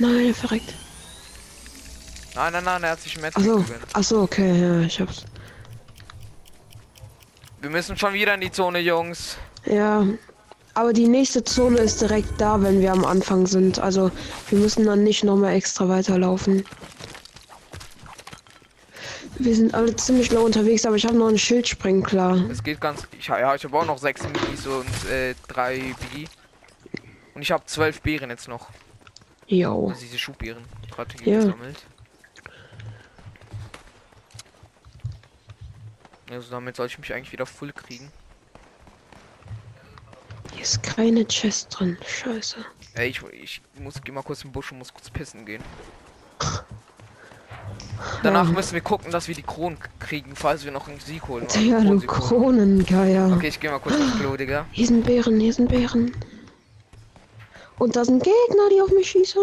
Nein, 0.00 0.26
er 0.26 0.34
verreckt. 0.34 0.74
Nein, 2.34 2.52
nein, 2.54 2.64
nein, 2.64 2.82
er 2.82 2.90
hat 2.90 3.00
sich 3.00 3.16
ein 3.16 3.30
Ach 3.32 3.40
so, 3.40 3.64
ach 3.92 4.02
so, 4.02 4.20
okay, 4.22 4.60
ja, 4.60 4.80
ich 4.80 5.00
hab's. 5.00 5.24
Wir 7.60 7.70
müssen 7.70 7.96
schon 7.96 8.14
wieder 8.14 8.34
in 8.34 8.40
die 8.40 8.50
Zone, 8.50 8.80
Jungs. 8.80 9.36
Ja, 9.64 10.08
aber 10.74 10.92
die 10.92 11.06
nächste 11.06 11.44
Zone 11.44 11.78
ist 11.78 12.00
direkt 12.00 12.40
da, 12.40 12.60
wenn 12.62 12.80
wir 12.80 12.90
am 12.90 13.04
Anfang 13.04 13.46
sind. 13.46 13.78
Also, 13.78 14.10
wir 14.48 14.58
müssen 14.58 14.86
dann 14.86 15.04
nicht 15.04 15.22
nochmal 15.22 15.54
extra 15.54 15.88
weiterlaufen. 15.88 16.64
Wir 19.42 19.56
sind 19.56 19.74
alle 19.74 19.94
ziemlich 19.96 20.30
low 20.30 20.44
unterwegs, 20.44 20.86
aber 20.86 20.94
ich 20.94 21.04
habe 21.04 21.16
noch 21.16 21.26
einen 21.26 21.38
Schildsprengklar. 21.38 22.48
Es 22.48 22.62
geht 22.62 22.80
ganz. 22.80 23.08
Ich, 23.18 23.26
ja, 23.26 23.54
ich 23.56 23.64
habe 23.64 23.76
auch 23.76 23.84
noch 23.84 23.98
6 23.98 24.22
Minis 24.28 24.66
und 24.68 25.10
äh, 25.10 25.34
3 25.48 25.78
B. 26.12 26.26
Und 27.34 27.42
ich 27.42 27.50
habe 27.50 27.64
12 27.66 28.02
Beeren 28.02 28.30
jetzt 28.30 28.46
noch. 28.46 28.68
Yo. 29.48 29.88
Also 29.88 30.00
diese 30.00 30.18
Schubbeeren. 30.18 30.62
Gerade 30.94 31.14
Ja. 31.24 31.38
gesammelt. 31.40 31.76
Also 36.30 36.50
damit 36.50 36.76
soll 36.76 36.86
ich 36.86 36.98
mich 36.98 37.12
eigentlich 37.12 37.32
wieder 37.32 37.44
voll 37.46 37.72
kriegen. 37.72 38.10
Hier 40.52 40.62
ist 40.62 40.82
keine 40.84 41.26
Chest 41.26 41.68
drin. 41.76 41.98
Scheiße. 42.06 42.64
Ey, 42.94 43.08
ich, 43.08 43.20
ich 43.32 43.60
muss 43.80 44.00
geh 44.02 44.12
mal 44.12 44.22
kurz 44.22 44.44
im 44.44 44.52
Busch 44.52 44.70
und 44.70 44.78
muss 44.78 44.94
kurz 44.94 45.10
pissen 45.10 45.44
gehen. 45.44 45.62
Danach 48.22 48.46
Ja. 48.46 48.52
müssen 48.52 48.74
wir 48.74 48.80
gucken, 48.80 49.10
dass 49.10 49.28
wir 49.28 49.34
die 49.34 49.42
Kronen 49.42 49.78
kriegen, 49.98 50.34
falls 50.34 50.64
wir 50.64 50.72
noch 50.72 50.88
einen 50.88 51.00
Sieg 51.00 51.26
holen. 51.28 51.46
Ja, 51.60 51.80
du. 51.80 52.00
Kronengeier. 52.00 53.32
Okay, 53.36 53.48
ich 53.48 53.60
gehe 53.60 53.70
mal 53.70 53.78
kurz 53.78 53.94
aufs 53.96 54.18
Klo, 54.18 54.36
Digga. 54.36 54.66
Hier 54.72 54.86
sind 54.86 55.04
Bären, 55.04 55.38
hier 55.40 55.52
sind 55.52 55.68
Bären. 55.68 56.12
Und 57.78 57.96
da 57.96 58.04
sind 58.04 58.22
Gegner, 58.22 58.68
die 58.72 58.80
auf 58.80 58.90
mich 58.90 59.10
schießen. 59.10 59.42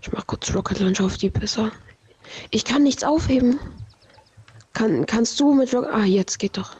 Ich 0.00 0.12
mach 0.12 0.26
kurz 0.26 0.54
Rocket 0.54 0.78
Launcher 0.80 1.04
auf 1.04 1.18
die 1.18 1.30
Pisser. 1.30 1.70
Ich 2.50 2.64
kann 2.64 2.82
nichts 2.82 3.04
aufheben. 3.04 3.58
Kann, 4.72 5.06
kannst 5.06 5.40
du 5.40 5.54
mit 5.54 5.74
Rocket... 5.74 5.90
Ah, 5.92 6.04
jetzt 6.04 6.38
geht 6.38 6.56
doch. 6.56 6.76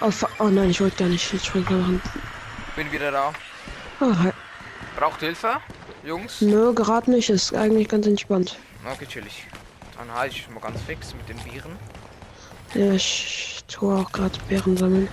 Oh, 0.00 0.10
oh 0.38 0.44
nein, 0.48 0.70
ich 0.70 0.80
wollte 0.80 0.96
gar 0.96 1.08
nicht 1.08 1.22
Schildspringer 1.28 1.70
machen. 1.72 2.02
Bin 2.76 2.90
wieder 2.90 3.10
da. 3.10 3.32
Oh, 4.00 4.12
hi. 4.22 4.30
Braucht 4.96 5.20
Hilfe? 5.20 5.56
Jungs? 6.04 6.40
Nö, 6.40 6.72
gerade 6.72 7.10
nicht. 7.10 7.28
Ist 7.30 7.54
eigentlich 7.54 7.88
ganz 7.88 8.06
entspannt. 8.06 8.58
Okay, 8.90 9.06
chillig. 9.06 9.46
Dann 9.98 10.10
halte 10.12 10.36
ich 10.36 10.48
mal 10.48 10.60
ganz 10.60 10.80
fix 10.82 11.14
mit 11.14 11.28
den 11.28 11.36
Viren. 11.44 11.72
Ja, 12.74 12.92
ich 12.92 13.62
tue 13.68 13.94
auch 13.98 14.10
gerade 14.12 14.38
Bären 14.48 14.76
sammeln. 14.76 15.08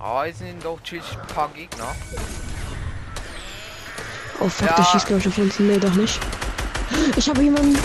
Ah, 0.00 0.24
jetzt 0.24 0.38
sind 0.38 0.64
doch 0.64 0.82
chillig 0.82 1.04
ein 1.20 1.26
paar 1.34 1.48
Gegner. 1.50 1.94
Oh 4.40 4.48
fuck, 4.48 4.68
Ja. 4.68 4.74
der 4.76 4.84
schießt 4.84 5.06
glaube 5.06 5.20
ich 5.20 5.28
auf 5.28 5.38
uns. 5.38 5.58
Nee, 5.60 5.78
doch 5.78 5.94
nicht. 5.94 6.18
Ich 7.16 7.28
habe 7.28 7.42
jemanden. 7.42 7.78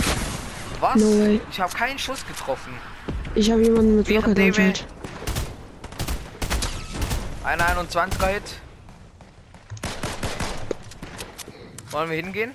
Was? 0.80 0.96
No. 0.96 1.38
Ich 1.50 1.60
habe 1.60 1.72
keinen 1.72 1.98
Schuss 1.98 2.26
getroffen. 2.26 2.74
Ich 3.34 3.50
habe 3.50 3.62
jemanden 3.62 3.96
mit 3.96 4.08
wir- 4.08 4.22
halt. 4.22 4.38
Ein 7.44 7.60
21er 7.60 8.26
Hit. 8.28 8.42
Wollen 11.90 12.10
wir 12.10 12.16
hingehen? 12.16 12.54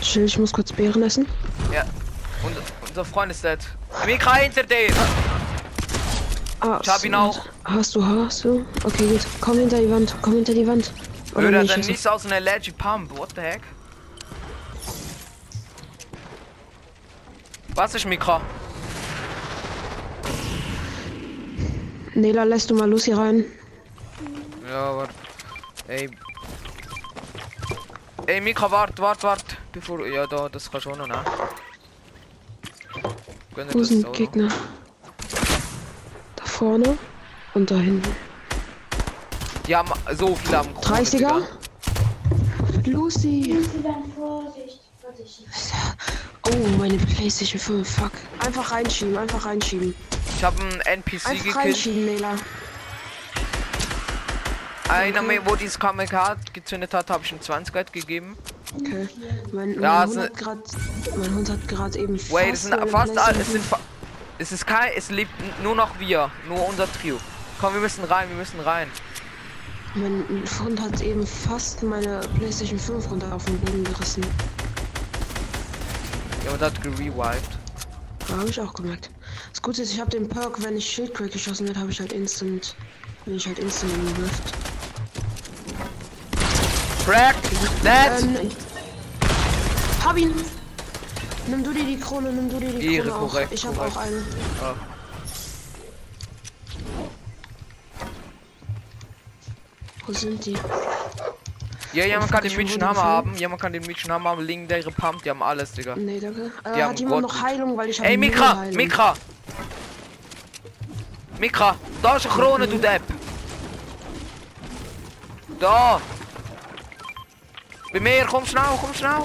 Chill, 0.00 0.24
ich 0.24 0.38
muss 0.38 0.52
kurz 0.52 0.72
Bären 0.72 1.02
essen. 1.02 1.26
Ja. 1.72 1.82
Und 2.42 2.56
unser 2.88 3.04
Freund 3.04 3.30
ist 3.32 3.44
dead. 3.44 3.58
Mikra 4.06 4.34
hinter 4.36 4.62
dir! 4.62 4.88
Ah, 6.60 6.78
Ich 6.82 6.88
hab 6.88 7.04
ihn 7.04 7.14
auch. 7.14 7.46
Hast 7.64 7.94
du, 7.94 8.04
hast 8.04 8.44
du? 8.44 8.64
Okay, 8.84 9.06
gut. 9.08 9.26
Komm 9.40 9.58
hinter 9.58 9.78
die 9.80 9.90
Wand, 9.90 10.14
komm 10.22 10.34
hinter 10.34 10.54
die 10.54 10.66
Wand. 10.66 10.92
Oder 11.34 11.48
Oder 11.48 11.58
nicht? 11.60 11.70
dann 11.72 11.80
Also, 11.80 11.90
nicht 11.90 12.08
aus 12.08 12.26
einer 12.26 12.40
Legend 12.40 12.78
Pump. 12.78 13.16
What 13.18 13.30
the 13.34 13.40
heck? 13.42 13.60
Was 17.74 17.94
ist 17.94 18.06
Mikra? 18.06 18.40
Nela, 22.20 22.44
lässt 22.44 22.70
du 22.70 22.74
mal 22.74 22.88
Lucy 22.88 23.12
rein? 23.12 23.44
Ja, 24.68 24.90
aber. 24.90 25.08
Ey. 25.88 26.10
Ey, 28.26 28.40
Mika, 28.40 28.70
wart, 28.70 28.98
wart, 28.98 29.22
wart. 29.22 29.44
Bevor. 29.72 30.06
Ja, 30.06 30.26
da, 30.26 30.48
das 30.48 30.70
kannst 30.70 30.86
du 30.86 30.90
auch 30.90 30.96
noch, 30.96 31.06
ne? 31.06 31.24
Wo 33.72 33.78
das 33.78 33.88
sind. 33.88 34.12
Gegner? 34.12 34.48
Da 36.36 36.44
vorne 36.44 36.98
und 37.54 37.70
da 37.70 37.76
hinten. 37.76 38.14
Die 39.66 39.74
haben 39.74 39.90
so 40.12 40.34
viele 40.34 40.58
am 40.58 40.74
Krone, 40.74 41.00
30er? 41.00 41.16
Digga. 41.16 41.40
Lucy! 42.84 43.56
dann 43.82 44.12
Vorsicht. 44.12 44.80
Vorsicht. 45.00 45.44
Oh, 46.46 46.78
meine 46.78 46.96
Playstation 46.98 47.60
5, 47.60 47.88
fuck. 47.88 48.12
Einfach 48.44 48.72
reinschieben, 48.72 49.16
einfach 49.16 49.44
reinschieben. 49.44 49.94
Ich 50.40 50.44
habe 50.46 50.58
einen 50.62 50.80
NPC 50.80 51.26
Einfach 51.26 51.62
gekillt. 51.64 51.88
Einer, 54.88 55.20
mir, 55.20 55.44
wo 55.44 55.54
dieses 55.54 55.78
Kamikaze 55.78 56.40
gezündet 56.54 56.94
hat, 56.94 57.10
habe 57.10 57.22
ich 57.22 57.32
einen 57.32 57.42
20 57.42 57.74
Guide 57.74 57.92
gegeben. 57.92 58.38
Okay. 58.74 59.06
Mein, 59.52 59.72
mein 59.72 59.82
Ja, 59.82 60.06
Hund 60.06 60.16
hat 60.16 60.34
grad, 60.38 60.58
mein 61.14 61.34
Hund 61.34 61.50
hat 61.50 61.68
gerade 61.68 61.98
eben 61.98 62.18
Wait, 62.30 62.54
es 62.54 62.62
sind 62.62 62.88
fast 62.88 63.18
alle. 63.18 63.38
Es 63.38 63.52
sind. 63.52 63.62
fa- 63.62 63.80
Es 64.38 64.50
ist 64.50 64.66
kein. 64.66 64.92
Es 64.96 65.10
lebt 65.10 65.30
nur 65.62 65.74
noch 65.74 65.98
wir. 65.98 66.30
Nur 66.48 66.66
unser 66.66 66.90
Trio. 66.90 67.18
Komm, 67.60 67.74
wir 67.74 67.82
müssen 67.82 68.02
rein, 68.04 68.30
wir 68.30 68.36
müssen 68.36 68.60
rein. 68.60 68.88
Mein 69.94 70.24
Hund 70.64 70.80
hat 70.80 71.02
eben 71.02 71.26
fast 71.26 71.82
meine 71.82 72.22
PlayStation 72.38 72.78
5 72.78 73.10
runter 73.10 73.30
auf 73.34 73.44
den 73.44 73.60
Boden 73.60 73.84
gerissen. 73.84 74.24
Ja, 76.46 76.52
und 76.52 76.62
hat 76.62 76.80
gerevived. 76.82 77.58
Da 78.26 78.38
habe 78.38 78.48
ich 78.48 78.58
auch 78.58 78.72
gemerkt. 78.72 79.10
Das 79.52 79.62
Gute 79.62 79.82
ist, 79.82 79.92
ich 79.92 80.00
habe 80.00 80.10
den 80.10 80.28
Perk, 80.28 80.62
wenn 80.62 80.76
ich 80.76 80.88
Schildcrack 80.90 81.32
geschossen 81.32 81.66
werde, 81.66 81.80
habe 81.80 81.90
ich 81.90 82.00
halt 82.00 82.12
instant. 82.12 82.74
Bin 83.24 83.36
ich 83.36 83.46
halt 83.46 83.58
instant 83.58 83.92
in 83.92 84.06
den 84.06 84.24
Rift. 84.24 84.42
Crack! 87.04 87.36
Dead! 87.82 88.22
Ähm, 88.22 88.50
hab 90.04 90.16
ihn! 90.16 90.34
Nimm 91.46 91.64
du 91.64 91.72
dir 91.72 91.84
die 91.84 91.98
Krone, 91.98 92.32
nimm 92.32 92.48
du 92.48 92.60
dir 92.60 92.70
die 92.78 92.94
Ehre, 92.96 93.08
Krone 93.08 93.22
auch. 93.24 93.28
korrekt, 93.32 93.52
Ich 93.52 93.66
habe 93.66 93.76
korrekt. 93.76 93.96
auch 93.96 94.00
eine. 94.02 94.22
Ah. 94.62 94.74
Wo 100.06 100.12
sind 100.12 100.44
die? 100.46 100.54
Ja, 101.92 102.04
jemand 102.04 102.30
fuck, 102.30 102.40
kann 102.40 102.48
den 102.48 102.56
wohl 102.56 102.86
Hammer 102.88 103.02
haben. 103.02 103.34
Jemand 103.34 103.60
kann 103.60 103.72
den 103.72 103.84
Mädchen 103.84 104.12
Hammer 104.12 104.30
haben. 104.30 104.42
Legendäre 104.44 104.90
Pump. 104.92 105.22
Die 105.24 105.30
haben 105.30 105.42
alles, 105.42 105.72
Digga. 105.72 105.96
Nee, 105.96 106.20
danke. 106.20 106.52
Äh, 106.64 106.74
Die 106.76 106.82
haben 106.82 106.90
hat 106.90 107.00
jemand 107.00 107.22
Gott- 107.22 107.32
noch 107.34 107.42
Heilung, 107.42 107.76
weil 107.76 107.88
ich 107.90 107.98
habe 107.98 108.08
Ey, 108.08 108.16
Mikra! 108.16 108.64
Mikra! 108.72 109.14
Mikra! 111.38 111.76
Da 112.02 112.16
ist 112.16 112.26
eine 112.26 112.34
Krone, 112.34 112.68
du 112.68 112.78
Depp! 112.78 113.02
Da! 115.58 116.00
Bei 117.92 118.00
mir, 118.00 118.24
komm 118.26 118.46
schnell, 118.46 118.62
komm 118.80 118.94
schnell! 118.94 119.22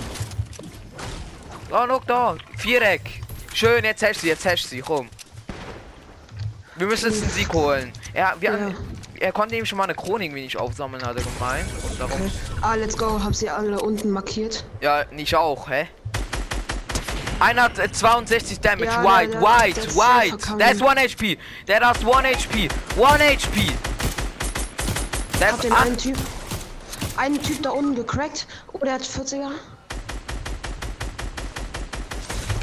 Da, 1.70 1.86
noch 1.86 2.04
da! 2.06 2.36
Viereck! 2.58 3.22
Schön, 3.54 3.84
jetzt 3.84 4.02
hast 4.04 4.16
du 4.18 4.20
sie, 4.22 4.28
jetzt 4.30 4.46
hast 4.46 4.64
du 4.66 4.68
sie, 4.70 4.82
komm! 4.82 5.08
Wir 6.78 6.88
müssen 6.88 7.10
jetzt 7.12 7.22
einen 7.22 7.32
Sieg 7.32 7.54
holen. 7.54 7.94
Er, 8.14 8.36
wir, 8.40 8.52
Ja. 8.52 8.68
Er 9.20 9.32
konnte 9.32 9.56
eben 9.56 9.66
schon 9.66 9.78
mal 9.78 9.86
eine 9.86 9.96
Krone 9.96 10.26
irgendwie 10.26 10.42
nicht 10.44 10.58
aufsammeln, 10.58 11.04
hat 11.06 11.16
er 11.18 11.24
gemeint. 11.24 11.66
Und 11.90 12.00
darum. 12.00 12.14
Okay. 12.22 12.32
Ah, 12.62 12.76
let's 12.76 12.98
go. 12.98 13.22
Hab 13.24 13.36
sie 13.36 13.50
alle 13.50 13.80
unten 13.80 14.12
markiert. 14.12 14.66
Ja, 14.82 15.06
nicht 15.12 15.36
auch, 15.36 15.70
hä? 15.70 15.88
Einer 17.40 17.64
hat 17.64 17.80
äh, 17.80 17.92
62 17.92 18.60
Damage. 18.62 18.86
Ja, 18.86 19.04
white, 19.04 19.32
der- 19.32 19.42
der- 19.42 19.50
white, 19.50 19.74
der 19.82 19.84
ist 19.90 19.96
white. 19.98 20.30
verkacken. 20.30 20.60
That's 20.60 20.82
1 20.82 21.14
HP. 21.14 21.38
Der 21.68 21.76
hat 21.82 21.98
1 21.98 22.06
HP. 22.46 22.70
1 23.02 23.46
HP. 23.46 23.68
Hab 23.68 25.40
That's 25.40 25.60
den 25.60 25.74
einen 25.74 25.98
Typ. 25.98 26.18
Einen 27.18 27.42
Typ 27.44 27.62
da 27.62 27.72
unten 27.72 27.96
gecrackt. 27.96 28.48
Oh, 28.72 28.78
der 28.80 28.94
hat 28.94 29.02
40er. 29.02 29.50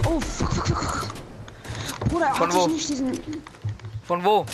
Oh, 0.07 0.21
fuck, 0.21 0.53
fuck, 0.53 0.67
fuck. 0.67 1.09
Bruder, 2.09 2.35
Von 2.35 2.53
wo? 2.53 2.67
ich 2.67 2.73
nicht 2.73 2.89
diesen. 2.89 3.21
Von 4.07 4.25
wo? 4.25 4.45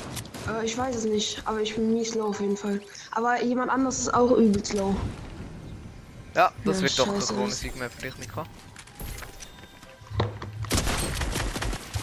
Äh, 0.48 0.64
ich 0.64 0.76
weiß 0.76 0.96
es 0.96 1.04
nicht, 1.04 1.42
aber 1.44 1.60
ich 1.60 1.74
bin 1.74 1.92
mies 1.94 2.14
low 2.14 2.28
auf 2.28 2.40
jeden 2.40 2.56
Fall. 2.56 2.80
Aber 3.12 3.42
jemand 3.42 3.70
anderes 3.70 3.98
ist 4.00 4.14
auch 4.14 4.30
übelst 4.32 4.72
low. 4.74 4.94
Ja, 6.34 6.52
das 6.64 6.76
Ja, 6.76 6.82
wird 6.82 6.98
doch 6.98 7.06
scheiße, 7.06 7.34
Krone 7.34 7.48
das- 7.48 7.60
Sieg 7.60 7.76
mehr 7.76 7.90
für 7.90 8.02
dich, 8.02 8.18
Mika. 8.18 8.44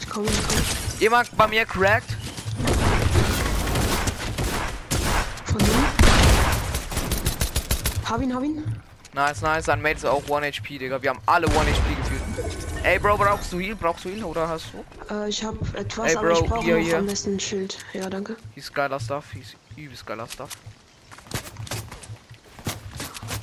Ich 0.02 0.10
komme, 0.10 0.28
ich 0.28 0.48
komme. 0.48 0.62
Jemand 1.00 1.36
bei 1.38 1.48
mir 1.48 1.66
cracked? 1.66 2.10
Von 5.46 5.60
ihm. 5.62 5.86
Hab 8.10 8.22
ihn, 8.22 8.34
hab 8.36 8.44
ihn. 8.44 8.64
Nice, 9.14 9.42
nice. 9.42 9.66
Sein 9.66 9.82
Mate 9.82 9.96
ist 9.96 10.06
auch 10.06 10.24
1 10.30 10.58
HP, 10.58 10.78
Digga. 10.78 11.02
Wir 11.02 11.10
haben 11.12 11.20
alle 11.26 11.48
1 11.48 11.56
HP 11.56 11.96
gefühlt. 11.96 12.65
Ey, 12.86 13.00
Bro, 13.00 13.18
brauchst 13.18 13.52
du 13.52 13.60
Heal? 13.60 13.76
Brauchst 13.76 14.06
du 14.06 14.10
Heal 14.10 14.24
oder 14.24 14.48
hast 14.48 14.66
du? 14.72 15.12
Äh, 15.12 15.28
ich 15.30 15.44
hab 15.44 15.56
etwas, 15.76 16.12
Ey, 16.12 16.18
aber 16.18 16.28
Bro, 16.28 16.40
ich 16.40 16.46
brauche 16.48 16.68
noch 16.68 16.94
am 16.94 17.08
besten 17.08 17.34
ein 17.34 17.40
Schild. 17.40 17.80
Ja, 17.94 18.08
danke. 18.12 18.38
He's 18.54 18.72
geiler 18.72 19.00
Stuff. 19.00 19.26
He's 19.34 19.56
übelst 19.76 20.06
geiler 20.06 20.28
Stuff. 20.28 20.52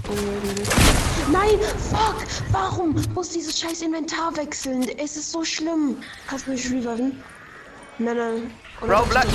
Oh. 0.08 1.32
Nein, 1.32 1.58
fuck! 1.90 2.24
Warum 2.52 2.94
muss 3.14 3.30
dieses 3.30 3.58
scheiß 3.58 3.82
Inventar 3.82 4.36
wechseln? 4.36 4.88
Es 4.96 5.16
ist 5.16 5.32
so 5.32 5.44
schlimm. 5.44 5.96
Kannst 6.28 6.46
du 6.46 6.52
mich 6.52 6.64
reviven? 6.66 7.20
Nein, 7.98 8.16
nein. 8.16 8.54
Oder 8.80 8.98
Bro, 8.98 9.06
bleib. 9.06 9.26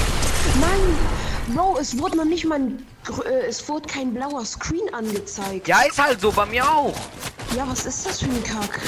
Nein! 0.62 1.54
Bro, 1.54 1.80
es 1.82 1.98
wurde 1.98 2.16
noch 2.16 2.26
nicht 2.26 2.46
mal 2.46 2.56
ein, 2.56 2.86
äh, 3.26 3.46
es 3.46 3.68
wurde 3.68 3.90
kein 3.90 4.14
blauer 4.14 4.46
Screen 4.46 4.94
angezeigt. 4.94 5.68
Ja, 5.68 5.82
ist 5.82 6.02
halt 6.02 6.22
so. 6.22 6.32
Bei 6.32 6.46
mir 6.46 6.66
auch. 6.66 6.96
Ja, 7.54 7.68
was 7.68 7.86
ist 7.86 8.06
das 8.06 8.22
für 8.22 8.30
ein 8.30 8.44
Kack? 8.44 8.80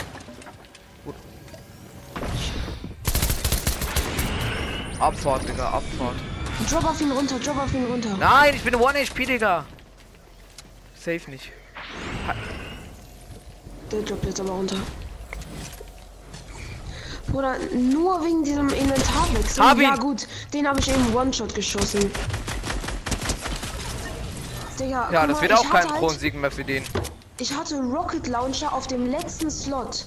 Abfahrt, 5.00 5.47
Digga. 5.47 5.66
Abfahrt. 5.70 6.16
Drop 6.70 6.84
auf 6.84 7.00
ihn 7.02 7.12
runter, 7.12 7.39
drop 7.39 7.58
auf 7.58 7.74
ihn 7.74 7.86
runter. 7.86 8.16
Nein, 8.20 8.54
ich 8.56 8.64
bin 8.64 8.76
1 8.76 9.10
HP, 9.10 9.26
Digga. 9.26 9.66
Safe 10.95 11.22
nicht. 11.32 11.52
Der 13.91 14.02
droppt 14.02 14.26
jetzt 14.26 14.39
aber 14.41 14.52
runter. 14.52 14.76
Bruder, 17.28 17.58
nur 17.74 18.24
wegen 18.26 18.43
diesem 18.43 18.70
Inventarwechsel. 18.70 19.64
Hab 19.64 19.78
ja 19.80 19.93
ihn. 19.93 20.00
gut, 20.00 20.28
den 20.54 20.68
habe 20.68 20.80
ich 20.80 20.89
eben 20.89 21.16
One-Shot 21.16 21.54
geschossen. 21.56 22.12
Digga, 24.80 25.10
Ja, 25.12 25.28
das 25.28 25.38
mal, 25.38 25.41
wird 25.41 25.54
auch 25.54 25.70
kein 25.70 25.84
hatte 25.89 26.02
halt- 26.02 26.34
mehr 26.36 26.52
für 26.52 26.64
den. 26.64 26.84
Ich 27.39 27.54
hatte 27.56 27.80
Rocket 27.80 28.28
Launcher 28.28 28.74
auf 28.74 28.88
dem 28.88 29.10
letzten 29.10 29.50
Slot. 29.50 30.06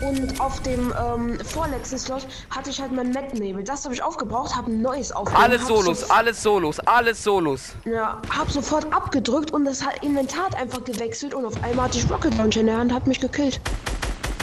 Und 0.00 0.40
auf 0.40 0.60
dem 0.62 0.92
ähm, 0.98 1.38
vorletzten 1.44 1.98
Slot 1.98 2.26
hatte 2.50 2.70
ich 2.70 2.80
halt 2.80 2.92
mein 2.92 3.10
Met-Nebel. 3.10 3.62
Das 3.62 3.84
habe 3.84 3.94
ich 3.94 4.02
aufgebraucht, 4.02 4.56
habe 4.56 4.70
ein 4.70 4.80
neues 4.82 5.12
aufgenommen. 5.12 5.44
Alles 5.44 5.66
Solos, 5.66 6.00
so- 6.00 6.06
alles 6.12 6.42
Solos, 6.42 6.80
alles 6.80 7.22
Solos. 7.22 7.60
Ja, 7.84 8.20
hab 8.36 8.50
sofort 8.50 8.92
abgedrückt 8.92 9.50
und 9.52 9.64
das 9.64 9.84
hat 9.84 10.02
Inventar 10.02 10.46
hat 10.46 10.56
einfach 10.56 10.82
gewechselt 10.84 11.34
und 11.34 11.44
auf 11.44 11.62
einmal 11.62 11.86
hatte 11.86 11.98
ich 11.98 12.10
Rocket 12.10 12.36
Launcher 12.36 12.60
in 12.60 12.66
der 12.66 12.78
Hand, 12.78 12.92
hat 12.92 13.06
mich 13.06 13.20
gekillt. 13.20 13.60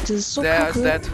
Das 0.02 0.12
ist 0.12 0.34
so 0.34 0.42
Der 0.42 0.70
ist 0.70 0.74
kacke. 0.76 1.00
dead. 1.02 1.12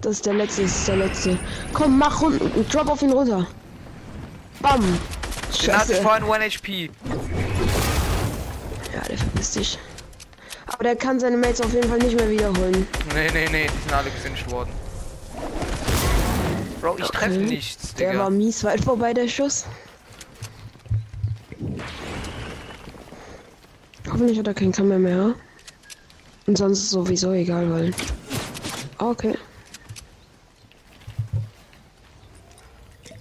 Das 0.00 0.12
ist 0.12 0.26
der 0.26 0.34
letzte, 0.34 0.62
das 0.62 0.72
ist 0.76 0.88
der 0.88 0.96
letzte. 0.96 1.38
Komm, 1.72 1.98
mach 1.98 2.20
runter, 2.20 2.44
drop 2.70 2.88
auf 2.90 3.02
ihn 3.02 3.12
runter. 3.12 3.46
Bam. 4.60 4.80
Den 4.80 4.92
hatte 4.92 5.00
ich 5.52 5.62
Scheiße. 5.98 6.02
vorhin 6.02 6.24
1 6.42 6.54
HP. 6.56 6.90
Ja, 8.94 9.00
der 9.08 9.18
verpisst 9.18 9.56
dich. 9.56 9.78
Aber 10.66 10.84
der 10.84 10.96
kann 10.96 11.18
seine 11.20 11.36
Mates 11.36 11.60
auf 11.60 11.72
jeden 11.74 11.88
Fall 11.88 11.98
nicht 11.98 12.16
mehr 12.16 12.30
wiederholen. 12.30 12.86
Nee, 13.14 13.30
nee, 13.32 13.48
nee, 13.50 13.66
die 13.66 13.82
sind 13.82 13.92
alle 13.92 14.10
gefinisht 14.10 14.50
worden. 14.50 14.70
Bro, 16.80 16.98
ich 16.98 17.08
treffe 17.08 17.36
Okay. 17.36 17.44
nichts, 17.46 17.94
Der 17.94 18.08
war 18.18 18.30
Digga. 18.30 18.30
mies 18.30 18.64
weit 18.64 18.82
vorbei, 18.82 19.12
der 19.14 19.28
Schuss. 19.28 19.66
Hoffentlich 24.08 24.38
hat 24.38 24.46
er 24.46 24.54
keinen 24.54 24.72
Kammer 24.72 24.98
mehr. 24.98 25.34
Und 26.46 26.58
sonst 26.58 26.80
ist 26.80 26.90
sowieso 26.90 27.32
egal, 27.32 27.70
weil. 27.70 27.94
Ah, 28.98 29.10
Okay. 29.10 29.36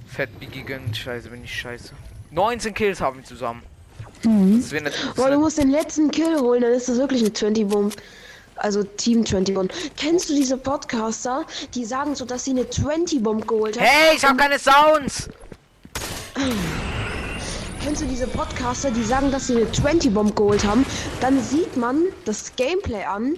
Fett 0.07 0.39
Biggie 0.39 0.63
gönnt, 0.63 0.95
scheiße, 0.97 1.29
bin 1.29 1.43
ich 1.43 1.57
scheiße. 1.57 1.93
19 2.31 2.73
Kills 2.73 2.99
haben 2.99 3.17
wir 3.17 3.23
zusammen. 3.23 3.63
Mhm. 4.23 4.63
Das. 4.83 4.93
Boah, 5.15 5.29
du 5.29 5.39
musst 5.39 5.57
den 5.57 5.71
letzten 5.71 6.11
Kill 6.11 6.39
holen, 6.39 6.61
dann 6.61 6.71
ist 6.73 6.89
das 6.89 6.97
wirklich 6.97 7.21
eine 7.21 7.33
20 7.33 7.67
Bomb. 7.67 7.93
Also 8.55 8.83
Team 8.83 9.25
20 9.25 9.55
Bomb. 9.55 9.71
Kennst 9.97 10.29
du 10.29 10.35
diese 10.35 10.55
Podcaster, 10.57 11.45
die 11.73 11.83
sagen 11.83 12.13
so, 12.15 12.25
dass 12.25 12.43
sie 12.43 12.51
eine 12.51 12.69
20 12.69 13.23
Bomb 13.23 13.47
geholt 13.47 13.77
haben? 13.79 13.85
Hey, 13.85 14.15
ich 14.15 14.23
hab 14.23 14.37
keine 14.37 14.59
Sounds! 14.59 15.29
Kennst 17.83 18.01
du 18.03 18.05
diese 18.05 18.27
Podcaster, 18.27 18.91
die 18.91 19.03
sagen, 19.03 19.31
dass 19.31 19.47
sie 19.47 19.55
eine 19.57 19.71
20 19.71 20.13
Bomb 20.13 20.35
geholt 20.35 20.63
haben? 20.63 20.85
Dann 21.19 21.41
sieht 21.43 21.75
man 21.75 22.03
das 22.25 22.55
Gameplay 22.55 23.03
an, 23.03 23.37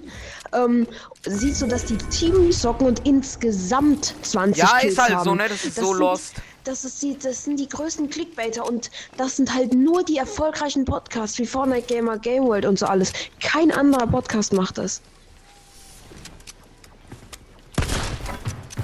ähm, 0.53 0.86
sieht 1.25 1.55
so, 1.55 1.65
dass 1.65 1.86
die 1.86 1.97
Teams 1.97 2.61
socken 2.61 2.88
und 2.88 3.07
insgesamt 3.07 4.13
20 4.23 4.61
Ja, 4.61 4.77
Kills 4.79 4.93
ist 4.93 4.99
halt 5.01 5.15
haben. 5.15 5.23
so, 5.23 5.36
ne? 5.36 5.47
Das 5.47 5.63
ist 5.63 5.75
so 5.75 5.91
sind, 5.91 5.99
lost. 5.99 6.34
Das, 6.64 6.86
ist 6.86 7.01
die, 7.01 7.18
das 7.18 7.43
sind 7.43 7.59
die 7.59 7.68
größten 7.68 8.09
Clickbaiter 8.09 8.66
und 8.66 8.89
das 9.18 9.36
sind 9.36 9.53
halt 9.53 9.74
nur 9.74 10.03
die 10.03 10.18
erfolgreichen 10.18 10.86
Podcasts 10.86 11.38
wie 11.38 11.45
Fortnite 11.45 11.88
Gamer, 11.88 12.18
Game 12.18 12.45
World 12.45 12.66
und 12.66 12.80
so 12.80 12.86
alles. 12.86 13.11
Kein 13.41 13.72
anderer 13.72 14.07
Podcast 14.07 14.53
macht 14.53 14.78
das. 14.78 15.01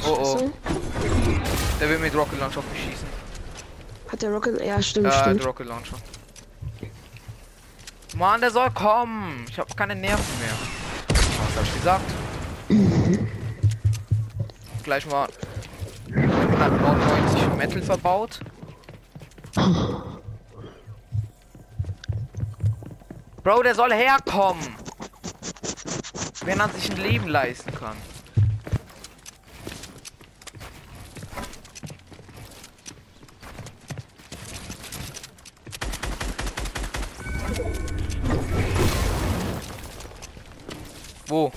Oh 0.06 0.18
oh, 0.20 0.26
So? 0.26 0.52
der 1.80 1.90
will 1.90 2.00
mit 2.00 2.14
Rocket 2.16 2.40
Launcher 2.40 2.60
auf 2.60 2.66
mich 2.74 2.82
schießen. 2.84 3.08
Hat 4.12 4.22
der 4.22 4.32
Rocket. 4.32 4.60
Ja, 4.66 4.82
stimmt, 4.82 5.08
Ja, 5.08 5.22
stimmt. 5.22 5.40
der 5.40 5.48
Rocket 5.48 5.68
Launcher. 5.68 5.96
Mann, 8.18 8.42
der 8.42 8.52
soll 8.52 8.70
kommen. 8.72 9.46
Ich 9.50 9.58
habe 9.58 9.74
keine 9.76 9.96
Nerven 9.96 10.26
mehr. 10.40 10.58
Was 11.48 11.56
hab 11.56 11.64
ich 11.64 11.74
gesagt? 11.76 12.12
Gleich 14.84 15.06
mal 15.06 15.28
199 16.14 17.56
Metal 17.58 17.82
verbaut. 17.82 18.40
Bro, 23.44 23.64
der 23.64 23.76
soll 23.76 23.94
herkommen. 23.94 24.64
Wenn 26.46 26.60
er 26.60 26.70
sich 26.70 26.92
ein 26.92 26.98
Leben 26.98 27.28
leisten 27.28 27.74
kann. 27.74 27.96
Wo? 41.28 41.52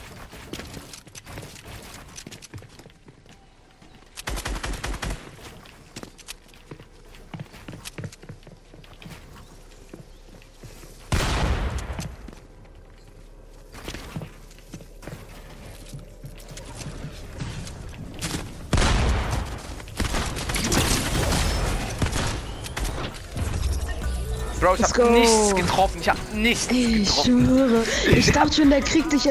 Ich 24.83 24.99
hab 24.99 25.07
go. 25.07 25.11
nichts 25.11 25.55
getroffen. 25.55 25.99
Ich 26.01 26.09
hab 26.09 26.35
nichts 26.35 26.68
ich 26.70 27.07
getroffen. 27.07 27.47
schwöre. 27.47 27.85
Ich 28.16 28.33
dachte 28.33 28.53
schon, 28.55 28.70
der 28.70 28.80
kriegt 28.80 29.12
dich 29.12 29.24
jetzt 29.24 29.30